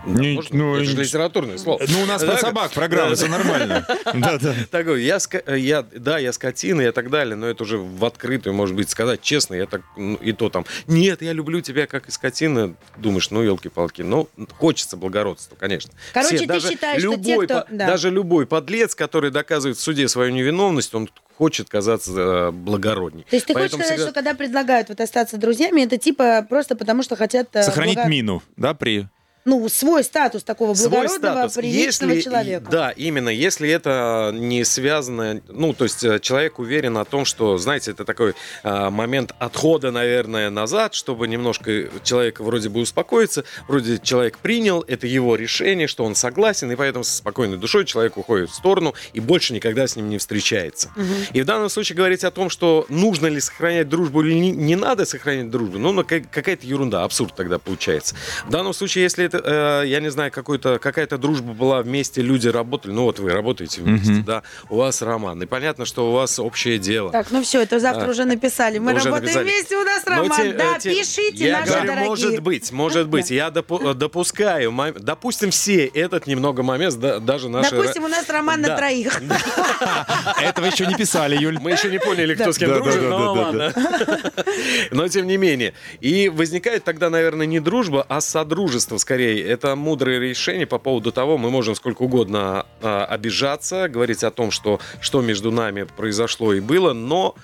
Не- 0.05 0.34
Может, 0.34 0.53
ну, 0.53 0.76
это 0.76 0.84
же 0.84 0.97
литературное 0.97 1.57
слово. 1.59 1.82
Ну, 1.89 2.03
у 2.03 2.07
нас 2.07 2.22
про 2.22 2.37
собак 2.37 2.70
программа, 2.72 3.14
все 3.14 3.28
нормально. 3.28 3.87
Да-да. 4.14 4.55
Такой, 4.70 5.03
я, 5.03 5.18
я, 5.57 5.82
да, 5.82 6.18
я 6.18 6.32
скотина 6.32 6.82
и 6.82 6.91
так 6.93 7.11
далее, 7.11 7.34
но 7.34 7.47
это 7.47 7.62
уже 7.62 7.78
в 7.78 8.05
открытую, 8.05 8.55
может 8.55 8.76
быть, 8.76 8.91
сказать 8.91 9.22
честно, 9.22 9.55
я 9.55 9.66
так, 9.66 9.80
ну, 9.97 10.16
и 10.16 10.32
то 10.32 10.51
там, 10.51 10.66
нет, 10.87 11.22
я 11.22 11.32
люблю 11.32 11.61
тебя 11.61 11.87
как 11.87 12.09
и 12.09 12.11
скотина, 12.11 12.74
думаешь, 12.99 13.30
ну, 13.30 13.43
елки-палки, 13.43 14.03
ну, 14.03 14.28
хочется 14.59 14.97
благородства, 14.97 15.57
конечно. 15.57 15.93
Короче, 16.12 16.37
Все, 16.37 16.47
ты 16.47 16.61
считаешь, 16.61 17.03
что 17.03 17.16
те, 17.16 17.37
кто- 17.45 17.64
да. 17.70 17.87
Даже 17.87 18.11
любой 18.11 18.47
подлец, 18.47 18.95
который 18.95 19.30
доказывает 19.30 19.78
в 19.78 19.80
суде 19.80 20.09
свою 20.09 20.32
невиновность, 20.32 20.95
он 20.95 21.09
хочет 21.39 21.68
казаться 21.68 22.12
э, 22.16 22.51
благородней. 22.51 23.24
То 23.28 23.37
есть 23.37 23.47
ты 23.47 23.55
Поэтому 23.55 23.82
хочешь 23.82 23.87
сказать, 23.87 23.99
всегда- 23.99 24.11
что 24.11 24.14
когда 24.14 24.34
предлагают 24.34 24.89
вот 24.89 25.01
остаться 25.01 25.37
друзьями, 25.37 25.82
это 25.82 25.97
типа 25.99 26.47
просто 26.49 26.76
потому, 26.76 27.03
что 27.03 27.16
хотят... 27.16 27.49
э, 27.55 27.62
Сохранить 27.62 27.97
благо- 27.97 28.09
мину, 28.11 28.43
да, 28.57 28.72
при... 28.74 29.07
Ну, 29.47 29.68
свой 29.68 30.03
статус 30.03 30.42
такого 30.42 30.74
Свой 30.74 30.88
благородного, 30.90 31.34
статус. 31.49 31.55
приличного 31.55 32.11
Если- 32.11 32.22
человека. 32.22 32.66
Да, 32.68 32.90
именно. 32.90 33.28
Если 33.28 33.70
это 33.70 34.32
не 34.34 34.64
связано, 34.64 35.40
ну, 35.49 35.72
то 35.72 35.84
есть 35.84 36.03
э, 36.03 36.18
человек 36.18 36.59
уверен 36.59 36.99
о 36.99 37.05
том, 37.05 37.24
что, 37.24 37.57
знаете, 37.57 37.92
это 37.92 38.05
такой 38.05 38.34
э, 38.64 38.90
момент 38.90 39.34
отхода, 39.38 39.92
наверное, 39.92 40.51
назад, 40.51 40.94
чтобы 40.94 41.28
немножко 41.28 41.84
человек 42.03 42.40
вроде 42.40 42.68
бы 42.70 42.80
успокоиться, 42.80 43.44
вроде 43.68 44.01
человек 44.01 44.38
принял, 44.38 44.82
это 44.88 45.07
его 45.07 45.36
решение, 45.36 45.86
что 45.86 46.05
он 46.05 46.16
согласен, 46.16 46.72
и 46.72 46.74
поэтому 46.74 47.05
со 47.05 47.16
спокойной 47.18 47.57
душой 47.57 47.84
человек 47.84 48.16
уходит 48.16 48.51
в 48.51 48.55
сторону 48.55 48.94
и 49.12 49.20
больше 49.20 49.55
никогда 49.55 49.86
с 49.86 49.94
ним 49.94 50.11
не 50.11 50.18
встречается. 50.18 50.90
И 51.32 51.40
в 51.40 51.44
данном 51.44 51.68
случае 51.70 51.94
говорить 51.97 52.24
о 52.24 52.32
том, 52.32 52.51
что 52.51 52.84
нужно 52.88 53.28
ли 53.28 53.40
сохранять 53.40 53.88
дружбу 53.88 54.22
или 54.22 54.34
не, 54.34 54.51
не 54.51 54.74
надо 54.74 55.05
сохранять 55.05 55.51
дружбу, 55.51 55.78
ну, 55.78 55.92
ну, 55.92 56.03
ка- 56.03 56.18
какая-то 56.20 56.66
ерунда, 56.66 57.05
абсурд 57.05 57.36
тогда 57.36 57.61
получается. 57.61 58.16
В 58.44 58.51
данном 58.51 58.74
случае, 58.74 59.05
если 59.05 59.24
это 59.24 59.36
это, 59.39 59.82
э, 59.84 59.89
я 59.89 60.01
не 60.01 60.11
знаю, 60.11 60.30
какой-то, 60.32 60.78
какая-то 60.78 61.18
дружба 61.18 61.53
была 61.53 61.82
вместе, 61.82 62.22
люди 62.22 62.49
работали, 62.49 62.93
ну 62.93 63.05
вот 63.05 63.18
вы 63.18 63.30
работаете 63.32 63.80
вместе, 63.82 64.11
Мгм. 64.12 64.24
да, 64.24 64.43
у 64.68 64.76
вас 64.76 65.03
роман, 65.03 65.43
и 65.43 65.47
понятно, 65.47 65.84
что 65.84 66.11
у 66.11 66.12
вас 66.12 66.39
общее 66.39 66.78
дело. 66.78 67.11
Так, 67.12 67.30
ну 67.30 67.43
все, 67.43 67.62
это 67.62 67.78
завтра 67.80 68.07
А. 68.07 68.11
уже 68.11 68.24
написали. 68.24 68.78
Мы 68.78 68.95
Уже 68.95 69.05
работаем 69.05 69.24
написали. 69.24 69.45
вместе, 69.45 69.76
у 69.76 69.84
нас 69.84 70.03
Но 70.07 70.12
роман. 70.16 70.37
те- 70.37 70.53
да, 70.53 70.76
э, 70.76 70.80
те- 70.80 70.91
пишите, 70.95 71.47
я 71.47 71.61
наши 71.61 71.70
говорю, 71.72 71.87
дорогие. 71.87 72.09
может 72.09 72.41
быть, 72.41 72.72
может 72.72 73.09
быть. 73.09 73.30
Я 73.30 73.49
допу- 73.49 73.91
э, 73.91 73.95
допускаю, 73.95 74.72
допустим, 74.99 75.51
все 75.51 75.87
этот 75.87 76.26
немного 76.26 76.62
момент, 76.62 76.95
да- 76.99 77.18
даже 77.18 77.49
наши... 77.49 77.70
Допустим, 77.74 78.05
у 78.05 78.09
нас 78.09 78.28
роман 78.28 78.61
на 78.61 78.68
Да. 78.68 78.76
троих. 78.76 79.20
Этого 80.43 80.66
еще 80.66 80.87
не 80.87 80.95
писали, 80.95 81.37
Юль. 81.37 81.59
Мы 81.61 81.72
еще 81.72 81.91
не 81.91 81.99
поняли, 81.99 82.34
кто 82.34 82.53
с 82.53 82.59
кем 82.59 82.72
дружит, 82.74 83.03
но 83.03 83.32
ладно. 83.32 83.72
Но 84.91 85.09
тем 85.09 85.26
не 85.26 85.37
менее. 85.37 85.74
И 86.01 86.28
возникает 86.28 86.84
тогда, 86.84 87.11
наверное, 87.11 87.47
не 87.47 87.61
дружба, 87.61 88.05
а 88.09 88.20
содружество 88.20 88.97
скорее. 88.99 89.26
Это 89.35 89.77
мудрое 89.77 90.18
решение 90.18 90.66
по 90.66 90.79
поводу 90.79 91.12
того, 91.12 91.39
мы 91.39 91.51
можем 91.51 91.74
сколько 91.74 92.03
угодно 92.03 92.66
а, 92.83 93.05
обижаться, 93.05 93.89
говорить 93.89 94.24
о 94.24 94.31
том, 94.31 94.51
что, 94.51 94.81
что 95.01 95.20
между 95.20 95.51
нами 95.51 95.87
произошло 95.97 96.53
и 96.53 96.61
было, 96.61 96.93
но 96.93 97.35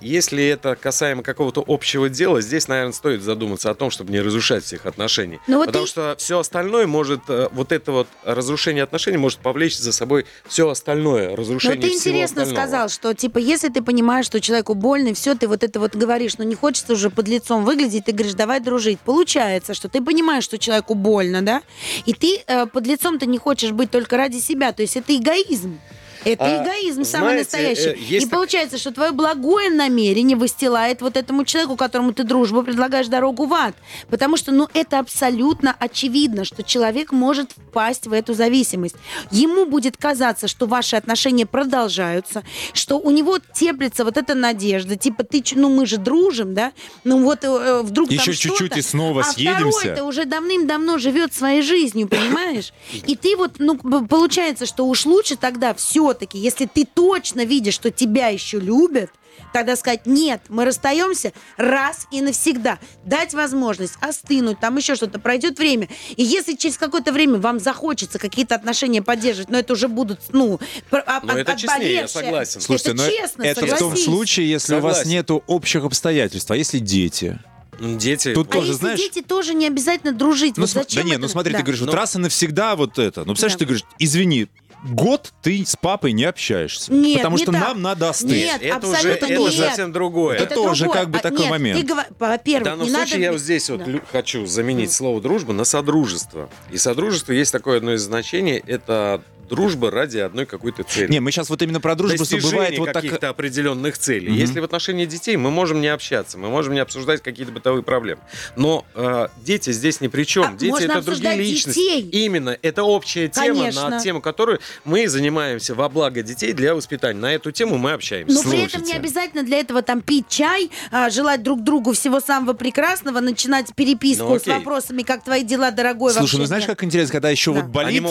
если 0.00 0.44
это 0.44 0.76
касаемо 0.76 1.22
какого-то 1.22 1.64
общего 1.66 2.08
дела, 2.08 2.40
здесь, 2.40 2.68
наверное, 2.68 2.92
стоит 2.92 3.22
задуматься 3.22 3.70
о 3.70 3.74
том, 3.74 3.90
чтобы 3.90 4.12
не 4.12 4.20
разрушать 4.20 4.64
всех 4.64 4.86
отношений. 4.86 5.40
Ну 5.46 5.56
вот 5.58 5.66
Потому 5.68 5.84
и- 5.84 5.88
что 5.88 6.14
все 6.18 6.38
остальное 6.38 6.86
может, 6.86 7.20
э, 7.28 7.48
вот 7.52 7.72
это 7.72 7.92
вот 7.92 8.08
разрушение 8.24 8.82
отношений 8.84 9.16
может 9.16 9.38
повлечь 9.40 9.76
за 9.78 9.92
собой 9.92 10.26
все 10.46 10.68
остальное, 10.68 11.30
Ну, 11.30 11.36
разрушение 11.36 11.80
ты 11.80 11.88
всего 11.88 11.98
интересно 12.14 12.42
остального. 12.42 12.66
сказал, 12.68 12.88
что, 12.88 13.14
типа, 13.14 13.38
если 13.38 13.68
ты 13.68 13.82
понимаешь, 13.82 14.26
что 14.26 14.40
человеку 14.40 14.74
больно, 14.74 15.08
и 15.08 15.14
все, 15.14 15.34
ты 15.34 15.48
вот 15.48 15.62
это 15.64 15.80
вот 15.80 15.96
говоришь, 15.96 16.36
но 16.38 16.44
не 16.44 16.54
хочется 16.54 16.92
уже 16.92 17.10
под 17.10 17.28
лицом 17.28 17.64
выглядеть, 17.64 18.04
ты 18.04 18.12
говоришь, 18.12 18.34
давай 18.34 18.60
дружить. 18.60 18.98
Получается, 19.00 19.74
что 19.74 19.88
ты 19.88 20.02
понимаешь, 20.02 20.44
что 20.44 20.58
человеку 20.58 20.94
больно, 20.94 21.42
да, 21.42 21.62
и 22.04 22.12
ты 22.12 22.42
э, 22.46 22.66
под 22.66 22.86
лицом-то 22.86 23.26
не 23.26 23.38
хочешь 23.38 23.70
быть 23.72 23.90
только 23.90 24.16
ради 24.16 24.38
себя, 24.38 24.72
то 24.72 24.82
есть 24.82 24.96
это 24.96 25.16
эгоизм. 25.16 25.78
Это 26.24 26.44
А, 26.44 26.64
эгоизм 26.64 27.04
самый 27.04 27.44
знаете, 27.44 27.74
настоящий. 27.74 27.90
э, 27.90 27.96
есть 27.98 28.26
и 28.26 28.28
так- 28.28 28.30
получается, 28.30 28.78
что 28.78 28.92
твое 28.92 29.12
благое 29.12 29.70
намерение 29.70 30.36
выстилает 30.36 31.02
вот 31.02 31.16
этому 31.16 31.44
человеку, 31.44 31.76
которому 31.76 32.12
ты 32.12 32.24
дружбу 32.24 32.62
предлагаешь 32.62 33.08
дорогу 33.08 33.46
в 33.46 33.52
ад. 33.54 33.74
Потому 34.08 34.36
что, 34.36 34.52
ну, 34.52 34.68
это 34.74 34.98
абсолютно 34.98 35.74
очевидно, 35.78 36.44
что 36.44 36.62
человек 36.62 37.12
может 37.12 37.52
впасть 37.52 38.06
в 38.06 38.12
эту 38.12 38.34
зависимость. 38.34 38.96
Ему 39.30 39.66
будет 39.66 39.96
казаться, 39.96 40.48
что 40.48 40.66
ваши 40.66 40.96
отношения 40.96 41.46
продолжаются, 41.46 42.42
что 42.72 42.98
у 42.98 43.10
него 43.10 43.38
теплится 43.54 44.04
вот 44.04 44.16
эта 44.16 44.34
надежда, 44.34 44.96
типа, 44.96 45.24
ты, 45.24 45.42
ну, 45.54 45.68
мы 45.68 45.86
же 45.86 45.98
дружим, 45.98 46.54
да? 46.54 46.72
Ну, 47.04 47.22
вот 47.22 47.44
э, 47.44 47.82
вдруг 47.82 48.08
там 48.08 48.18
Еще 48.18 48.32
чуть-чуть 48.34 48.76
и 48.76 48.82
снова 48.82 49.20
а 49.22 49.24
съедемся. 49.24 49.78
второй-то 49.78 50.04
уже 50.04 50.24
давным-давно 50.24 50.98
живет 50.98 51.34
своей 51.34 51.62
жизнью, 51.62 52.08
понимаешь? 52.08 52.72
И 53.06 53.16
ты 53.16 53.36
вот, 53.36 53.52
ну, 53.58 53.76
получается, 54.06 54.66
что 54.66 54.86
уж 54.86 55.04
лучше 55.06 55.36
тогда 55.36 55.74
все-таки, 56.14 56.38
если 56.38 56.66
ты 56.66 56.84
точно 56.86 57.44
видишь, 57.44 57.74
что 57.74 57.90
тебя 57.90 58.28
еще 58.28 58.58
любят, 58.60 59.10
тогда 59.52 59.74
сказать, 59.76 60.06
нет, 60.06 60.42
мы 60.48 60.64
расстаемся 60.64 61.32
раз 61.56 62.06
и 62.12 62.20
навсегда. 62.20 62.78
Дать 63.04 63.34
возможность 63.34 63.94
остынуть, 64.00 64.60
там 64.60 64.76
еще 64.76 64.94
что-то, 64.94 65.18
пройдет 65.18 65.58
время. 65.58 65.88
И 66.16 66.22
если 66.22 66.54
через 66.54 66.78
какое-то 66.78 67.12
время 67.12 67.38
вам 67.38 67.58
захочется 67.58 68.18
какие-то 68.20 68.54
отношения 68.54 69.02
поддерживать, 69.02 69.50
но 69.50 69.58
это 69.58 69.72
уже 69.72 69.88
будут, 69.88 70.20
ну, 70.30 70.60
а- 70.92 71.20
Ну, 71.24 71.32
это 71.32 71.52
от- 71.52 71.58
честнее, 71.58 71.94
я 71.94 72.08
согласен. 72.08 72.60
Слушайте, 72.60 72.90
это 72.92 73.02
но 73.02 73.08
честно, 73.08 73.42
это 73.42 73.66
в 73.66 73.68
том 73.70 73.78
согласись. 73.78 74.04
случае, 74.04 74.50
если 74.50 74.74
у 74.76 74.80
вас 74.80 74.98
Согласен. 74.98 75.10
нету 75.10 75.42
общих 75.48 75.84
обстоятельств, 75.84 76.50
а 76.50 76.56
если 76.56 76.78
дети? 76.78 77.38
Дети... 77.80 78.32
Тут 78.34 78.48
А 78.50 78.52
тоже, 78.52 78.68
если 78.68 78.80
знаешь... 78.80 79.00
дети 79.00 79.20
тоже 79.20 79.52
не 79.52 79.66
обязательно 79.66 80.12
дружить, 80.12 80.56
Ну, 80.56 80.62
вот 80.62 80.70
см- 80.70 80.84
зачем 80.88 81.02
да 81.02 81.08
нет, 81.08 81.18
это? 81.18 81.22
ну 81.22 81.28
смотри, 81.28 81.52
Да. 81.52 81.58
ты 81.58 81.64
говоришь, 81.64 81.80
вот 81.80 81.90
Ну. 81.90 81.96
раз 81.96 82.14
и 82.14 82.18
навсегда 82.20 82.76
вот 82.76 83.00
это. 83.00 83.22
Ну, 83.24 83.32
представляешь, 83.34 83.54
Да. 83.54 83.58
ты 83.58 83.64
говоришь, 83.64 83.84
извини, 83.98 84.46
год 84.84 85.32
ты 85.42 85.64
с 85.64 85.76
папой 85.76 86.12
не 86.12 86.24
общаешься. 86.24 86.92
Нет, 86.92 87.18
потому 87.18 87.36
не 87.38 87.42
что 87.42 87.52
так. 87.52 87.60
нам 87.60 87.82
надо 87.82 88.10
остыть. 88.10 88.30
Нет, 88.30 88.62
это 88.62 88.86
уже 88.86 89.08
это 89.10 89.26
нет. 89.28 89.52
совсем 89.52 89.92
другое. 89.92 90.36
Это 90.38 90.54
тоже 90.54 90.88
как 90.88 91.10
бы 91.10 91.18
А, 91.18 91.22
такой 91.22 91.38
нет, 91.40 91.50
момент. 91.50 91.86
Ты, 91.86 91.94
во-первых, 92.18 92.62
В 92.62 92.70
данном 92.70 92.86
не 92.86 92.90
случае 92.94 93.14
надо... 93.14 93.22
я 93.24 93.32
вот 93.32 93.40
здесь 93.40 93.70
вот 93.70 93.78
Да. 93.84 93.90
лю- 93.90 94.02
хочу 94.12 94.46
заменить 94.46 94.92
слово 94.92 95.20
дружба 95.20 95.52
на 95.52 95.64
содружество. 95.64 96.48
И 96.70 96.76
содружество 96.76 97.32
есть 97.32 97.50
такое 97.52 97.78
одно 97.78 97.94
из 97.94 98.02
значений, 98.02 98.62
это 98.66 99.22
дружба 99.48 99.90
ради 99.90 100.18
одной 100.18 100.46
какой-то 100.46 100.82
цели. 100.82 101.10
Не, 101.10 101.20
мы 101.20 101.30
сейчас 101.30 101.50
вот 101.50 101.62
именно 101.62 101.80
про 101.80 101.94
дружбу, 101.94 102.18
достижение 102.18 102.50
бывает 102.52 102.78
вот 102.78 102.86
так... 102.86 103.02
каких-то 103.02 103.28
определенных 103.28 103.98
целей. 103.98 104.30
Мгм. 104.30 104.38
Если 104.38 104.60
в 104.60 104.64
отношении 104.64 105.06
детей 105.06 105.36
мы 105.36 105.50
можем 105.50 105.80
не 105.80 105.88
общаться, 105.88 106.38
мы 106.38 106.48
можем 106.48 106.74
не 106.74 106.80
обсуждать 106.80 107.22
какие-то 107.22 107.52
бытовые 107.52 107.82
проблемы. 107.82 108.20
Но 108.56 108.84
э, 108.94 109.28
дети 109.44 109.72
здесь 109.72 110.00
ни 110.00 110.08
при 110.08 110.24
чем. 110.24 110.54
А, 110.54 110.56
дети 110.56 110.84
это 110.84 111.02
другие 111.02 111.36
личности. 111.36 111.78
детей. 111.78 112.24
Именно. 112.24 112.58
Это 112.62 112.82
общая 112.82 113.28
тема, 113.28 113.60
Конечно. 113.60 113.88
на 113.88 114.00
тему 114.00 114.20
которой 114.20 114.58
мы 114.84 115.08
занимаемся 115.08 115.74
во 115.74 115.88
благо 115.88 116.22
детей 116.22 116.52
для 116.52 116.74
воспитания. 116.74 117.18
На 117.18 117.32
эту 117.34 117.50
тему 117.52 117.78
мы 117.78 117.92
общаемся. 117.92 118.34
Но 118.34 118.42
при 118.42 118.60
этом 118.62 118.80
не 118.82 118.86
Слушайте. 118.86 118.96
обязательно 118.96 119.42
для 119.42 119.58
этого 119.58 119.82
там 119.82 120.00
пить 120.00 120.28
чай, 120.28 120.70
а, 120.90 121.10
желать 121.10 121.42
друг 121.42 121.62
другу 121.62 121.92
всего 121.92 122.20
самого 122.20 122.54
прекрасного, 122.54 123.20
начинать 123.20 123.74
переписку 123.74 124.24
Ну, 124.24 124.38
с 124.38 124.46
вопросами, 124.46 125.02
как 125.02 125.24
твои 125.24 125.42
дела, 125.42 125.70
дорогой. 125.70 126.12
Слушай, 126.12 126.40
ну 126.40 126.46
знаешь, 126.46 126.64
как 126.66 126.82
интересно, 126.84 127.12
когда 127.12 127.30
еще 127.30 127.52
Да. 127.52 127.60
вот 127.60 127.70
болит, 127.70 128.02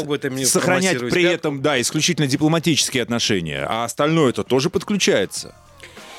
сохранять 0.47 0.97
промассировать 0.97 1.13
при 1.28 1.36
этом, 1.36 1.61
да, 1.61 1.80
исключительно 1.82 2.28
дипломатические 2.28 3.03
отношения, 3.03 3.65
а 3.67 3.84
остальное 3.86 4.30
это 4.30 4.43
тоже 4.43 4.69
подключается. 4.69 5.55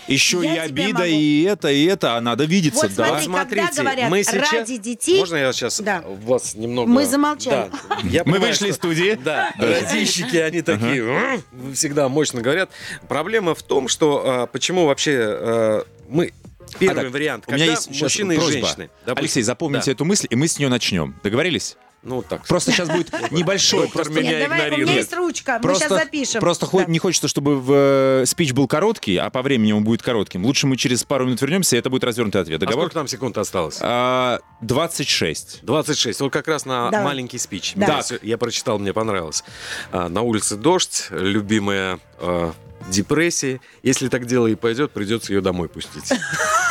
Еще 0.07 0.42
Я 0.44 0.55
и 0.57 0.59
обида, 0.68 0.98
могу- 0.98 1.05
и 1.05 1.42
это, 1.44 1.68
и 1.72 1.84
это, 1.86 2.16
а 2.16 2.20
надо 2.20 2.44
видеться, 2.44 2.88
Вот 2.88 2.94
да. 2.94 3.20
смотри, 3.22 3.59
когда 3.62 3.82
говорят 3.82 4.11
мы 4.11 4.22
сейчас... 4.22 4.52
ради 4.52 4.76
детей- 4.76 5.18
Можно 5.18 5.36
я 5.36 5.52
сейчас 5.55 5.80
Да. 5.80 6.05
вас 6.05 6.55
немного... 6.55 6.90
Мы 6.90 7.07
замолчали. 7.07 7.70
Да. 7.88 7.96
Я 8.11 8.22
Мы 8.26 8.38
вышли 8.38 8.68
из 8.68 8.74
студии. 8.74 9.18
Да, 9.24 9.50
радищики, 9.57 10.36
они 10.36 10.61
такие 10.61 11.42
всегда 11.72 12.11
мощно 12.11 12.42
говорят. 12.42 12.68
Проблема 13.09 13.55
в 13.55 13.62
том, 13.62 13.88
что 13.88 14.22
а, 14.26 14.46
почему 14.46 14.84
вообще 14.84 15.16
а, 15.22 15.84
мы... 16.09 16.32
Первый 16.78 17.00
А 17.00 17.05
так, 17.05 17.12
вариант, 17.12 17.44
у 17.46 17.50
когда 17.50 17.62
меня 17.64 17.72
есть 17.74 18.02
мужчины 18.02 18.32
и 18.32 18.36
просьба. 18.36 18.52
женщины. 18.52 18.90
допустим, 19.07 19.18
Алексей, 19.22 19.42
запомните 19.42 19.86
да. 19.86 19.92
эту 19.92 20.05
мысль, 20.05 20.26
и 20.28 20.36
мы 20.36 20.48
с 20.48 20.59
нее 20.59 20.68
начнем. 20.68 21.14
Договорились? 21.22 21.76
Ну, 22.05 22.22
так. 22.22 22.46
Просто 22.46 22.70
сейчас 22.70 22.88
будет 22.88 23.12
небольшой, 23.30 23.84
Доктор 23.84 24.02
просто 24.05 24.20
меня 24.20 24.38
Нет, 24.38 24.48
давай, 24.48 24.70
у 24.70 24.76
меня 24.76 24.92
есть 24.92 25.14
ручка, 25.14 25.59
мы 25.62 25.74
сейчас 25.74 25.88
запишем. 25.88 26.40
просто 26.40 26.68
не 26.86 26.98
хочется, 26.98 27.28
чтобы 27.28 27.59
в, 27.59 27.72
э, 27.72 28.24
спич 28.26 28.52
был 28.52 28.68
короткий, 28.68 29.16
а 29.16 29.30
по 29.30 29.40
времени 29.42 29.72
он 29.72 29.84
будет 29.84 30.02
коротким. 30.02 30.44
Лучше 30.44 30.66
мы 30.66 30.76
через 30.76 31.02
пару 31.05 31.24
минут 31.24 31.40
вернемся, 31.40 31.76
и 31.76 31.78
это 31.78 31.88
будет 31.88 32.05
развернутый 32.05 32.42
ответ. 32.42 32.62
А 32.62 32.66
Договор? 32.66 32.84
сколько 32.84 32.94
там 32.94 33.09
секунд 33.09 33.38
осталось? 33.38 33.78
А, 33.80 34.40
26. 34.61 35.61
26. 35.62 36.20
Вот 36.20 36.32
как 36.32 36.46
раз 36.46 36.66
на 36.66 36.90
маленький 36.90 37.38
спич. 37.38 37.72
Да. 37.74 38.02
Я 38.22 38.36
прочитал, 38.38 38.78
мне 38.78 38.92
понравилось. 38.92 39.42
А, 39.90 40.09
На 40.09 40.20
улице 40.20 40.57
дождь, 40.57 41.07
любимая 41.11 41.98
а, 42.18 42.52
депрессия. 42.88 43.61
Если 43.82 44.09
так 44.09 44.26
дело 44.26 44.46
и 44.46 44.55
пойдет, 44.55 44.92
придется 44.92 45.32
ее 45.32 45.40
домой 45.40 45.68
пустить. 45.68 46.12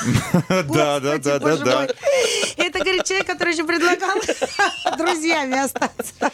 Да, 0.50 1.00
да, 1.00 1.18
да, 1.18 1.40
да, 1.40 1.58
да. 1.58 1.88
Человек, 3.06 3.28
который 3.28 3.54
еще 3.54 3.64
предлагал 3.64 4.16
друзьями 4.98 5.58
остаться. 5.64 6.32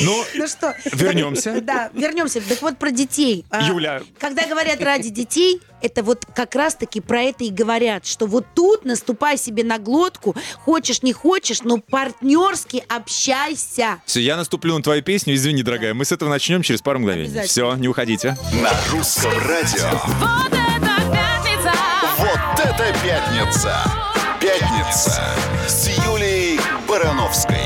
Ну, 0.00 0.24
Ну 0.34 0.46
что? 0.48 0.74
Вернемся. 0.92 1.60
Да, 1.60 1.90
вернемся. 1.92 2.40
Так 2.40 2.62
вот 2.62 2.78
про 2.78 2.90
детей. 2.90 3.44
А, 3.50 3.62
Юля. 3.66 4.02
Когда 4.18 4.46
говорят 4.46 4.80
ради 4.82 5.10
детей, 5.10 5.60
это 5.82 6.02
вот 6.02 6.24
как 6.34 6.54
раз-таки 6.54 7.00
про 7.00 7.22
это 7.22 7.44
и 7.44 7.50
говорят, 7.50 8.06
что 8.06 8.26
вот 8.26 8.46
тут 8.54 8.84
наступай 8.84 9.36
себе 9.36 9.62
на 9.62 9.78
глотку, 9.78 10.34
хочешь, 10.64 11.02
не 11.02 11.12
хочешь, 11.12 11.62
но 11.62 11.78
партнерски 11.78 12.82
общайся. 12.88 14.00
Все, 14.06 14.20
я 14.20 14.36
наступлю 14.36 14.76
на 14.76 14.82
твою 14.82 15.02
песню. 15.02 15.34
Извини, 15.34 15.62
дорогая, 15.62 15.94
мы 15.94 16.04
с 16.04 16.12
этого 16.12 16.28
начнем 16.30 16.62
через 16.62 16.80
пару 16.80 16.98
мгновений. 17.00 17.46
Все, 17.46 17.74
не 17.76 17.88
уходите. 17.88 18.36
На 18.62 18.72
русском 18.90 19.32
радио. 19.46 19.90
Вот 20.18 20.52
это 20.52 21.12
пятница! 21.12 21.72
Вот 22.18 22.60
это 22.64 22.96
пятница! 23.04 24.13
Пятница 24.44 25.22
с 25.66 25.88
Юлией 26.04 26.60
Барановской. 26.86 27.56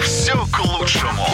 Все 0.00 0.34
к 0.52 0.64
лучшему. 0.64 1.26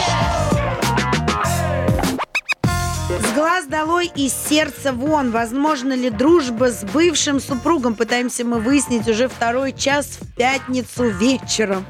Глаз 3.45 3.67
долой 3.67 4.11
и 4.17 4.31
сердца 4.31 4.95
вон. 4.95 5.31
Возможно 5.31 5.93
ли 5.93 6.09
дружба 6.09 6.71
с 6.71 6.83
бывшим 6.83 7.41
супругом? 7.41 7.95
Пытаемся 7.95 8.43
мы 8.43 8.59
выяснить 8.59 9.07
уже 9.07 9.29
второй 9.29 9.75
час 9.75 10.19
в 10.19 10.35
пятницу 10.35 11.11
вечером. 11.11 11.85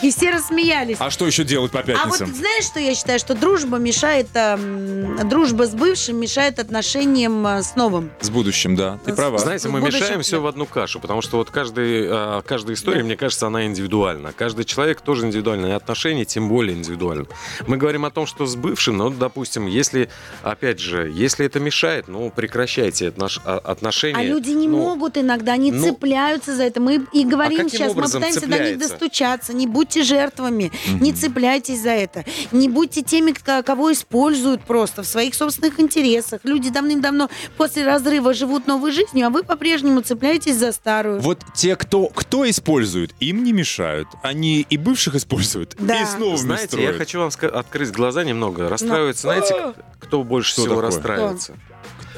И 0.00 0.12
все 0.12 0.30
рассмеялись. 0.30 0.96
А 1.00 1.10
что 1.10 1.26
еще 1.26 1.42
делать 1.42 1.72
по 1.72 1.80
А 1.80 1.82
вот 1.82 1.86
пятницам? 1.86 2.34
знаешь, 2.34 2.64
что 2.64 2.78
я 2.78 2.94
считаю? 2.94 3.18
Что 3.18 3.34
дружба 3.34 3.78
мешает, 3.78 4.28
эм, 4.34 5.28
дружба 5.28 5.66
с 5.66 5.74
бывшим 5.74 6.20
мешает 6.20 6.60
отношениям 6.60 7.44
э, 7.44 7.62
с 7.62 7.74
новым. 7.74 8.12
С 8.20 8.30
будущим, 8.30 8.76
да. 8.76 9.00
Ты 9.04 9.14
права. 9.14 9.38
Знаете, 9.38 9.68
мы 9.68 9.80
мешаем 9.80 10.22
все 10.22 10.40
в 10.40 10.46
одну 10.46 10.66
кашу, 10.66 11.00
потому 11.00 11.22
что 11.22 11.38
вот 11.38 11.50
каждый, 11.50 12.06
а, 12.08 12.42
каждая 12.42 12.74
история, 12.76 13.02
мне 13.02 13.16
кажется, 13.16 13.48
она 13.48 13.66
индивидуальна. 13.66 14.32
Каждый 14.32 14.64
человек 14.64 15.00
тоже 15.00 15.26
индивидуальный, 15.26 15.70
и 15.70 15.72
отношения 15.72 16.24
тем 16.24 16.48
более 16.48 16.76
индивидуальны. 16.76 17.26
Мы 17.66 17.76
говорим 17.76 18.04
о 18.04 18.10
том, 18.10 18.26
что 18.26 18.46
с 18.46 18.54
бывшим, 18.54 18.98
ну, 18.98 19.10
допустим, 19.10 19.66
если, 19.66 20.08
опять 20.42 20.78
же, 20.80 21.10
если 21.14 21.46
это 21.46 21.60
мешает, 21.60 22.08
ну, 22.08 22.30
прекращайте 22.30 23.08
отнош- 23.08 23.40
а- 23.44 23.58
отношения. 23.58 24.18
А 24.18 24.22
люди 24.24 24.50
не 24.50 24.68
Ну, 24.68 24.78
могут 24.78 25.16
иногда, 25.16 25.52
они 25.52 25.70
ну, 25.72 25.84
цепляются 25.84 26.54
за 26.56 26.64
это. 26.64 26.80
Мы 26.80 27.06
и 27.12 27.24
говорим 27.24 27.58
каким 27.58 27.70
сейчас, 27.70 27.94
мы 27.94 28.02
пытаемся 28.02 28.40
до 28.40 28.46
них 28.46 28.56
цепляется? 28.56 28.88
достучаться. 28.88 29.52
Не 29.54 29.66
будьте 29.66 30.02
жертвами, 30.02 30.72
не 31.00 31.12
цепляйтесь 31.12 31.80
за 31.82 31.90
это. 31.90 32.24
Не 32.50 32.68
будьте 32.68 33.02
теми, 33.02 33.32
ко- 33.32 33.62
кого 33.62 33.92
используют 33.92 34.62
просто 34.62 35.02
в 35.02 35.06
своих 35.06 35.34
собственных 35.34 35.78
интересах. 35.80 36.40
Люди 36.44 36.70
давным-давно 36.70 37.28
после 37.56 37.84
разрыва 37.84 38.34
живут 38.34 38.66
новой 38.66 38.92
жизнью, 38.92 39.26
а 39.26 39.30
вы 39.30 39.42
по-прежнему 39.44 40.00
цепляетесь 40.00 40.56
за 40.56 40.72
старую. 40.72 41.20
Вот 41.20 41.40
те, 41.54 41.76
кто, 41.76 42.06
кто 42.06 42.48
использует, 42.48 43.12
им 43.20 43.44
не 43.44 43.52
мешают. 43.52 44.08
Они 44.22 44.66
и 44.68 44.76
бывших 44.76 45.14
используют, 45.14 45.76
Да. 45.78 46.02
и 46.02 46.04
с 46.06 46.18
новыми 46.18 46.36
Знаете, 46.36 46.66
строят. 46.68 46.92
я 46.92 46.98
хочу 46.98 47.18
вам 47.20 47.30
открыть 47.54 47.90
глаза 47.92 48.24
немного. 48.24 48.68
Расстраивается, 48.68 49.22
знаете, 49.22 49.54
к- 50.00 50.01
кто 50.02 50.24
больше 50.24 50.52
Что 50.52 50.62
всего 50.62 50.74
такое? 50.76 50.86
расстраивается? 50.90 51.56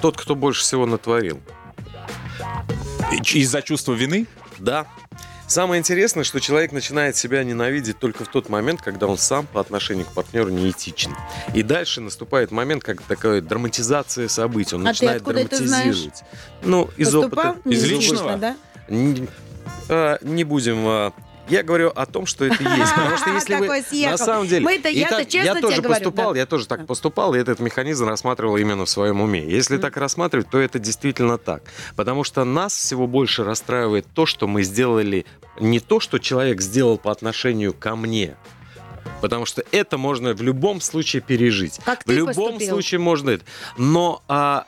Тот, 0.01 0.17
кто 0.17 0.35
больше 0.35 0.63
всего 0.63 0.87
натворил. 0.87 1.41
Из-за 3.33 3.63
чувства 3.63 3.93
вины? 3.93 4.27
Да. 4.59 4.87
Самое 5.47 5.79
интересное, 5.79 6.25
что 6.25 6.41
человек 6.41 6.73
начинает 6.73 7.17
себя 7.17 7.45
ненавидеть 7.45 7.99
только 7.99 8.25
в 8.25 8.29
тот 8.29 8.49
момент, 8.49 8.81
когда 8.81 9.07
он 9.07 9.19
сам 9.19 9.47
по 9.47 9.61
отношению 9.61 10.07
к 10.07 10.13
партнеру 10.13 10.49
неэтичен. 10.49 11.15
И 11.53 11.63
дальше 11.63 12.01
наступает 12.01 12.51
момент, 12.51 12.83
как 12.83 13.03
такая 13.03 13.43
драматизация 13.43 14.29
событий. 14.29 14.75
Он 14.75 14.81
А 14.83 14.85
ты 14.85 14.89
начинает 15.05 15.23
это 15.23 15.33
драматизировать. 15.33 16.23
Ну, 16.63 16.91
из 16.97 17.13
Поступал 17.13 17.51
опыта. 17.53 17.69
Из 17.69 17.85
личного? 17.85 18.37
да? 18.39 18.57
Не, 18.89 19.29
а, 19.89 20.19
не 20.23 20.45
будем. 20.45 21.13
Я 21.49 21.63
говорю 21.63 21.93
о 21.95 22.07
том, 22.07 22.27
что 22.27 22.45
это 22.45 22.63
есть. 22.63 22.93
Потому 22.95 23.17
что 23.17 23.31
если 23.31 23.55
вы 23.57 24.07
на 24.11 24.17
самом 24.17 24.47
деле... 24.49 24.65
Мы-то- 24.65 24.89
я-то 24.89 25.25
честно 25.25 25.47
я 25.47 25.61
тоже 25.61 25.83
поступал, 25.83 26.35
я 26.35 26.47
тоже 26.47 26.67
так 26.67 26.87
поступал, 26.87 27.35
и 27.35 27.39
этот 27.39 27.61
механизм 27.61 28.09
рассматривал 28.09 28.57
именно 28.57 28.85
в 28.85 28.91
своем 28.91 29.21
уме. 29.21 29.45
Если 29.45 29.79
так 29.79 29.97
рассматривать, 29.97 30.49
то 30.51 30.59
это 30.59 30.79
действительно 30.79 31.39
так. 31.39 31.63
Потому 31.97 32.25
что 32.25 32.45
нас 32.45 32.75
всего 32.75 33.07
больше 33.07 33.45
расстраивает 33.45 34.07
то, 34.15 34.27
что 34.27 34.47
мы 34.47 34.63
сделали 34.63 35.27
не 35.61 35.81
то, 35.81 36.01
что 36.01 36.19
человек 36.19 36.61
сделал 36.61 36.99
по 36.99 37.13
отношению 37.13 37.75
ко 37.75 37.97
мне. 37.97 38.37
Потому 39.21 39.47
что 39.47 39.65
это 39.71 39.97
можно 39.99 40.35
в 40.35 40.43
любом 40.43 40.81
случае 40.81 41.23
пережить. 41.23 41.81
Как 41.85 42.05
В 42.05 42.11
любом 42.11 42.35
поступил? 42.35 42.69
случае 42.69 43.01
можно 43.01 43.31
это. 43.31 43.45
Но 43.79 44.23
а, 44.29 44.67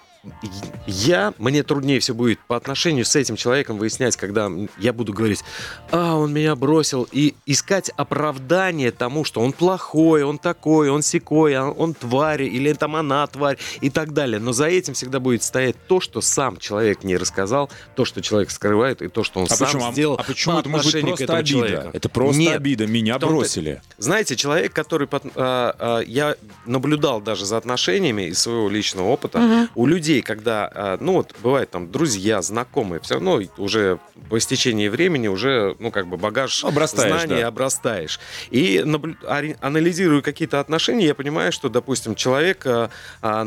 я, 0.86 1.34
мне 1.38 1.62
труднее 1.62 2.00
все 2.00 2.14
будет 2.14 2.38
по 2.46 2.56
отношению 2.56 3.04
с 3.04 3.14
этим 3.16 3.36
человеком 3.36 3.78
выяснять, 3.78 4.16
когда 4.16 4.50
я 4.78 4.92
буду 4.92 5.12
говорить, 5.12 5.42
а, 5.90 6.14
он 6.16 6.32
меня 6.32 6.54
бросил, 6.56 7.06
и 7.10 7.34
искать 7.46 7.90
оправдание 7.96 8.90
тому, 8.92 9.24
что 9.24 9.40
он 9.40 9.52
плохой, 9.52 10.22
он 10.22 10.38
такой, 10.38 10.90
он 10.90 11.02
секой, 11.02 11.54
а 11.54 11.70
он 11.70 11.94
тварь, 11.94 12.42
или 12.44 12.72
там 12.72 12.96
она 12.96 13.26
тварь, 13.26 13.58
и 13.80 13.90
так 13.90 14.12
далее. 14.12 14.40
Но 14.40 14.52
за 14.52 14.66
этим 14.66 14.94
всегда 14.94 15.20
будет 15.20 15.42
стоять 15.42 15.76
то, 15.88 16.00
что 16.00 16.20
сам 16.20 16.56
человек 16.58 17.04
не 17.04 17.16
рассказал, 17.16 17.70
то, 17.94 18.04
что 18.04 18.22
человек 18.22 18.50
скрывает, 18.50 19.02
и 19.02 19.08
то, 19.08 19.24
что 19.24 19.40
он 19.40 19.46
А 19.50 19.54
сам 19.54 19.66
почему? 19.66 19.88
А- 19.88 19.92
сделал 19.92 20.16
а 20.18 20.22
почему 20.22 20.56
по 20.56 20.60
это 20.60 20.68
может 20.68 20.92
быть 20.92 21.02
к 21.02 21.06
просто 21.06 21.24
этому 21.24 21.38
обида? 21.38 21.50
человеку. 21.68 21.90
Это 21.92 22.08
просто 22.08 22.40
Нет. 22.40 22.56
обида. 22.56 22.86
Меня 22.86 23.18
бросили. 23.18 23.82
знаете, 23.98 24.36
человек, 24.36 24.72
который... 24.72 25.06
под- 25.06 25.24
а, 25.36 25.74
а, 25.78 26.00
я 26.00 26.36
наблюдал 26.64 27.20
даже 27.20 27.44
за 27.46 27.56
отношениями 27.56 28.22
из 28.28 28.38
своего 28.38 28.68
личного 28.68 29.08
опыта 29.08 29.38
Мгм. 29.38 29.68
у 29.74 29.86
людей, 29.86 30.15
когда, 30.22 30.70
а, 30.74 30.98
ну 31.00 31.14
вот, 31.14 31.34
бывает 31.42 31.70
там 31.70 31.90
друзья, 31.90 32.42
знакомые, 32.42 33.00
все 33.00 33.14
равно 33.14 33.40
уже 33.58 33.98
по 34.30 34.38
истечении 34.38 34.88
времени 34.88 35.28
уже, 35.28 35.76
ну 35.78 35.90
как 35.90 36.06
бы 36.06 36.16
багаж 36.16 36.64
Обрастаешь, 36.64 37.22
знаний 37.22 37.40
да. 37.42 37.48
обрастаешь. 37.48 38.18
И 38.50 38.82
наблю- 38.84 39.16
анализируя 39.60 40.22
какие-то 40.22 40.60
отношения, 40.60 41.06
я 41.06 41.14
понимаю, 41.14 41.52
что, 41.52 41.68
допустим, 41.68 42.14
человек, 42.14 42.66
а, 42.66 42.90
а, 43.22 43.46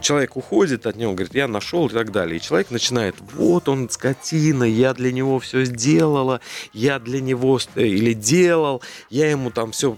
человека 0.00 0.32
уходит 0.38 0.86
от 0.86 0.96
него, 0.96 1.12
говорит, 1.14 1.34
я 1.34 1.48
нашел 1.48 1.86
и 1.88 1.92
так 1.92 2.12
далее. 2.12 2.36
И 2.36 2.40
человек 2.40 2.70
начинает, 2.70 3.14
вот 3.34 3.68
он 3.68 3.88
скотина, 3.90 4.64
я 4.64 4.94
для 4.94 5.12
него 5.12 5.38
все 5.40 5.64
сделала, 5.64 6.40
я 6.72 6.98
для 6.98 7.20
него 7.20 7.58
э, 7.74 7.82
или 7.84 8.12
делал, 8.12 8.82
я 9.10 9.30
ему 9.30 9.50
там 9.50 9.72
все 9.72 9.96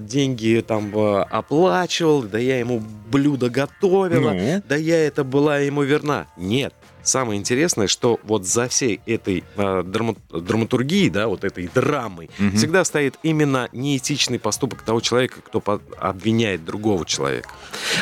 деньги 0.00 0.64
там 0.66 0.92
оплачивал, 1.30 2.22
да 2.22 2.38
я 2.38 2.58
ему 2.58 2.82
блюдо 3.10 3.50
готовила, 3.50 4.30
Ну? 4.32 4.62
да 4.68 4.76
я 4.76 4.96
это 5.14 5.22
была 5.22 5.58
ему 5.60 5.84
верна. 5.84 6.26
Нет. 6.36 6.74
Самое 7.04 7.38
интересное, 7.38 7.86
что 7.86 8.18
вот 8.24 8.46
за 8.46 8.68
всей 8.68 9.00
этой 9.06 9.44
э, 9.56 9.82
драма- 9.84 10.16
драматургией, 10.30 11.10
да, 11.10 11.28
вот 11.28 11.44
этой 11.44 11.68
драмой, 11.68 12.30
Мгм. 12.38 12.56
всегда 12.56 12.84
стоит 12.84 13.16
именно 13.22 13.68
неэтичный 13.72 14.38
поступок 14.38 14.82
того 14.82 15.00
человека, 15.00 15.40
кто 15.44 15.62
обвиняет 15.98 16.64
другого 16.64 17.04
человека. 17.04 17.50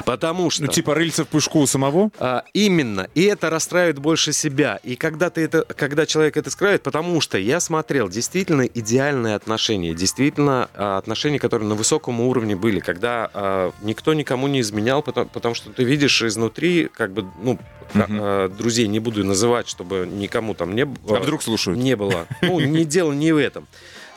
Потому 0.04 0.50
что... 0.50 0.62
Ну, 0.64 0.68
типа 0.68 0.94
рыльца 0.94 1.24
в 1.24 1.28
пушку 1.28 1.60
у 1.60 1.66
самого? 1.66 2.10
А, 2.18 2.44
именно. 2.52 3.08
И 3.14 3.22
это 3.22 3.50
расстраивает 3.50 3.98
больше 3.98 4.32
себя. 4.32 4.78
И 4.84 4.96
когда 4.96 5.30
ты 5.30 5.42
это, 5.42 5.64
когда 5.64 6.06
человек 6.06 6.36
это 6.36 6.50
скрывает, 6.50 6.82
потому 6.82 7.20
что 7.20 7.38
я 7.38 7.60
смотрел 7.60 8.08
действительно 8.08 8.62
идеальные 8.62 9.34
отношения, 9.34 9.94
действительно 9.94 10.68
а, 10.74 10.98
отношения, 10.98 11.38
которые 11.38 11.68
на 11.68 11.74
высоком 11.74 12.20
уровне 12.20 12.54
были, 12.56 12.78
когда 12.80 13.28
а, 13.34 13.72
никто 13.82 14.14
никому 14.14 14.46
не 14.46 14.60
изменял, 14.60 15.02
потому, 15.02 15.28
потому 15.28 15.54
что 15.54 15.70
ты 15.70 15.82
видишь 15.84 16.22
изнутри, 16.22 16.88
как 16.94 17.12
бы, 17.12 17.26
ну, 17.42 17.58
а, 17.94 18.48
друзей 18.48 18.86
не 18.92 19.00
буду 19.00 19.24
называть, 19.24 19.68
чтобы 19.68 20.06
никому 20.10 20.54
там 20.54 20.74
не 20.74 20.84
было. 20.84 21.18
А 21.18 21.20
вдруг 21.20 21.42
слушают? 21.42 21.78
Не 21.78 21.96
было. 21.96 22.26
Ну, 22.42 22.60
не 22.60 22.84
дело 22.84 23.12
не 23.12 23.32
в 23.32 23.38
этом. 23.38 23.66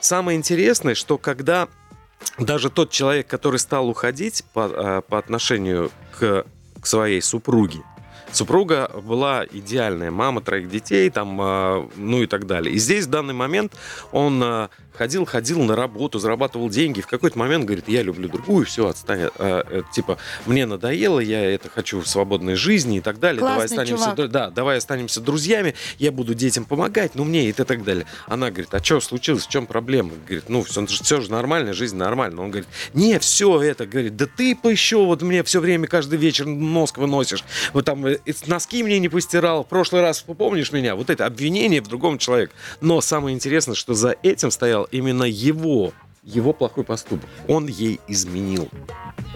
Самое 0.02 0.38
интересное, 0.38 0.94
что 0.94 1.18
когда 1.18 1.68
даже 2.38 2.70
тот 2.70 2.92
человек, 2.92 3.28
который 3.28 3.60
стал 3.60 3.90
уходить 3.90 4.44
по, 4.54 4.70
э, 4.72 5.02
по 5.08 5.18
отношению 5.18 5.92
к, 6.20 6.46
к 6.82 6.86
своей 6.86 7.22
супруге, 7.22 7.80
супруга 8.32 8.92
была 9.04 9.46
идеальная 9.50 10.12
мама 10.12 10.42
троих 10.42 10.70
детей, 10.70 11.10
там, 11.10 11.40
э, 11.42 11.88
ну 11.96 12.22
и 12.22 12.28
так 12.28 12.46
далее. 12.46 12.76
И 12.76 12.78
здесь 12.78 13.06
в 13.06 13.10
данный 13.10 13.34
момент 13.34 13.74
он 14.12 14.42
э, 14.44 14.68
ходил, 14.96 15.26
ходил 15.26 15.62
на 15.64 15.76
работу, 15.76 16.20
зарабатывал 16.20 16.70
деньги, 16.70 17.02
в 17.02 17.08
какой-то 17.08 17.38
момент 17.38 17.66
говорит, 17.66 17.88
я 17.88 18.02
люблю 18.02 18.30
другую, 18.30 18.66
все, 18.66 18.88
отстань, 18.88 19.22
э, 19.22 19.30
э, 19.38 19.82
типа, 19.94 20.18
мне 20.46 20.66
надоело, 20.66 21.20
я 21.20 21.44
это 21.44 21.70
хочу 21.70 22.02
в 22.02 22.08
свободной 22.08 22.56
жизни 22.56 22.98
и 22.98 23.02
так 23.02 23.20
далее, 23.20 23.42
давай 23.42 23.56
Классный 23.56 23.78
останемся, 23.84 24.16
чувак. 24.16 24.32
да, 24.32 24.50
давай 24.50 24.78
останемся 24.78 25.22
друзьями, 25.22 25.76
я 26.00 26.12
буду 26.12 26.34
детям 26.34 26.66
помогать, 26.66 27.16
ну 27.16 27.24
мне 27.24 27.50
и 27.50 27.54
так 27.54 27.84
далее. 27.84 28.06
Она 28.28 28.50
говорит, 28.50 28.74
а 28.74 28.84
что 28.84 29.00
случилось, 29.00 29.46
в 29.46 29.50
чем 29.50 29.66
проблема? 29.66 30.12
Говорит, 30.26 30.50
ну 30.50 30.64
все, 30.64 30.86
все 30.86 31.22
же 31.22 31.32
нормально, 31.32 31.74
жизнь 31.74 31.98
нормальная. 31.98 32.44
Он 32.44 32.52
говорит, 32.52 32.68
не, 32.94 33.20
все 33.20 33.62
это, 33.62 33.86
говорит, 33.86 34.16
да 34.16 34.26
ты 34.26 34.56
бы 34.56 34.72
еще 34.72 35.06
вот 35.06 35.22
мне 35.22 35.44
все 35.44 35.60
время 35.60 35.88
каждый 35.88 36.18
вечер 36.18 36.46
мозг 36.48 36.98
выносишь, 36.98 37.44
вот 37.74 37.86
там 37.86 38.06
э, 38.06 38.18
носки 38.48 38.84
мне 38.84 39.00
не 39.00 39.10
постирал, 39.10 39.64
в 39.64 39.68
прошлый 39.68 40.02
раз 40.02 40.22
помнишь 40.22 40.72
меня, 40.72 40.96
вот 40.96 41.10
это 41.10 41.26
обвинение 41.26 41.82
в 41.82 41.88
другом 41.88 42.18
человеке. 42.18 42.54
Но 42.82 43.02
самое 43.02 43.36
интересное, 43.36 43.76
что 43.76 43.94
за 43.94 44.16
этим 44.24 44.52
стоял 44.52 44.85
именно 44.92 45.24
его 45.24 45.94
его 46.24 46.54
плохой 46.54 46.84
поступок. 46.84 47.30
Он 47.48 47.68
ей 47.68 48.00
изменил. 48.08 48.68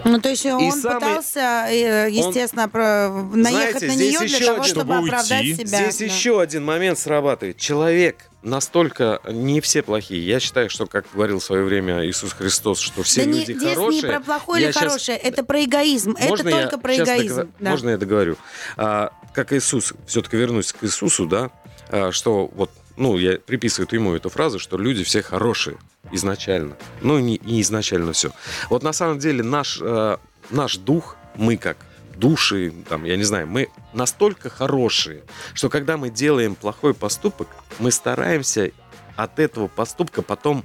Ну, 0.04 0.20
то 0.20 0.28
есть 0.28 0.44
он 0.44 0.72
самый- 0.72 0.94
пытался, 0.98 1.66
э, 1.70 2.08
естественно, 2.10 2.68
про- 2.68 3.10
наехать 3.32 3.78
Знаете, 3.82 3.86
на 3.86 3.92
здесь 3.92 4.18
нее 4.20 4.28
для 4.28 4.38
того, 4.40 4.50
один- 4.62 4.64
чтобы 4.64 4.94
Чтобы 4.94 5.06
оправдать 5.06 5.42
уйти. 5.44 5.54
себя. 5.54 5.78
Здесь 5.90 5.98
да. 5.98 6.04
еще 6.06 6.40
один 6.40 6.64
момент 6.64 6.98
срабатывает. 6.98 7.58
Человек 7.58 8.16
настолько 8.42 9.20
не 9.30 9.60
все 9.60 9.82
плохие. 9.82 10.26
Я 10.26 10.40
считаю, 10.40 10.68
что, 10.68 10.86
как 10.86 11.04
говорил 11.14 11.38
в 11.38 11.44
свое 11.44 11.62
время 11.62 12.04
Иисус 12.08 12.32
Христос, 12.32 12.80
что 12.80 13.04
все 13.04 13.20
да 13.24 13.30
не, 13.30 13.38
люди 13.40 13.52
здесь 13.52 13.74
хорошие. 13.76 14.02
не 14.02 14.08
про 14.08 14.20
плохое 14.20 14.64
или 14.64 14.72
хорошее, 14.72 15.16
это 15.16 15.44
про 15.44 15.62
эгоизм. 15.62 16.16
Можно 16.20 16.48
это 16.48 16.60
только 16.62 16.78
про 16.78 16.96
эгоизм. 16.96 17.36
догов- 17.36 17.50
да. 17.60 17.70
Можно 17.70 17.90
я 17.90 17.98
договорю? 17.98 18.36
А, 18.76 19.12
как 19.32 19.52
Иисус, 19.52 19.92
все-таки 20.08 20.36
вернусь 20.36 20.72
к 20.72 20.82
Иисусу, 20.82 21.26
да, 21.26 21.50
а, 21.88 22.10
что 22.10 22.50
вот, 22.54 22.70
ну, 22.96 23.18
я 23.18 23.38
приписываю 23.38 23.88
ему 23.92 24.14
эту 24.14 24.28
фразу, 24.28 24.58
что 24.58 24.76
люди 24.78 25.04
все 25.04 25.22
хорошие 25.22 25.78
изначально. 26.12 26.76
Ну, 27.00 27.18
не, 27.18 27.38
не 27.44 27.60
изначально 27.62 28.12
все. 28.12 28.30
Вот 28.68 28.82
на 28.82 28.92
самом 28.92 29.18
деле 29.18 29.42
наш, 29.42 29.78
э, 29.80 30.16
наш 30.50 30.76
дух, 30.76 31.16
мы 31.36 31.56
как 31.56 31.76
души, 32.16 32.72
там, 32.88 33.04
я 33.04 33.16
не 33.16 33.24
знаю, 33.24 33.46
мы 33.46 33.68
настолько 33.94 34.50
хорошие, 34.50 35.22
что 35.54 35.70
когда 35.70 35.96
мы 35.96 36.10
делаем 36.10 36.54
плохой 36.54 36.92
поступок, 36.94 37.48
мы 37.78 37.90
стараемся 37.90 38.72
от 39.16 39.38
этого 39.38 39.68
поступка 39.68 40.22
потом 40.22 40.64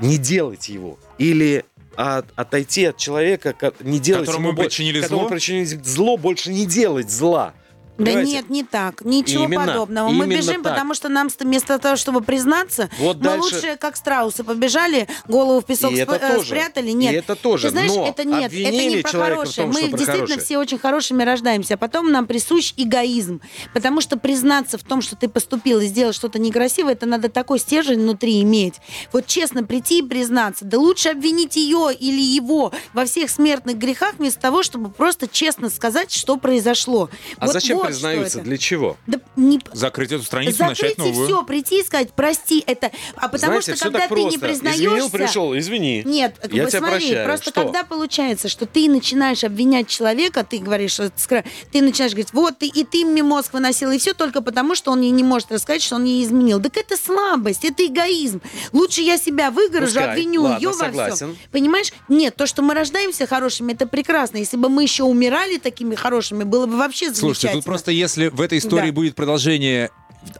не 0.00 0.18
делать 0.18 0.68
его. 0.68 0.98
Или 1.18 1.64
от- 1.96 2.26
отойти 2.36 2.84
от 2.86 2.96
человека, 2.96 3.54
не 3.80 3.98
делать 3.98 4.26
Которому 4.26 4.48
ему 4.48 4.56
мы 4.58 4.64
причинили 4.64 5.00
которому 5.00 5.22
зло? 5.24 5.30
причинили 5.30 5.64
зло, 5.64 6.16
больше 6.16 6.52
не 6.52 6.66
делать 6.66 7.10
зла. 7.10 7.54
Да 7.98 8.04
Понимаете? 8.04 8.32
нет, 8.32 8.50
не 8.50 8.62
так. 8.62 9.02
Ничего 9.04 9.44
Именно, 9.44 9.66
подобного. 9.66 10.08
Мы 10.10 10.26
бежим, 10.26 10.62
так. 10.62 10.72
потому 10.74 10.92
что 10.94 11.08
нам 11.08 11.30
ст- 11.30 11.40
вместо 11.42 11.78
того, 11.78 11.96
чтобы 11.96 12.20
признаться, 12.20 12.90
Вот 12.98 13.16
мы 13.16 13.22
дальше- 13.22 13.54
лучше, 13.54 13.76
как 13.80 13.96
страусы, 13.96 14.44
побежали, 14.44 15.08
голову 15.26 15.60
в 15.60 15.64
песок 15.64 15.92
И 15.92 15.96
сп- 16.02 16.12
э, 16.20 16.34
тоже. 16.34 16.46
спрятали. 16.46 16.90
Нет. 16.90 17.14
И 17.14 17.16
это 17.16 17.34
тоже. 17.36 17.64
Ты 17.68 17.70
знаешь, 17.70 17.92
Но 17.94 18.06
это 18.06 18.24
нет, 18.24 18.52
это 18.52 18.70
не 18.84 19.02
про 19.02 19.10
хорошее. 19.10 19.66
том, 19.66 19.68
Мы 19.68 19.80
действительно 19.88 20.12
хорошее. 20.12 20.40
все 20.40 20.58
очень 20.58 20.78
хорошими 20.78 21.22
рождаемся, 21.22 21.74
а 21.74 21.76
потом 21.78 22.10
нам 22.12 22.26
присущ 22.26 22.74
эгоизм. 22.76 23.40
Потому 23.72 24.00
что 24.02 24.18
признаться 24.18 24.76
в 24.76 24.82
том, 24.82 25.00
что 25.00 25.16
ты 25.16 25.28
поступил 25.28 25.80
и 25.80 25.86
сделал 25.86 26.12
что-то 26.12 26.38
некрасивое, 26.38 26.92
это 26.92 27.06
надо 27.06 27.28
такой 27.30 27.58
стержень 27.58 28.00
внутри 28.00 28.42
иметь. 28.42 28.74
Вот 29.12 29.26
честно 29.26 29.64
прийти 29.64 30.00
и 30.00 30.02
признаться. 30.02 30.64
Да 30.66 30.78
лучше 30.78 31.08
обвинить 31.10 31.56
ее 31.56 31.90
или 31.98 32.20
его 32.20 32.72
во 32.92 33.06
всех 33.06 33.30
смертных 33.30 33.78
грехах, 33.78 34.16
вместо 34.18 34.40
того, 34.40 34.62
чтобы 34.62 34.90
просто 34.90 35.26
честно 35.28 35.70
сказать, 35.70 36.12
что 36.12 36.36
произошло. 36.36 37.08
А 37.38 37.46
Вот- 37.46 37.52
зачем 37.54 37.78
вот 37.78 37.85
что 37.92 38.00
признаются? 38.00 38.40
Для 38.40 38.58
чего? 38.58 38.96
Да 39.06 39.20
не 39.36 39.60
Закрыть 39.72 40.12
эту 40.12 40.24
страницу, 40.24 40.62
начать 40.64 40.90
Закрыть 40.90 40.98
и 40.98 41.10
новую. 41.10 41.26
все, 41.28 41.44
прийти 41.44 41.80
и 41.80 41.84
сказать, 41.84 42.12
прости, 42.14 42.62
это... 42.66 42.90
А 43.16 43.28
потому 43.28 43.60
Знаете, 43.60 43.74
что, 43.76 43.84
когда 43.84 44.00
ты 44.00 44.08
просто. 44.08 44.30
не 44.30 44.38
признаешься... 44.38 44.82
Извинил, 44.84 45.10
пришел, 45.10 45.58
извини. 45.58 46.02
Нет, 46.04 46.34
Я 46.50 46.62
вот 46.62 46.70
тебя 46.70 46.78
смотри, 46.80 47.06
прощаю. 47.08 47.26
просто 47.26 47.50
Что? 47.50 47.62
когда 47.62 47.84
получается, 47.84 48.48
что 48.48 48.66
ты 48.66 48.88
начинаешь 48.88 49.44
обвинять 49.44 49.88
человека, 49.88 50.44
ты 50.48 50.58
говоришь, 50.58 50.92
что 50.92 51.10
ты 51.10 51.82
начинаешь 51.82 52.12
говорить, 52.12 52.32
вот 52.32 52.58
ты 52.58 52.66
и 52.66 52.84
ты 52.84 53.04
мне 53.04 53.22
мозг 53.22 53.52
выносил, 53.52 53.90
и 53.90 53.98
все 53.98 54.14
только 54.14 54.40
потому, 54.40 54.74
что 54.74 54.90
он 54.92 54.98
мне 54.98 55.10
не 55.10 55.22
может 55.22 55.52
рассказать, 55.52 55.82
что 55.82 55.96
он 55.96 56.02
мне 56.02 56.22
изменил. 56.22 56.60
Так 56.62 56.76
это 56.76 56.96
слабость, 56.96 57.64
это 57.64 57.84
эгоизм. 57.86 58.40
Лучше 58.72 59.02
я 59.02 59.18
себя 59.18 59.50
выгорожу, 59.50 59.94
Пускай. 59.94 60.10
обвиню 60.12 60.42
Ладно, 60.42 60.56
ее 60.56 60.68
во 60.68 60.74
согласен. 60.74 61.16
всем. 61.16 61.36
Понимаешь? 61.52 61.92
Нет, 62.08 62.36
то, 62.36 62.46
что 62.46 62.62
мы 62.62 62.74
рождаемся 62.74 63.26
хорошими, 63.26 63.72
это 63.74 63.86
прекрасно. 63.86 64.38
Если 64.38 64.56
бы 64.56 64.68
мы 64.68 64.82
еще 64.82 65.04
умирали 65.04 65.58
такими 65.58 65.94
хорошими, 65.94 66.44
было 66.44 66.66
бы 66.66 66.76
вообще 66.76 67.06
Слушайте, 67.06 67.22
замечательно. 67.24 67.62
тут 67.62 67.64
просто 67.76 67.92
если 67.92 68.28
в 68.28 68.40
этой 68.40 68.58
истории 68.58 68.86
Да. 68.88 68.92
будет 68.92 69.14
продолжение 69.14 69.90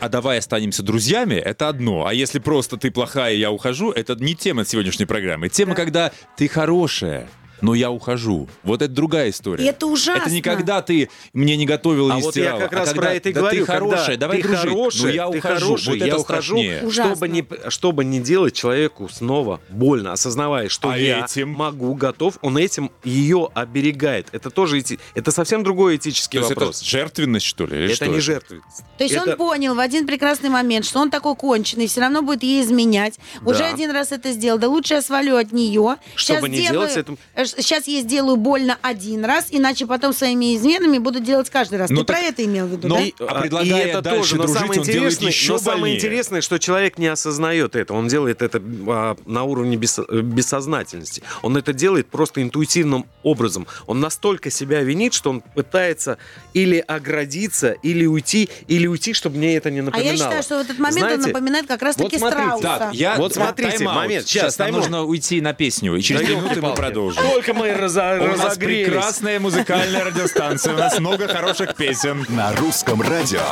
а 0.00 0.08
давай 0.08 0.38
останемся 0.38 0.82
друзьями, 0.82 1.34
это 1.36 1.68
одно. 1.68 2.06
А 2.06 2.12
если 2.12 2.40
просто 2.40 2.76
ты 2.76 2.90
плохая, 2.90 3.34
я 3.34 3.52
ухожу, 3.52 3.92
это 3.92 4.16
не 4.16 4.34
тема 4.34 4.64
сегодняшней 4.64 5.06
программы. 5.06 5.48
Тема, 5.48 5.76
Да. 5.76 5.76
когда 5.76 6.12
ты 6.36 6.48
хорошая, 6.48 7.28
но 7.60 7.74
я 7.74 7.90
ухожу. 7.90 8.48
Вот 8.62 8.82
это 8.82 8.92
другая 8.92 9.30
история. 9.30 9.64
И 9.64 9.68
это 9.68 9.86
ужасно. 9.86 10.22
Это 10.22 10.30
не 10.30 10.42
когда 10.42 10.82
ты 10.82 11.08
мне 11.32 11.56
не 11.56 11.66
готовила, 11.66 12.12
А 12.14 12.16
не 12.16 12.22
вот 12.22 12.36
я 12.36 12.58
как 12.58 12.72
раз 12.72 12.88
когда, 12.88 13.02
про 13.02 13.14
это 13.14 13.28
и 13.28 13.32
да 13.32 13.40
говорю. 13.40 13.64
ты 13.66 13.72
хорошая, 13.72 14.06
когда 14.06 14.16
давай 14.26 14.36
ты 14.42 14.48
дружить. 14.48 14.60
хороший, 14.68 15.02
ну 15.02 15.08
я 15.08 15.30
ты 15.30 15.38
ухожу. 15.38 15.64
хороший, 15.66 15.88
вот 15.88 15.96
я 15.98 16.06
это 16.06 16.18
ухожу, 16.18 16.56
чтобы 16.90 17.28
не, 17.28 17.46
чтобы 17.68 18.04
не 18.04 18.20
делать 18.20 18.54
человеку 18.54 19.08
снова 19.12 19.60
больно, 19.68 20.12
осознавая, 20.12 20.68
что 20.68 20.90
А 20.90 20.98
я 20.98 21.24
этим? 21.24 21.50
могу, 21.50 21.94
готов, 21.94 22.38
он 22.42 22.58
этим 22.58 22.90
ее 23.04 23.48
оберегает. 23.54 24.28
Это 24.32 24.50
тоже 24.50 24.78
эти- 24.78 24.98
это 25.14 25.30
совсем 25.30 25.62
другой 25.64 25.96
этический 25.96 26.38
То 26.38 26.44
есть 26.46 26.54
вопрос. 26.56 26.80
это 26.80 26.90
жертвенность, 26.90 27.46
что 27.46 27.66
ли? 27.66 27.76
или 27.76 27.84
Это 27.86 27.94
что 27.96 28.06
не 28.06 28.20
жертвенность. 28.20 28.82
То 28.98 29.04
есть 29.04 29.14
Это- 29.14 29.30
он 29.32 29.36
понял 29.36 29.74
в 29.74 29.78
один 29.80 30.06
прекрасный 30.06 30.48
момент, 30.50 30.84
что 30.84 31.00
он 31.00 31.10
такой 31.10 31.34
конченый, 31.36 31.86
все 31.86 32.00
равно 32.00 32.22
будет 32.22 32.42
ей 32.42 32.62
изменять. 32.62 33.18
Уже 33.44 33.60
Да. 33.60 33.70
один 33.70 33.90
раз 33.90 34.12
это 34.12 34.32
сделал. 34.32 34.58
Да 34.58 34.68
лучше 34.68 34.94
я 34.94 35.02
свалю 35.02 35.36
от 35.36 35.52
нее. 35.52 35.96
Чтобы 36.14 36.48
не 36.48 36.58
делать 36.68 36.96
это- 36.96 37.16
Сейчас 37.56 37.86
я 37.86 38.00
сделаю 38.00 38.36
больно 38.36 38.78
один 38.82 39.24
раз, 39.24 39.46
иначе 39.50 39.86
потом 39.86 40.12
своими 40.12 40.56
изменами 40.56 40.98
буду 40.98 41.20
делать 41.20 41.50
каждый 41.50 41.78
раз. 41.78 41.90
Ну 41.90 42.00
Ты 42.00 42.06
так- 42.06 42.16
про 42.16 42.26
это 42.26 42.44
имел 42.44 42.66
в 42.66 42.70
виду, 42.70 42.88
но- 42.88 42.96
да? 42.96 43.02
И- 43.02 43.14
а 43.20 43.24
А, 43.36 43.40
предлагая 43.42 43.84
и 43.84 43.88
это 43.88 44.02
дальше 44.02 44.20
тоже, 44.20 44.36
но 44.36 44.42
дружить, 44.44 44.58
самое 44.60 44.80
он 44.80 44.86
делает 44.86 45.22
еще 45.22 45.52
но 45.52 45.58
самое 45.58 45.80
больнее. 45.82 45.96
интересное, 45.98 46.40
что 46.40 46.58
человек 46.58 46.98
не 46.98 47.06
осознает 47.06 47.76
это. 47.76 47.94
Он 47.94 48.08
делает 48.08 48.42
это 48.42 48.62
а, 48.88 49.16
на 49.26 49.44
уровне 49.44 49.76
бессо- 49.76 50.04
э, 50.08 50.20
бессознательности. 50.20 51.22
Он 51.42 51.56
это 51.56 51.72
делает 51.72 52.08
просто 52.08 52.42
интуитивным 52.42 53.06
образом. 53.22 53.66
Он 53.86 54.00
настолько 54.00 54.50
себя 54.50 54.80
винит, 54.82 55.14
что 55.14 55.30
он 55.30 55.40
пытается 55.54 56.18
или 56.54 56.78
оградиться, 56.78 57.72
или 57.72 58.06
уйти, 58.06 58.48
или 58.68 58.86
уйти, 58.86 59.12
чтобы 59.12 59.36
мне 59.38 59.56
это 59.56 59.70
не 59.70 59.80
А 59.80 59.82
напоминало. 59.84 60.12
я 60.12 60.16
считаю, 60.18 60.42
что 60.42 60.58
в 60.58 60.60
этот 60.62 60.78
момент 60.78 61.02
он 61.02 61.08
Знаете, 61.10 61.26
напоминает 61.28 61.66
как 61.66 61.82
раз-таки 61.82 62.16
вот 62.16 62.30
смотрите. 62.32 62.44
страуса. 62.58 62.78
Так, 62.78 62.94
я... 62.94 63.16
Вот 63.16 63.34
да, 63.34 63.44
смотрите, 63.46 63.84
момент. 63.84 64.26
Сейчас, 64.26 64.54
Сейчас 64.54 64.58
нам 64.58 64.72
нужно 64.72 65.04
уйти 65.04 65.40
на 65.40 65.52
песню, 65.52 65.96
и 65.96 66.00
через 66.02 66.20
Да 66.20 66.26
две 66.26 66.36
минуты 66.36 66.60
мы 66.60 66.74
продолжим. 66.74 67.22
Только 67.36 67.52
мы 67.52 67.68
разо- 67.68 68.18
У 68.18 68.26
нас 68.28 68.46
разогрелись. 68.46 68.86
прекрасная 68.86 69.38
музыкальная 69.40 70.04
радиостанция, 70.04 70.72
у 70.72 70.78
нас 70.78 70.98
много 70.98 71.28
хороших 71.28 71.74
песен. 71.74 72.24
На 72.30 72.54
русском 72.54 73.02
радио. 73.02 73.42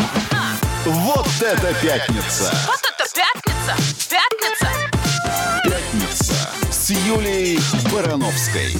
Вот 0.86 1.26
это 1.42 1.74
пятница! 1.82 2.50
Вот 2.66 2.80
это 2.80 3.04
пятница! 3.14 4.08
Пятница! 4.08 4.68
Пятница 5.64 6.34
с 6.72 6.88
Юлией 6.88 7.60
Барановской. 7.92 8.72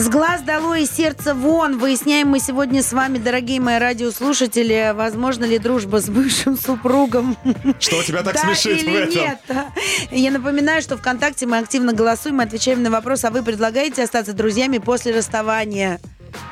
С 0.00 0.08
глаз 0.08 0.40
долой 0.40 0.84
и 0.84 0.86
сердце 0.86 1.34
вон. 1.34 1.76
Выясняем 1.76 2.28
мы 2.28 2.40
сегодня 2.40 2.82
с 2.82 2.90
вами, 2.94 3.18
дорогие 3.18 3.60
мои 3.60 3.78
радиослушатели, 3.78 4.94
возможно 4.94 5.44
ли 5.44 5.58
дружба 5.58 6.00
с 6.00 6.08
бывшим 6.08 6.56
супругом. 6.56 7.36
Что 7.78 8.02
тебя 8.02 8.22
так 8.22 8.32
да 8.32 8.40
смешит 8.40 8.82
или 8.82 8.90
в 8.90 8.94
этом? 8.94 9.14
нет? 9.14 9.40
Я 10.10 10.30
напоминаю, 10.30 10.80
что 10.80 10.96
ВКонтакте 10.96 11.44
мы 11.44 11.58
активно 11.58 11.92
голосуем 11.92 12.40
и 12.40 12.44
отвечаем 12.46 12.82
на 12.82 12.90
вопрос, 12.90 13.26
а 13.26 13.30
вы 13.30 13.42
предлагаете 13.42 14.02
остаться 14.02 14.32
друзьями 14.32 14.78
после 14.78 15.14
расставания? 15.14 16.00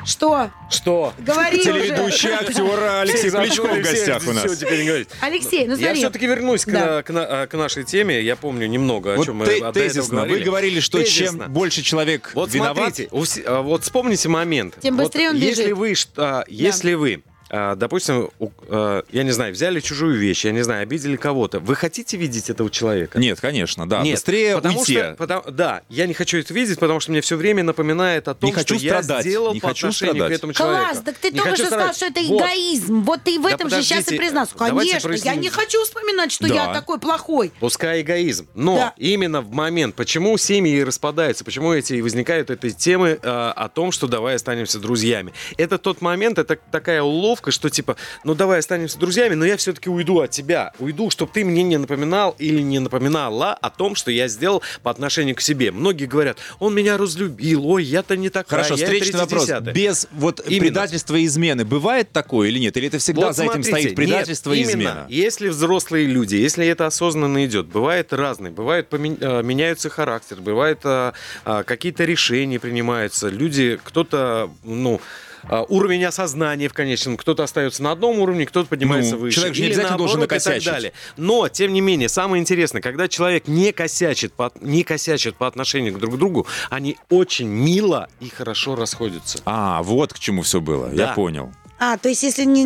Что? 0.05 0.49
Что? 0.69 1.13
Говори 1.19 1.59
уже. 1.59 1.71
Телеведущий 1.73 2.29
актер 2.29 2.83
Алексей 3.01 3.29
Кличко 3.31 3.63
в 3.67 3.81
гостях 3.81 4.17
у 4.17 4.19
все 4.21 4.33
нас. 4.33 4.57
теперь 4.57 4.79
не 4.81 4.87
говорить. 4.87 5.09
Алексей, 5.21 5.67
ну 5.67 5.75
Я 5.75 5.93
все-таки 5.93 6.25
вернусь 6.27 6.65
к, 6.65 6.71
Да. 6.71 7.03
к 7.03 7.09
на- 7.11 7.47
к 7.47 7.53
нашей 7.57 7.83
теме. 7.83 8.21
Я 8.21 8.35
помню 8.35 8.67
немного, 8.67 9.13
о 9.13 9.17
Вот 9.17 9.25
чем 9.25 9.37
мы 9.37 9.45
те- 9.45 9.51
до 9.51 9.55
этого 9.69 9.73
тезисно, 9.73 10.15
вы 10.21 10.25
говорили. 10.27 10.43
говорили, 10.43 10.79
что 10.79 10.99
Тезисно. 10.99 11.43
чем 11.45 11.53
больше 11.53 11.81
человек 11.81 12.31
Вот 12.33 12.51
виноват, 12.53 12.95
смотрите, 12.95 13.09
а, 13.45 13.61
вот 13.61 13.83
вспомните 13.83 14.29
момент. 14.29 14.75
Тем 14.81 14.95
Вот 14.97 15.03
быстрее 15.05 15.29
он 15.29 15.35
если 15.37 15.63
бежит. 15.63 15.77
Вы, 15.77 15.95
что- 15.95 16.11
а, 16.23 16.43
если 16.47 16.93
вы, 16.93 17.23
а, 17.25 17.38
допустим, 17.75 18.29
у- 18.39 18.49
а, 18.69 19.03
я 19.11 19.23
не 19.23 19.31
знаю, 19.31 19.53
взяли 19.53 19.79
чужую 19.79 20.17
вещь, 20.17 20.45
я 20.45 20.51
не 20.51 20.61
знаю, 20.61 20.83
обидели 20.83 21.15
кого-то, 21.15 21.59
вы 21.59 21.75
хотите 21.75 22.17
видеть 22.17 22.49
этого 22.49 22.69
человека? 22.69 23.19
Нет, 23.19 23.39
конечно, 23.39 23.87
да. 23.87 24.01
Нет, 24.01 24.15
Быстрее 24.15 24.55
потому 24.55 24.79
уйти. 24.79 24.93
Что, 24.97 25.15
потому- 25.17 25.43
да, 25.51 25.81
я 25.89 26.07
не 26.07 26.13
хочу 26.13 26.37
это 26.37 26.53
видеть, 26.53 26.79
потому 26.79 26.99
что 26.99 27.11
мне 27.11 27.21
все 27.21 27.35
время 27.35 27.63
напоминает 27.63 28.27
о 28.27 28.33
том, 28.35 28.47
Не 28.49 28.53
хочу 28.53 28.75
что 28.75 28.83
я 28.85 29.01
страдать, 29.03 29.25
сделал 29.25 29.53
не 29.53 29.59
по 29.59 29.69
хочу 29.69 29.87
отношению 29.87 30.15
страдать. 30.15 30.33
к 30.33 30.37
этому 30.39 30.53
человеку. 30.53 30.83
Класс, 30.85 31.01
так 31.05 31.17
ты 31.17 31.31
Не 31.31 31.39
только 31.39 31.55
что 31.55 31.65
сказал, 31.67 31.93
страдать. 31.93 31.95
что 31.95 32.05
это 32.21 32.21
Вот. 32.33 32.41
эгоизм. 32.41 33.01
Вот 33.01 33.23
ты 33.23 33.39
в 33.39 33.43
Да 33.43 33.49
этом 33.51 33.69
же 33.69 33.81
сейчас 33.83 34.11
и 34.11 34.17
признался. 34.17 34.53
Конечно, 34.55 35.11
я 35.13 35.35
не 35.35 35.49
хочу 35.49 35.83
вспоминать, 35.83 36.31
что 36.31 36.47
Да. 36.47 36.53
я 36.53 36.73
такой 36.73 36.99
плохой. 36.99 37.51
Пускай 37.59 38.01
эгоизм. 38.01 38.47
Но 38.53 38.75
Да. 38.75 38.93
именно 38.97 39.41
в 39.41 39.51
момент, 39.51 39.95
почему 39.95 40.37
семьи 40.37 40.81
распадаются, 40.81 41.43
почему 41.43 41.73
эти 41.73 41.99
возникают 42.01 42.49
этой 42.49 42.71
темы 42.71 43.19
э, 43.21 43.27
о 43.55 43.69
том, 43.69 43.91
что 43.91 44.07
давай 44.07 44.35
останемся 44.35 44.79
друзьями. 44.79 45.33
Это 45.57 45.77
тот 45.77 46.01
момент, 46.01 46.37
это 46.39 46.57
такая 46.71 47.01
уловка, 47.01 47.38
что 47.47 47.69
типа, 47.69 47.95
ну 48.23 48.35
давай 48.35 48.59
останемся 48.59 48.99
друзьями, 48.99 49.35
но 49.35 49.45
я 49.45 49.57
все-таки 49.57 49.89
уйду 49.89 50.19
от 50.19 50.31
тебя. 50.31 50.73
Уйду, 50.79 51.09
чтобы 51.09 51.31
ты 51.33 51.43
мне 51.45 51.63
не 51.63 51.77
напоминал 51.77 52.35
или 52.37 52.61
не 52.61 52.79
напоминала 52.79 53.53
о 53.53 53.69
том, 53.69 53.95
что 53.95 54.11
я 54.11 54.27
сделал 54.27 54.61
по 54.83 54.91
отношению 54.91 55.35
к 55.35 55.41
себе. 55.41 55.71
Многие 55.71 56.05
говорят, 56.05 56.37
он 56.59 56.73
меня 56.75 56.97
разлюбил, 56.97 57.65
ой, 57.65 57.83
я-то 57.83 58.17
не 58.17 58.29
такая, 58.29 58.63
Хорошо, 58.63 58.75
я 58.75 58.85
встречный 58.85 59.19
вопрос. 59.19 59.49
30-10». 59.49 59.73
Без 59.73 60.07
вот 60.11 60.41
Именно. 60.45 60.61
предательства 60.61 61.15
и 61.15 61.25
измены 61.25 61.65
бывает 61.65 62.11
такое 62.11 62.49
или 62.49 62.59
нет? 62.59 62.75
Или 62.77 62.87
это 62.87 62.97
всегда 62.97 63.27
Вот 63.27 63.35
за 63.35 63.43
этим 63.43 63.63
смотрите, 63.63 63.79
стоит 63.79 63.95
предательство 63.95 64.53
нет, 64.53 64.59
и 64.67 64.71
именно, 64.71 64.81
измена? 64.81 65.05
Если 65.09 65.49
взрослые 65.49 66.05
люди, 66.05 66.35
если 66.35 66.65
это 66.67 66.85
осознанно 66.85 67.45
идет, 67.45 67.67
бывает 67.67 68.13
разные, 68.13 68.51
бывает 68.51 68.87
помен- 68.89 69.17
э, 69.19 69.43
меняется 69.43 69.89
характер, 69.89 70.37
бывает 70.41 70.79
э, 70.83 71.13
э, 71.45 71.63
какие-то 71.65 72.05
решения 72.05 72.59
принимаются, 72.59 73.29
люди, 73.29 73.79
кто-то, 73.83 74.49
ну 74.63 75.01
э, 75.43 75.63
уровень 75.69 76.03
осознания 76.05 76.67
в 76.67 76.73
конечном, 76.73 77.17
кто-то 77.17 77.43
остается 77.43 77.83
на 77.83 77.91
одном 77.91 78.19
уровне, 78.19 78.45
кто-то 78.45 78.67
поднимается 78.67 79.13
Ну, 79.15 79.21
выше. 79.21 79.35
человек 79.35 79.55
же 79.55 79.61
не 79.61 79.67
Или 79.67 79.73
обязательно 79.73 79.97
должен 79.97 80.19
наоборот 80.19 80.41
и 80.41 80.43
так 80.43 80.53
накосячить. 80.53 80.71
далее. 80.73 80.93
Но, 81.17 81.47
тем 81.49 81.73
не 81.73 81.81
менее, 81.81 82.09
самое 82.09 82.41
интересное, 82.41 82.81
когда 82.81 83.07
человек 83.07 83.47
не 83.47 83.71
косячит, 83.71 84.33
по, 84.33 84.51
не 84.61 84.83
косячит 84.83 85.35
по 85.35 85.47
отношению 85.47 85.93
к 85.93 85.99
друг 85.99 86.17
другу, 86.17 86.47
они 86.69 86.97
очень 87.09 87.47
мило 87.47 88.07
и 88.19 88.29
хорошо 88.29 88.75
расходятся. 88.75 89.39
А, 89.45 89.81
вот 89.83 90.13
к 90.13 90.19
чему 90.19 90.41
все 90.41 90.61
было. 90.61 90.89
Я 90.91 91.07
Да. 91.07 91.13
понял. 91.13 91.51
А, 91.79 91.97
то 91.97 92.09
есть 92.09 92.23
если 92.23 92.43
не... 92.43 92.63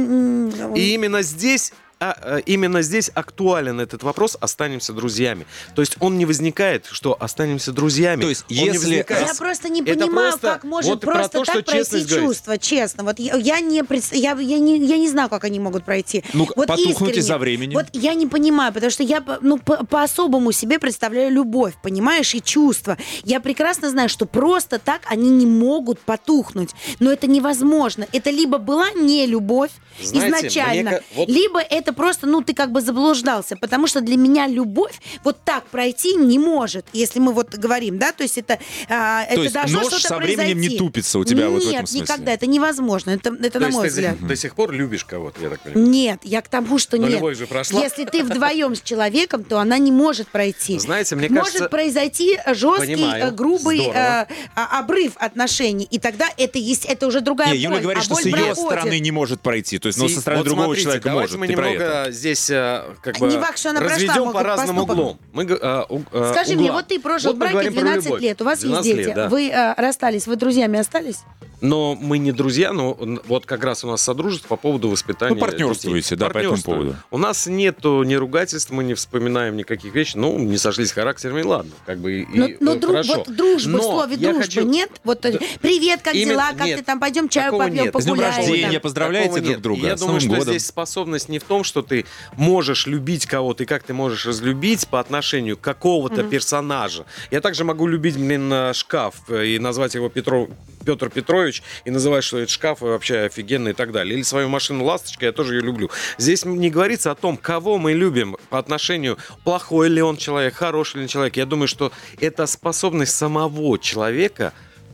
И 0.75 0.93
именно 0.95 1.21
здесь 1.21 1.71
а, 2.03 2.17
а, 2.21 2.37
именно 2.39 2.81
здесь 2.81 3.09
актуален 3.13 3.79
этот 3.79 4.03
вопрос 4.03 4.37
«останемся 4.41 4.91
друзьями». 4.93 5.45
То 5.75 5.81
есть 5.81 5.95
он 5.99 6.17
не 6.17 6.25
возникает, 6.25 6.85
что 6.91 7.15
«останемся 7.19 7.71
друзьями». 7.71 8.21
То 8.21 8.29
есть 8.29 8.43
Он 8.49 8.55
не 8.57 8.63
если-. 8.65 9.05
Я 9.09 9.33
просто 9.37 9.69
не 9.69 9.81
Это 9.81 10.05
понимаю, 10.05 10.31
просто- 10.31 10.47
как 10.47 10.63
может 10.65 10.89
вот 10.89 10.99
про 11.01 11.13
просто 11.13 11.37
то, 11.39 11.45
что 11.45 11.53
так 11.61 11.65
пройти 11.65 12.05
чувство, 12.07 12.57
честно. 12.57 13.03
Вот 13.03 13.19
я, 13.19 13.35
я 13.37 13.59
не, 13.61 13.81
я, 14.11 14.31
я, 14.33 14.59
не, 14.59 14.77
я 14.85 14.97
не 14.97 15.09
знаю, 15.09 15.29
как 15.29 15.43
они 15.45 15.59
могут 15.59 15.85
пройти. 15.85 16.23
Ну, 16.33 16.47
вот 16.55 16.67
потухнуть 16.67 16.89
искренне. 16.91 17.19
из-за 17.19 17.37
времени. 17.37 17.73
Вот 17.73 17.85
я 17.93 18.13
не 18.15 18.27
понимаю, 18.27 18.73
потому 18.73 18.91
что 18.91 19.03
я 19.03 19.21
по- 19.21 19.37
ну, 19.41 19.57
по- 19.59 19.85
по-особому 19.85 20.51
себе 20.51 20.79
представляю 20.79 21.31
любовь, 21.31 21.73
понимаешь, 21.81 22.35
и 22.35 22.41
чувства. 22.41 22.97
Я 23.23 23.39
прекрасно 23.39 23.89
знаю, 23.89 24.09
что 24.09 24.25
просто 24.25 24.79
так 24.79 25.01
они 25.05 25.29
не 25.29 25.45
могут 25.45 25.99
потухнуть. 25.99 26.71
Но 26.99 27.11
это 27.11 27.27
невозможно. 27.27 28.07
Это 28.11 28.29
либо 28.29 28.57
была 28.57 28.91
не 28.91 29.25
любовь 29.25 29.71
Знаете, 30.01 30.47
изначально, 30.47 30.89
мне 30.91 31.01
вот- 31.15 31.29
либо 31.29 31.59
это 31.61 31.92
это 31.93 32.01
просто, 32.01 32.27
ну, 32.27 32.41
ты 32.41 32.53
как 32.53 32.71
бы 32.71 32.81
заблуждался, 32.81 33.55
потому 33.55 33.87
что 33.87 34.01
для 34.01 34.17
меня 34.17 34.47
любовь 34.47 34.99
вот 35.23 35.37
так 35.45 35.63
пройти 35.65 36.15
не 36.15 36.39
может, 36.39 36.85
если 36.93 37.19
мы 37.19 37.31
вот 37.33 37.55
говорим, 37.55 37.97
да, 37.99 38.11
то 38.11 38.23
есть 38.23 38.37
это, 38.37 38.59
а, 38.89 39.23
это 39.23 39.41
есть 39.41 39.53
должно 39.53 39.79
нож 39.81 39.87
что-то 39.93 40.07
со 40.07 40.17
временем 40.17 40.47
не 40.47 40.53
произойти. 40.53 40.77
тупится 40.77 41.19
у 41.19 41.23
тебя 41.23 41.43
Нет, 41.45 41.51
вот 41.51 41.63
в 41.63 41.67
этом 41.69 41.85
смысле? 41.87 42.01
никогда, 42.01 42.31
это 42.33 42.45
невозможно, 42.47 43.11
это, 43.11 43.29
это 43.39 43.51
То 43.51 43.59
на 43.59 43.69
мой 43.69 43.83
ты 43.87 43.89
взгляд. 43.93 44.19
до, 44.19 44.27
до 44.27 44.35
сих 44.35 44.55
пор 44.55 44.71
любишь 44.71 45.05
кого-то, 45.05 45.41
я 45.41 45.49
так 45.49 45.59
понимаю. 45.61 45.87
Нет, 45.87 46.19
я 46.23 46.41
к 46.41 46.47
тому, 46.47 46.79
что 46.79 46.97
Но 46.97 47.03
нет. 47.07 47.15
любовь 47.15 47.37
же 47.37 47.47
прошла. 47.47 47.81
Если 47.81 48.05
ты 48.05 48.23
вдвоем 48.23 48.75
с 48.75 48.81
человеком, 48.81 49.43
то 49.43 49.59
она 49.59 49.77
не 49.77 49.91
может 49.91 50.27
пройти. 50.29 50.79
Знаете, 50.79 51.15
мне 51.15 51.29
может 51.29 51.45
кажется- 51.53 51.69
произойти 51.69 52.37
жесткий, 52.53 52.95
Понимаю. 52.95 53.27
э, 53.27 53.31
грубый 53.31 53.77
Здорово. 53.79 53.97
э, 53.97 54.25
а- 54.55 54.79
обрыв 54.79 55.13
отношений, 55.17 55.87
и 55.89 55.99
тогда 55.99 56.27
это 56.37 56.57
есть, 56.57 56.85
это 56.85 57.07
уже 57.07 57.21
другая 57.21 57.51
Не, 57.53 57.57
Юля 57.57 57.69
боль. 57.75 57.81
говорит, 57.83 58.01
а 58.01 58.05
что 58.05 58.13
боль 58.15 58.23
с 58.23 58.25
ее 58.25 58.33
проходит. 58.33 58.57
стороны 58.57 58.99
не 58.99 59.11
может 59.11 59.41
пройти. 59.41 59.79
То 59.79 59.87
есть, 59.87 59.99
но 59.99 60.07
Си- 60.07 60.15
со 60.15 60.21
стороны 60.21 60.39
вот 60.41 60.45
другого 60.47 60.65
смотрите, 60.65 60.83
человека 60.85 61.09
может. 61.11 61.37
мы 61.37 61.47
немного 61.47 61.69
это. 61.83 62.11
здесь 62.11 62.49
э, 62.49 62.83
как 63.01 63.17
бы 63.19 63.27
разведем 63.27 64.31
по 64.31 64.43
разным 64.43 64.77
углом. 64.79 65.19
Мы, 65.31 65.43
э, 65.45 65.83
у- 65.89 66.01
э, 66.11 66.31
Скажи 66.33 66.55
мне, 66.55 66.71
вот 66.71 66.87
ты 66.87 66.99
прожил 66.99 67.29
Вот 67.31 67.35
в 67.37 67.39
браке 67.39 67.53
говорим 67.53 67.73
про 67.73 67.81
12 67.81 68.05
любовь. 68.05 68.21
лет, 68.21 68.41
у 68.41 68.45
вас 68.45 68.59
есть 68.59 68.65
12 68.67 68.95
дети, 68.95 69.07
лет, 69.07 69.15
да. 69.15 69.29
вы 69.29 69.49
э, 69.49 69.73
расстались, 69.77 70.27
вы 70.27 70.35
друзьями 70.35 70.79
остались? 70.79 71.19
Но 71.61 71.95
мы 71.95 72.17
не 72.17 72.33
друзья, 72.33 72.73
но 72.73 72.93
вот 73.25 73.45
как 73.45 73.63
раз 73.63 73.85
у 73.85 73.87
нас 73.87 74.01
содружество 74.01 74.49
по 74.49 74.57
поводу 74.57 74.89
воспитания 74.89 75.33
Ну, 75.35 75.39
партнерствуете, 75.39 76.09
детей. 76.09 76.15
да, 76.17 76.29
по 76.29 76.37
этому 76.39 76.61
поводу. 76.61 76.95
У 77.09 77.17
нас 77.17 77.47
нету 77.47 78.03
ни 78.03 78.15
ругательств, 78.15 78.69
мы 78.69 78.83
не 78.83 78.95
вспоминаем 78.95 79.55
никаких 79.55 79.95
вещей. 79.95 80.19
Ну, 80.19 80.37
не 80.39 80.57
сошлись 80.57 80.91
характерами, 80.91 81.41
ладно. 81.41 81.71
Как 81.85 81.99
бы 81.99 82.19
и, 82.23 82.25
Но, 82.37 82.45
и, 82.47 82.57
но 82.59 82.73
э, 82.73 82.77
дру- 82.79 82.87
хорошо. 82.87 83.15
вот 83.25 83.33
дружбы, 83.33 83.71
Но 83.71 83.77
в 83.79 83.81
слове 83.83 84.17
дружбы 84.17 84.41
хочу- 84.41 84.63
нет? 84.67 84.89
Вот 85.05 85.25
э, 85.25 85.39
привет, 85.61 86.01
как 86.01 86.15
Именно- 86.15 86.31
дела, 86.33 86.49
как 86.57 86.67
нет, 86.67 86.79
ты 86.79 86.83
там, 86.83 86.99
пойдем 86.99 87.29
чаю 87.29 87.53
попьем, 87.57 87.75
нет. 87.75 87.95
С 87.95 88.03
днем 88.03 88.15
погуляем. 88.17 88.35
рождения, 88.35 88.79
поздравляете 88.81 89.29
Такого 89.29 89.41
друг 89.41 89.49
нет. 89.53 89.61
друга. 89.61 89.87
Я 89.87 89.95
думаю, 89.95 90.19
что 90.19 90.39
здесь 90.41 90.65
способность 90.67 91.29
не 91.29 91.39
в 91.39 91.43
том, 91.45 91.63
что 91.63 91.72
ты 91.81 92.05
можешь 92.37 92.87
любить 92.87 93.25
кого-то 93.25 93.63
и 93.63 93.65
как 93.65 93.83
ты 93.83 93.93
можешь 93.93 94.25
разлюбить 94.25 94.87
по 94.87 94.99
отношению 94.99 95.57
какого-то 95.57 96.23
персонажа. 96.23 97.05
Я 97.31 97.41
также 97.41 97.63
могу 97.63 97.87
любить, 97.87 98.17
блин, 98.17 98.51
э, 98.51 98.73
шкаф 98.73 99.15
э, 99.29 99.45
и 99.45 99.59
назвать 99.59 99.95
его 99.95 100.09
Петров, 100.09 100.49
Петр 100.85 101.09
Петрович 101.09 101.63
и 101.85 101.91
называть, 101.91 102.23
что 102.23 102.37
это 102.39 102.51
шкаф 102.51 102.81
и 102.81 102.85
вообще 102.85 103.19
офигенно 103.19 103.69
и 103.69 103.73
так 103.73 103.91
далее. 103.91 104.15
Или 104.15 104.23
свою 104.23 104.49
машину 104.49 104.83
«Ласточка», 104.83 105.25
я 105.25 105.31
тоже 105.31 105.55
ее 105.55 105.61
люблю. 105.61 105.89
Здесь 106.17 106.45
не 106.45 106.69
говорится 106.69 107.11
о 107.11 107.15
том, 107.15 107.37
кого 107.37 107.77
мы 107.77 107.93
любим 107.93 108.37
по 108.49 108.59
отношению, 108.59 109.17
плохой 109.43 109.89
ли 109.89 110.01
он 110.01 110.17
человек, 110.17 110.55
хороший 110.55 110.97
ли 110.97 111.01
он 111.03 111.07
человек. 111.07 111.37
Я 111.37 111.45
думаю, 111.45 111.67
что 111.67 111.91
это 112.19 112.45
способность 112.45 113.15
самого 113.15 113.79
человека 113.79 114.53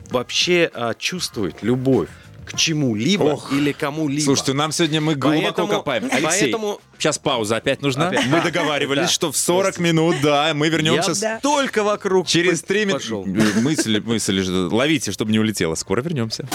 вообще 0.10 0.70
а, 0.74 0.94
чувствовать 0.94 1.62
любовь 1.62 2.10
к 2.50 2.56
чему-либо 2.58 3.24
Ох. 3.24 3.52
или 3.54 3.72
кому-либо. 3.72 4.24
Слушайте, 4.24 4.54
нам 4.54 4.72
сегодня 4.72 5.02
мы 5.02 5.16
глубоко 5.16 5.42
Поэтому- 5.44 5.68
копаем. 5.70 6.04
Алексей, 6.12 6.52
поэтому- 6.52 6.82
сейчас 6.98 7.18
пауза 7.18 7.58
опять 7.58 7.82
нужна. 7.82 8.10
Опять. 8.10 8.26
Мы 8.28 8.42
договаривались, 8.42 9.02
да. 9.04 9.08
что 9.08 9.32
в 9.32 9.38
40 9.38 9.80
минут, 9.80 10.18
да, 10.22 10.52
мы 10.54 10.70
вернемся. 10.70 11.10
Я 11.12 11.16
с- 11.16 11.20
Да. 11.20 11.40
только 11.42 11.84
вокруг 11.84 12.28
Через 12.28 12.62
три 12.62 12.86
минуты. 12.86 13.60
Мысль, 13.62 14.00
мысль, 14.02 14.42
ловите, 14.72 15.12
чтобы 15.12 15.32
не 15.32 15.40
улетело. 15.40 15.76
Скоро 15.76 16.02
вернемся. 16.02 16.48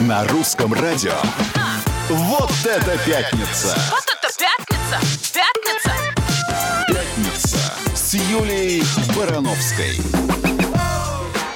На 0.00 0.24
русском 0.26 0.72
радио. 0.74 1.14
Вот 2.08 2.50
это 2.64 2.98
пятница! 3.06 3.74
Вот 3.90 4.04
это 4.04 4.28
пятница! 4.38 5.00
Пятница! 5.32 5.92
Пятница 6.88 7.58
с 7.94 8.14
Юлией 8.14 8.82
Барановской. 9.16 10.53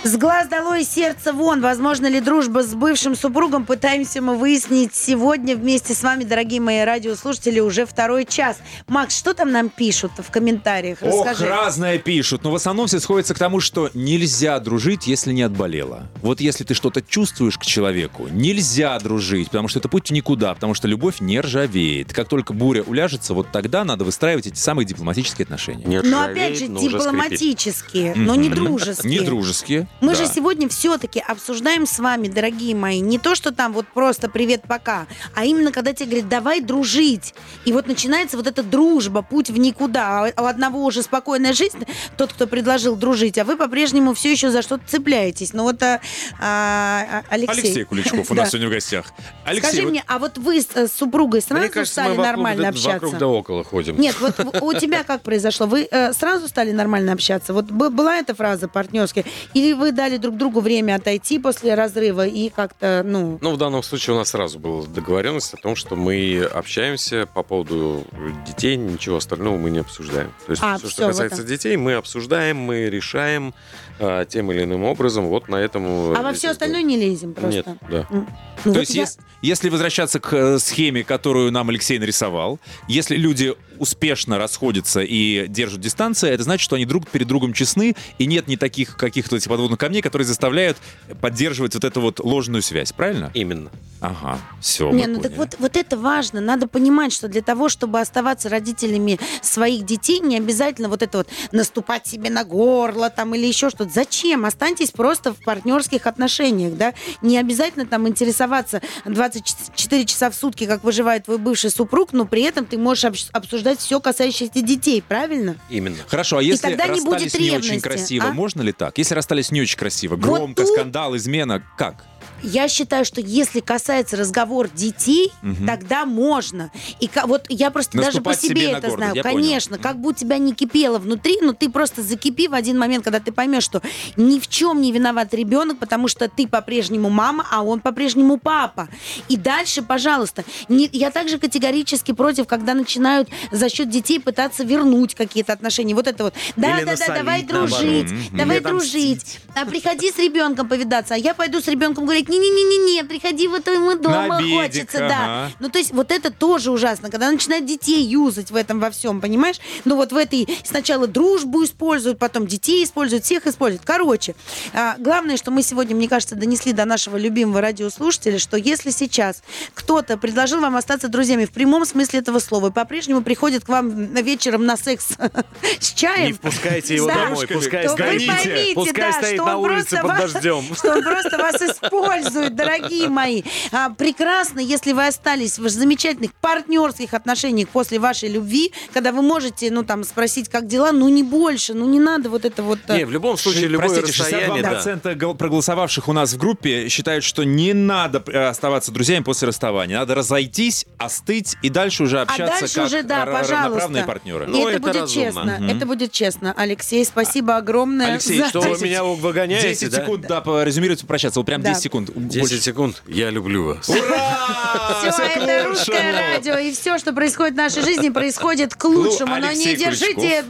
С 0.08 0.16
глаз 0.16 0.48
долой, 0.48 0.84
сердце 0.84 1.34
вон. 1.34 1.60
Возможно 1.60 2.06
ли 2.06 2.20
дружба 2.20 2.62
с 2.62 2.74
бывшим 2.74 3.14
супругом? 3.14 3.66
Пытаемся 3.66 4.22
мы 4.22 4.38
выяснить 4.38 4.94
сегодня 4.94 5.54
вместе 5.54 5.92
с 5.92 6.02
вами, 6.02 6.24
дорогие 6.24 6.62
мои 6.62 6.80
радиослушатели, 6.80 7.60
уже 7.60 7.84
второй 7.84 8.24
час. 8.24 8.56
Макс, 8.86 9.14
что 9.14 9.34
там 9.34 9.52
нам 9.52 9.68
пишут 9.68 10.12
в 10.16 10.30
комментариях? 10.30 11.00
Ох, 11.02 11.26
Расскажи. 11.26 11.50
разное 11.50 11.98
пишут, 11.98 12.42
но 12.42 12.52
в 12.52 12.54
основном 12.54 12.86
все 12.86 13.00
сходится 13.00 13.34
к 13.34 13.38
тому, 13.38 13.60
что 13.60 13.90
нельзя 13.92 14.58
дружить, 14.60 15.06
если 15.06 15.34
не 15.34 15.42
отболело. 15.42 16.08
Вот 16.22 16.40
если 16.40 16.64
ты 16.64 16.72
что-то 16.72 17.02
чувствуешь 17.02 17.58
к 17.58 17.66
человеку, 17.66 18.28
нельзя 18.30 18.98
дружить, 19.00 19.50
потому 19.50 19.68
что 19.68 19.78
это 19.78 19.90
путь 19.90 20.10
никуда, 20.10 20.54
потому 20.54 20.72
что 20.72 20.88
любовь 20.88 21.20
не 21.20 21.38
ржавеет. 21.38 22.14
Как 22.14 22.30
только 22.30 22.54
буря 22.54 22.82
уляжется, 22.82 23.34
вот 23.34 23.52
тогда 23.52 23.84
надо 23.84 24.04
выстраивать 24.04 24.46
эти 24.46 24.58
самые 24.58 24.86
дипломатические 24.86 25.44
отношения. 25.44 25.84
Не 25.84 26.00
но 26.00 26.22
ржавеет, 26.22 26.30
опять 26.30 26.58
же, 26.60 26.68
но 26.70 26.80
дипломатические, 26.80 28.14
но 28.14 28.36
не 28.36 28.48
дружеские. 28.48 29.12
Не 29.12 29.20
дружеские. 29.20 29.86
Мы 30.00 30.14
да. 30.14 30.24
же 30.24 30.26
сегодня 30.26 30.68
все-таки 30.68 31.20
обсуждаем 31.20 31.86
с 31.86 31.98
вами, 31.98 32.28
дорогие 32.28 32.74
мои, 32.74 33.00
не 33.00 33.18
то, 33.18 33.34
что 33.34 33.52
там 33.52 33.72
вот 33.72 33.86
просто 33.88 34.28
привет, 34.28 34.62
пока, 34.68 35.06
а 35.34 35.44
именно 35.44 35.72
когда 35.72 35.92
тебе 35.92 36.06
говорят, 36.06 36.28
давай 36.28 36.60
дружить. 36.60 37.34
И 37.64 37.72
вот 37.72 37.86
начинается 37.86 38.36
вот 38.36 38.46
эта 38.46 38.62
дружба, 38.62 39.22
путь 39.22 39.50
в 39.50 39.58
никуда. 39.58 40.32
А 40.36 40.42
у 40.42 40.46
одного 40.46 40.84
уже 40.84 41.02
спокойная 41.02 41.52
жизнь, 41.52 41.84
тот, 42.16 42.32
кто 42.32 42.46
предложил 42.46 42.96
дружить, 42.96 43.38
а 43.38 43.44
вы 43.44 43.56
по-прежнему 43.56 44.14
все 44.14 44.32
еще 44.32 44.50
за 44.50 44.62
что-то 44.62 44.84
цепляетесь. 44.86 45.52
Ну 45.52 45.64
вот 45.64 45.82
а, 45.82 46.00
а, 46.40 47.22
Алексей. 47.28 47.62
Алексей 47.62 47.84
Куличков 47.84 48.30
у 48.30 48.34
нас 48.34 48.50
сегодня 48.50 48.68
в 48.68 48.70
гостях. 48.70 49.12
Алексей, 49.44 49.68
Скажи 49.68 49.82
вот 49.82 49.90
мне, 49.90 50.04
а 50.06 50.18
вот 50.18 50.38
вы 50.38 50.60
с, 50.60 50.68
э, 50.74 50.86
супругой 50.86 51.42
сразу 51.42 51.62
Мне 51.62 51.70
кажется, 51.70 52.02
стали 52.02 52.16
нормально 52.16 52.68
общаться? 52.68 52.90
вокруг 52.90 53.18
да 53.18 53.26
около 53.26 53.64
ходим. 53.64 54.00
Нет, 54.00 54.16
вот 54.20 54.38
у 54.62 54.72
тебя 54.74 55.02
как 55.02 55.22
произошло? 55.22 55.66
Вы 55.66 55.88
э, 55.90 56.12
сразу 56.12 56.48
стали 56.48 56.70
нормально 56.72 57.12
общаться? 57.12 57.52
Вот 57.52 57.66
была 57.66 58.16
эта 58.16 58.34
фраза 58.34 58.68
партнерская? 58.68 59.24
Или 59.54 59.72
вы 59.72 59.87
дали 59.92 60.16
друг 60.16 60.36
другу 60.36 60.60
время 60.60 60.96
отойти 60.96 61.38
после 61.38 61.74
разрыва 61.74 62.26
и 62.26 62.48
как-то, 62.48 63.02
ну... 63.04 63.38
Ну, 63.40 63.52
в 63.52 63.56
данном 63.56 63.82
случае 63.82 64.14
у 64.14 64.18
нас 64.18 64.30
сразу 64.30 64.58
была 64.58 64.84
договоренность 64.86 65.54
о 65.54 65.56
том, 65.56 65.76
что 65.76 65.96
мы 65.96 66.42
общаемся 66.42 67.26
по 67.32 67.42
поводу 67.42 68.04
детей, 68.46 68.76
ничего 68.76 69.16
остального 69.16 69.56
мы 69.56 69.70
не 69.70 69.78
обсуждаем. 69.78 70.32
То 70.46 70.52
есть 70.52 70.62
А, 70.62 70.78
все, 70.78 70.86
всё, 70.86 70.92
что 70.94 71.06
касается 71.08 71.38
вот 71.42 71.46
детей, 71.46 71.76
мы 71.76 71.94
обсуждаем, 71.94 72.56
мы 72.56 72.88
решаем 72.90 73.54
а, 74.00 74.24
тем 74.24 74.50
или 74.52 74.64
иным 74.64 74.84
образом. 74.84 75.26
Вот 75.28 75.48
на 75.48 75.56
этом... 75.56 75.84
А 76.16 76.22
во 76.22 76.32
все 76.32 76.50
остальное 76.50 76.82
не 76.82 76.96
лезем 76.96 77.34
просто? 77.34 77.50
Нет, 77.70 77.78
да. 77.90 78.06
Ну, 78.10 78.26
То 78.64 78.70
вот 78.70 78.76
есть, 78.78 78.94
я- 78.94 79.02
ес- 79.02 79.18
если 79.42 79.68
возвращаться 79.68 80.20
к 80.20 80.32
э, 80.32 80.58
схеме, 80.58 81.04
которую 81.04 81.52
нам 81.52 81.68
Алексей 81.68 81.98
нарисовал, 81.98 82.58
если 82.88 83.16
люди 83.16 83.54
успешно 83.78 84.38
расходятся 84.38 85.00
и 85.00 85.46
держат 85.48 85.80
дистанцию, 85.80 86.32
это 86.32 86.42
значит, 86.42 86.64
что 86.64 86.76
они 86.76 86.84
друг 86.84 87.08
перед 87.08 87.28
другом 87.28 87.52
честны, 87.52 87.94
и 88.18 88.26
нет 88.26 88.48
ни 88.48 88.56
таких 88.56 88.96
каких-то 88.96 89.36
этих 89.36 89.48
подводных 89.48 89.78
камней, 89.78 90.02
которые 90.02 90.26
заставляют 90.26 90.76
поддерживать 91.20 91.74
вот 91.74 91.84
эту 91.84 92.00
вот 92.00 92.18
ложную 92.20 92.62
связь, 92.62 92.92
правильно? 92.92 93.30
Именно. 93.34 93.70
Ага, 94.00 94.38
все. 94.60 94.90
Не, 94.90 95.06
ну 95.06 95.20
так 95.20 95.36
вот, 95.36 95.56
вот 95.58 95.76
это 95.76 95.96
важно. 95.96 96.40
Надо 96.40 96.68
понимать, 96.68 97.12
что 97.12 97.28
для 97.28 97.42
того, 97.42 97.68
чтобы 97.68 98.00
оставаться 98.00 98.48
родителями 98.48 99.18
своих 99.42 99.84
детей, 99.84 100.20
не 100.20 100.36
обязательно 100.36 100.88
вот 100.88 101.02
это 101.02 101.18
вот 101.18 101.28
наступать 101.52 102.06
себе 102.06 102.30
на 102.30 102.44
горло 102.44 103.10
там 103.10 103.34
или 103.34 103.46
еще 103.46 103.70
что-то. 103.70 103.87
Зачем? 103.92 104.44
Останьтесь 104.44 104.90
просто 104.90 105.32
в 105.32 105.42
партнерских 105.42 106.06
отношениях, 106.06 106.74
да? 106.74 106.94
Не 107.22 107.38
обязательно 107.38 107.86
там 107.86 108.06
интересоваться 108.08 108.80
24 109.04 110.04
часа 110.06 110.30
в 110.30 110.34
сутки, 110.34 110.66
как 110.66 110.84
выживает 110.84 111.24
твой 111.24 111.38
бывший 111.38 111.70
супруг, 111.70 112.12
но 112.12 112.24
при 112.24 112.42
этом 112.42 112.66
ты 112.66 112.78
можешь 112.78 113.04
обс- 113.04 113.28
обсуждать 113.32 113.78
все, 113.78 114.00
касающееся 114.00 114.52
детей, 114.62 115.02
правильно? 115.06 115.56
Именно. 115.70 115.96
Хорошо, 116.08 116.38
а 116.38 116.42
если 116.42 116.68
тогда 116.68 116.86
не 116.88 117.00
будет 117.00 117.22
расстались 117.22 117.34
не 117.50 117.50
очень 117.56 117.80
красиво, 117.80 118.26
а? 118.28 118.32
можно 118.32 118.62
ли 118.62 118.72
так? 118.72 118.98
Если 118.98 119.14
расстались 119.14 119.50
не 119.50 119.60
очень 119.62 119.78
красиво, 119.78 120.16
громко, 120.16 120.62
тут- 120.64 120.72
скандал, 120.74 121.16
измена, 121.16 121.62
как? 121.76 122.04
Я 122.42 122.68
считаю, 122.68 123.04
что 123.04 123.20
если 123.20 123.60
касается 123.60 124.16
разговор 124.16 124.68
детей, 124.72 125.32
Мгм. 125.42 125.66
тогда 125.66 126.04
можно. 126.06 126.70
И 127.00 127.10
вот 127.24 127.46
я 127.48 127.70
просто 127.70 127.96
даже 127.98 128.20
по 128.20 128.30
Наступать 128.30 128.40
себе 128.40 128.60
себе 128.60 128.70
это 128.72 128.80
горло, 128.88 128.96
знаю. 128.96 129.14
я 129.16 129.22
понял. 129.22 129.36
Конечно, 129.36 129.78
как 129.78 129.98
бы 130.00 130.10
у 130.10 130.12
тебя 130.12 130.38
не 130.38 130.52
кипело 130.54 130.98
внутри, 130.98 131.38
но 131.42 131.52
ты 131.52 131.68
просто 131.68 132.02
закипи 132.02 132.48
в 132.48 132.54
один 132.54 132.78
момент, 132.78 133.04
когда 133.04 133.20
ты 133.20 133.32
поймешь, 133.32 133.64
что 133.64 133.82
ни 134.16 134.38
в 134.38 134.48
чем 134.48 134.80
не 134.80 134.92
виноват 134.92 135.34
ребенок, 135.34 135.78
потому 135.78 136.08
что 136.08 136.28
ты 136.28 136.46
по-прежнему 136.46 137.10
мама, 137.10 137.46
а 137.50 137.62
он 137.62 137.80
по-прежнему 137.80 138.38
папа. 138.38 138.88
И 139.28 139.36
дальше, 139.36 139.82
пожалуйста, 139.82 140.44
не- 140.68 140.88
я 140.92 141.10
также 141.10 141.38
категорически 141.38 142.12
против, 142.12 142.46
когда 142.46 142.74
начинают 142.74 143.28
за 143.50 143.68
счет 143.68 143.90
детей 143.90 144.20
пытаться 144.20 144.64
вернуть 144.64 145.14
какие-то 145.14 145.52
отношения. 145.52 145.94
Вот 145.94 146.06
это 146.06 146.24
вот. 146.24 146.34
Да, 146.56 146.76
Или 146.78 146.84
да, 146.84 146.96
да, 146.96 147.06
давай 147.14 147.42
наоборот. 147.42 147.70
дружить, 147.70 148.10
Мгм. 148.10 148.36
давай 148.38 148.56
Или 148.58 148.64
дружить. 148.64 149.40
А 149.54 149.64
приходи 149.66 150.10
с 150.10 150.18
ребенком 150.18 150.68
повидаться, 150.68 151.14
а 151.14 151.16
я 151.16 151.34
пойду 151.34 151.60
с 151.60 151.66
ребенком 151.68 152.04
говорить, 152.04 152.27
не-не-не-не, 152.28 153.04
приходи 153.04 153.48
вот 153.48 153.66
ему 153.66 153.94
дома, 153.96 154.26
На 154.28 154.36
обедик, 154.38 154.60
хочется, 154.60 154.98
да. 154.98 155.06
ага. 155.24 155.52
Ну, 155.60 155.68
то 155.68 155.78
есть 155.78 155.92
вот 155.92 156.10
это 156.10 156.30
тоже 156.30 156.70
ужасно, 156.70 157.10
когда 157.10 157.30
начинают 157.30 157.66
детей 157.66 158.02
юзать 158.04 158.50
в 158.50 158.56
этом 158.56 158.80
во 158.80 158.90
всем, 158.90 159.20
понимаешь? 159.20 159.56
Ну, 159.84 159.96
вот 159.96 160.12
в 160.12 160.16
этой 160.16 160.48
сначала 160.64 161.06
дружбу 161.06 161.64
используют, 161.64 162.18
потом 162.18 162.46
детей 162.46 162.84
используют, 162.84 163.24
всех 163.24 163.46
используют. 163.46 163.82
Короче, 163.84 164.34
а, 164.72 164.96
главное, 164.98 165.36
что 165.36 165.50
мы 165.50 165.62
сегодня, 165.62 165.94
мне 165.96 166.08
кажется, 166.08 166.34
донесли 166.36 166.72
до 166.72 166.84
нашего 166.84 167.16
любимого 167.16 167.60
радиослушателя, 167.60 168.38
что 168.38 168.56
если 168.56 168.90
сейчас 168.90 169.42
кто-то 169.74 170.16
предложил 170.18 170.60
вам 170.60 170.76
остаться 170.76 171.08
друзьями 171.08 171.44
в 171.44 171.50
прямом 171.50 171.84
смысле 171.84 172.20
этого 172.20 172.38
слова 172.38 172.68
и 172.68 172.70
по-прежнему 172.72 173.22
приходит 173.22 173.64
к 173.64 173.68
вам 173.68 174.14
вечером 174.14 174.66
на 174.66 174.76
секс 174.76 175.08
с 175.80 175.92
чаем, 175.92 176.26
Не 176.26 176.32
впускайте 176.32 176.94
его 176.96 177.06
Да. 177.06 177.14
домой, 177.26 177.46
пускай 177.46 177.84
то 177.84 177.90
вы 177.90 177.96
стоит, 177.96 178.26
поймите, 178.26 178.74
пускай 178.74 179.12
да, 179.12 179.18
стоит 179.18 179.38
на 179.38 179.56
улице 179.58 179.98
под 180.02 180.16
дождем. 180.18 180.64
что 180.74 180.92
он 180.94 181.02
просто 181.02 181.38
вас 181.38 181.54
использует. 181.56 182.17
Используют, 182.20 182.54
дорогие 182.56 183.08
мои. 183.08 183.42
А, 183.72 183.90
прекрасно, 183.90 184.60
если 184.60 184.92
вы 184.92 185.06
остались 185.06 185.58
в 185.58 185.68
замечательных 185.68 186.32
партнерских 186.34 187.14
отношениях 187.14 187.68
после 187.68 187.98
вашей 187.98 188.28
любви, 188.28 188.72
когда 188.92 189.12
вы 189.12 189.22
можете, 189.22 189.70
ну, 189.70 189.82
там, 189.84 190.04
спросить, 190.04 190.48
как 190.48 190.66
дела, 190.66 190.92
ну, 190.92 191.08
не 191.08 191.22
больше, 191.22 191.74
ну, 191.74 191.86
не 191.88 192.00
надо 192.00 192.30
вот 192.30 192.44
это 192.44 192.62
вот... 192.62 192.78
э, 192.88 192.98
Не, 192.98 193.04
в 193.04 193.10
любом 193.10 193.36
случае, 193.38 193.66
любое 193.68 193.88
Простите, 193.88 194.22
расстояние, 194.22 194.62
да. 194.62 194.72
62% 194.80 195.14
гол- 195.16 195.34
проголосовавших 195.34 196.08
у 196.08 196.12
нас 196.12 196.32
в 196.32 196.38
группе 196.38 196.88
считают, 196.88 197.24
что 197.24 197.44
не 197.44 197.72
надо 197.72 198.22
э, 198.26 198.46
оставаться 198.48 198.92
друзьями 198.92 199.22
после 199.24 199.48
расставания. 199.48 199.98
Надо 199.98 200.14
разойтись, 200.14 200.86
остыть 200.98 201.56
и 201.62 201.68
дальше 201.70 202.02
уже 202.04 202.18
А 202.20 202.22
общаться 202.22 202.60
дальше 202.60 202.74
как 202.74 202.86
уже, 202.86 203.02
да, 203.02 203.24
равноправные 203.24 204.04
партнеры. 204.04 204.44
И 204.46 204.48
Ну, 204.48 204.68
это, 204.68 204.76
это 204.78 204.80
будет 204.80 205.00
разумно. 205.02 205.24
честно. 205.24 205.56
Мгм. 205.60 205.76
Это 205.76 205.86
будет 205.86 206.12
честно. 206.12 206.54
Алексей, 206.56 207.04
спасибо 207.04 207.56
огромное. 207.56 208.12
Алексей, 208.12 208.38
за- 208.38 208.48
Что 208.48 208.60
вы 208.60 208.78
меня 208.80 209.04
выгоняете, 209.04 209.68
10 209.68 209.90
да? 209.90 210.00
секунд, 210.00 210.26
да, 210.26 210.42
резюмировать, 210.64 211.00
попрощаться. 211.02 211.40
Вот 211.40 211.46
прям 211.46 211.62
Да. 211.62 211.70
10 211.70 211.82
секунд. 211.82 212.07
10 212.14 212.62
секунд. 212.62 213.02
Я 213.06 213.30
люблю 213.30 213.64
вас. 213.66 213.88
Ура! 213.88 215.10
Все, 215.10 215.22
это 215.22 215.68
русское 215.68 216.12
радио, 216.12 216.56
и 216.58 216.72
все, 216.72 216.98
что 216.98 217.12
происходит 217.12 217.54
в 217.54 217.56
нашей 217.56 217.82
жизни, 217.82 218.08
происходит 218.10 218.74
к 218.74 218.84
лучшему. 218.84 219.36
Но 219.36 219.52
не 219.52 219.76
держите 219.76 220.44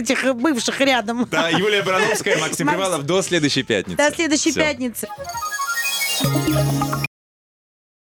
этих 0.00 0.34
бывших 0.34 0.80
рядом. 0.80 1.26
Да, 1.30 1.48
Юлия 1.48 1.82
Барановская, 1.82 2.38
Максим 2.38 2.66
Макс- 2.66 2.78
Привалов. 2.78 3.04
До 3.04 3.22
следующей 3.22 3.62
пятницы. 3.62 3.96
До 3.96 4.14
следующей 4.14 4.52
пятницы. 4.52 5.08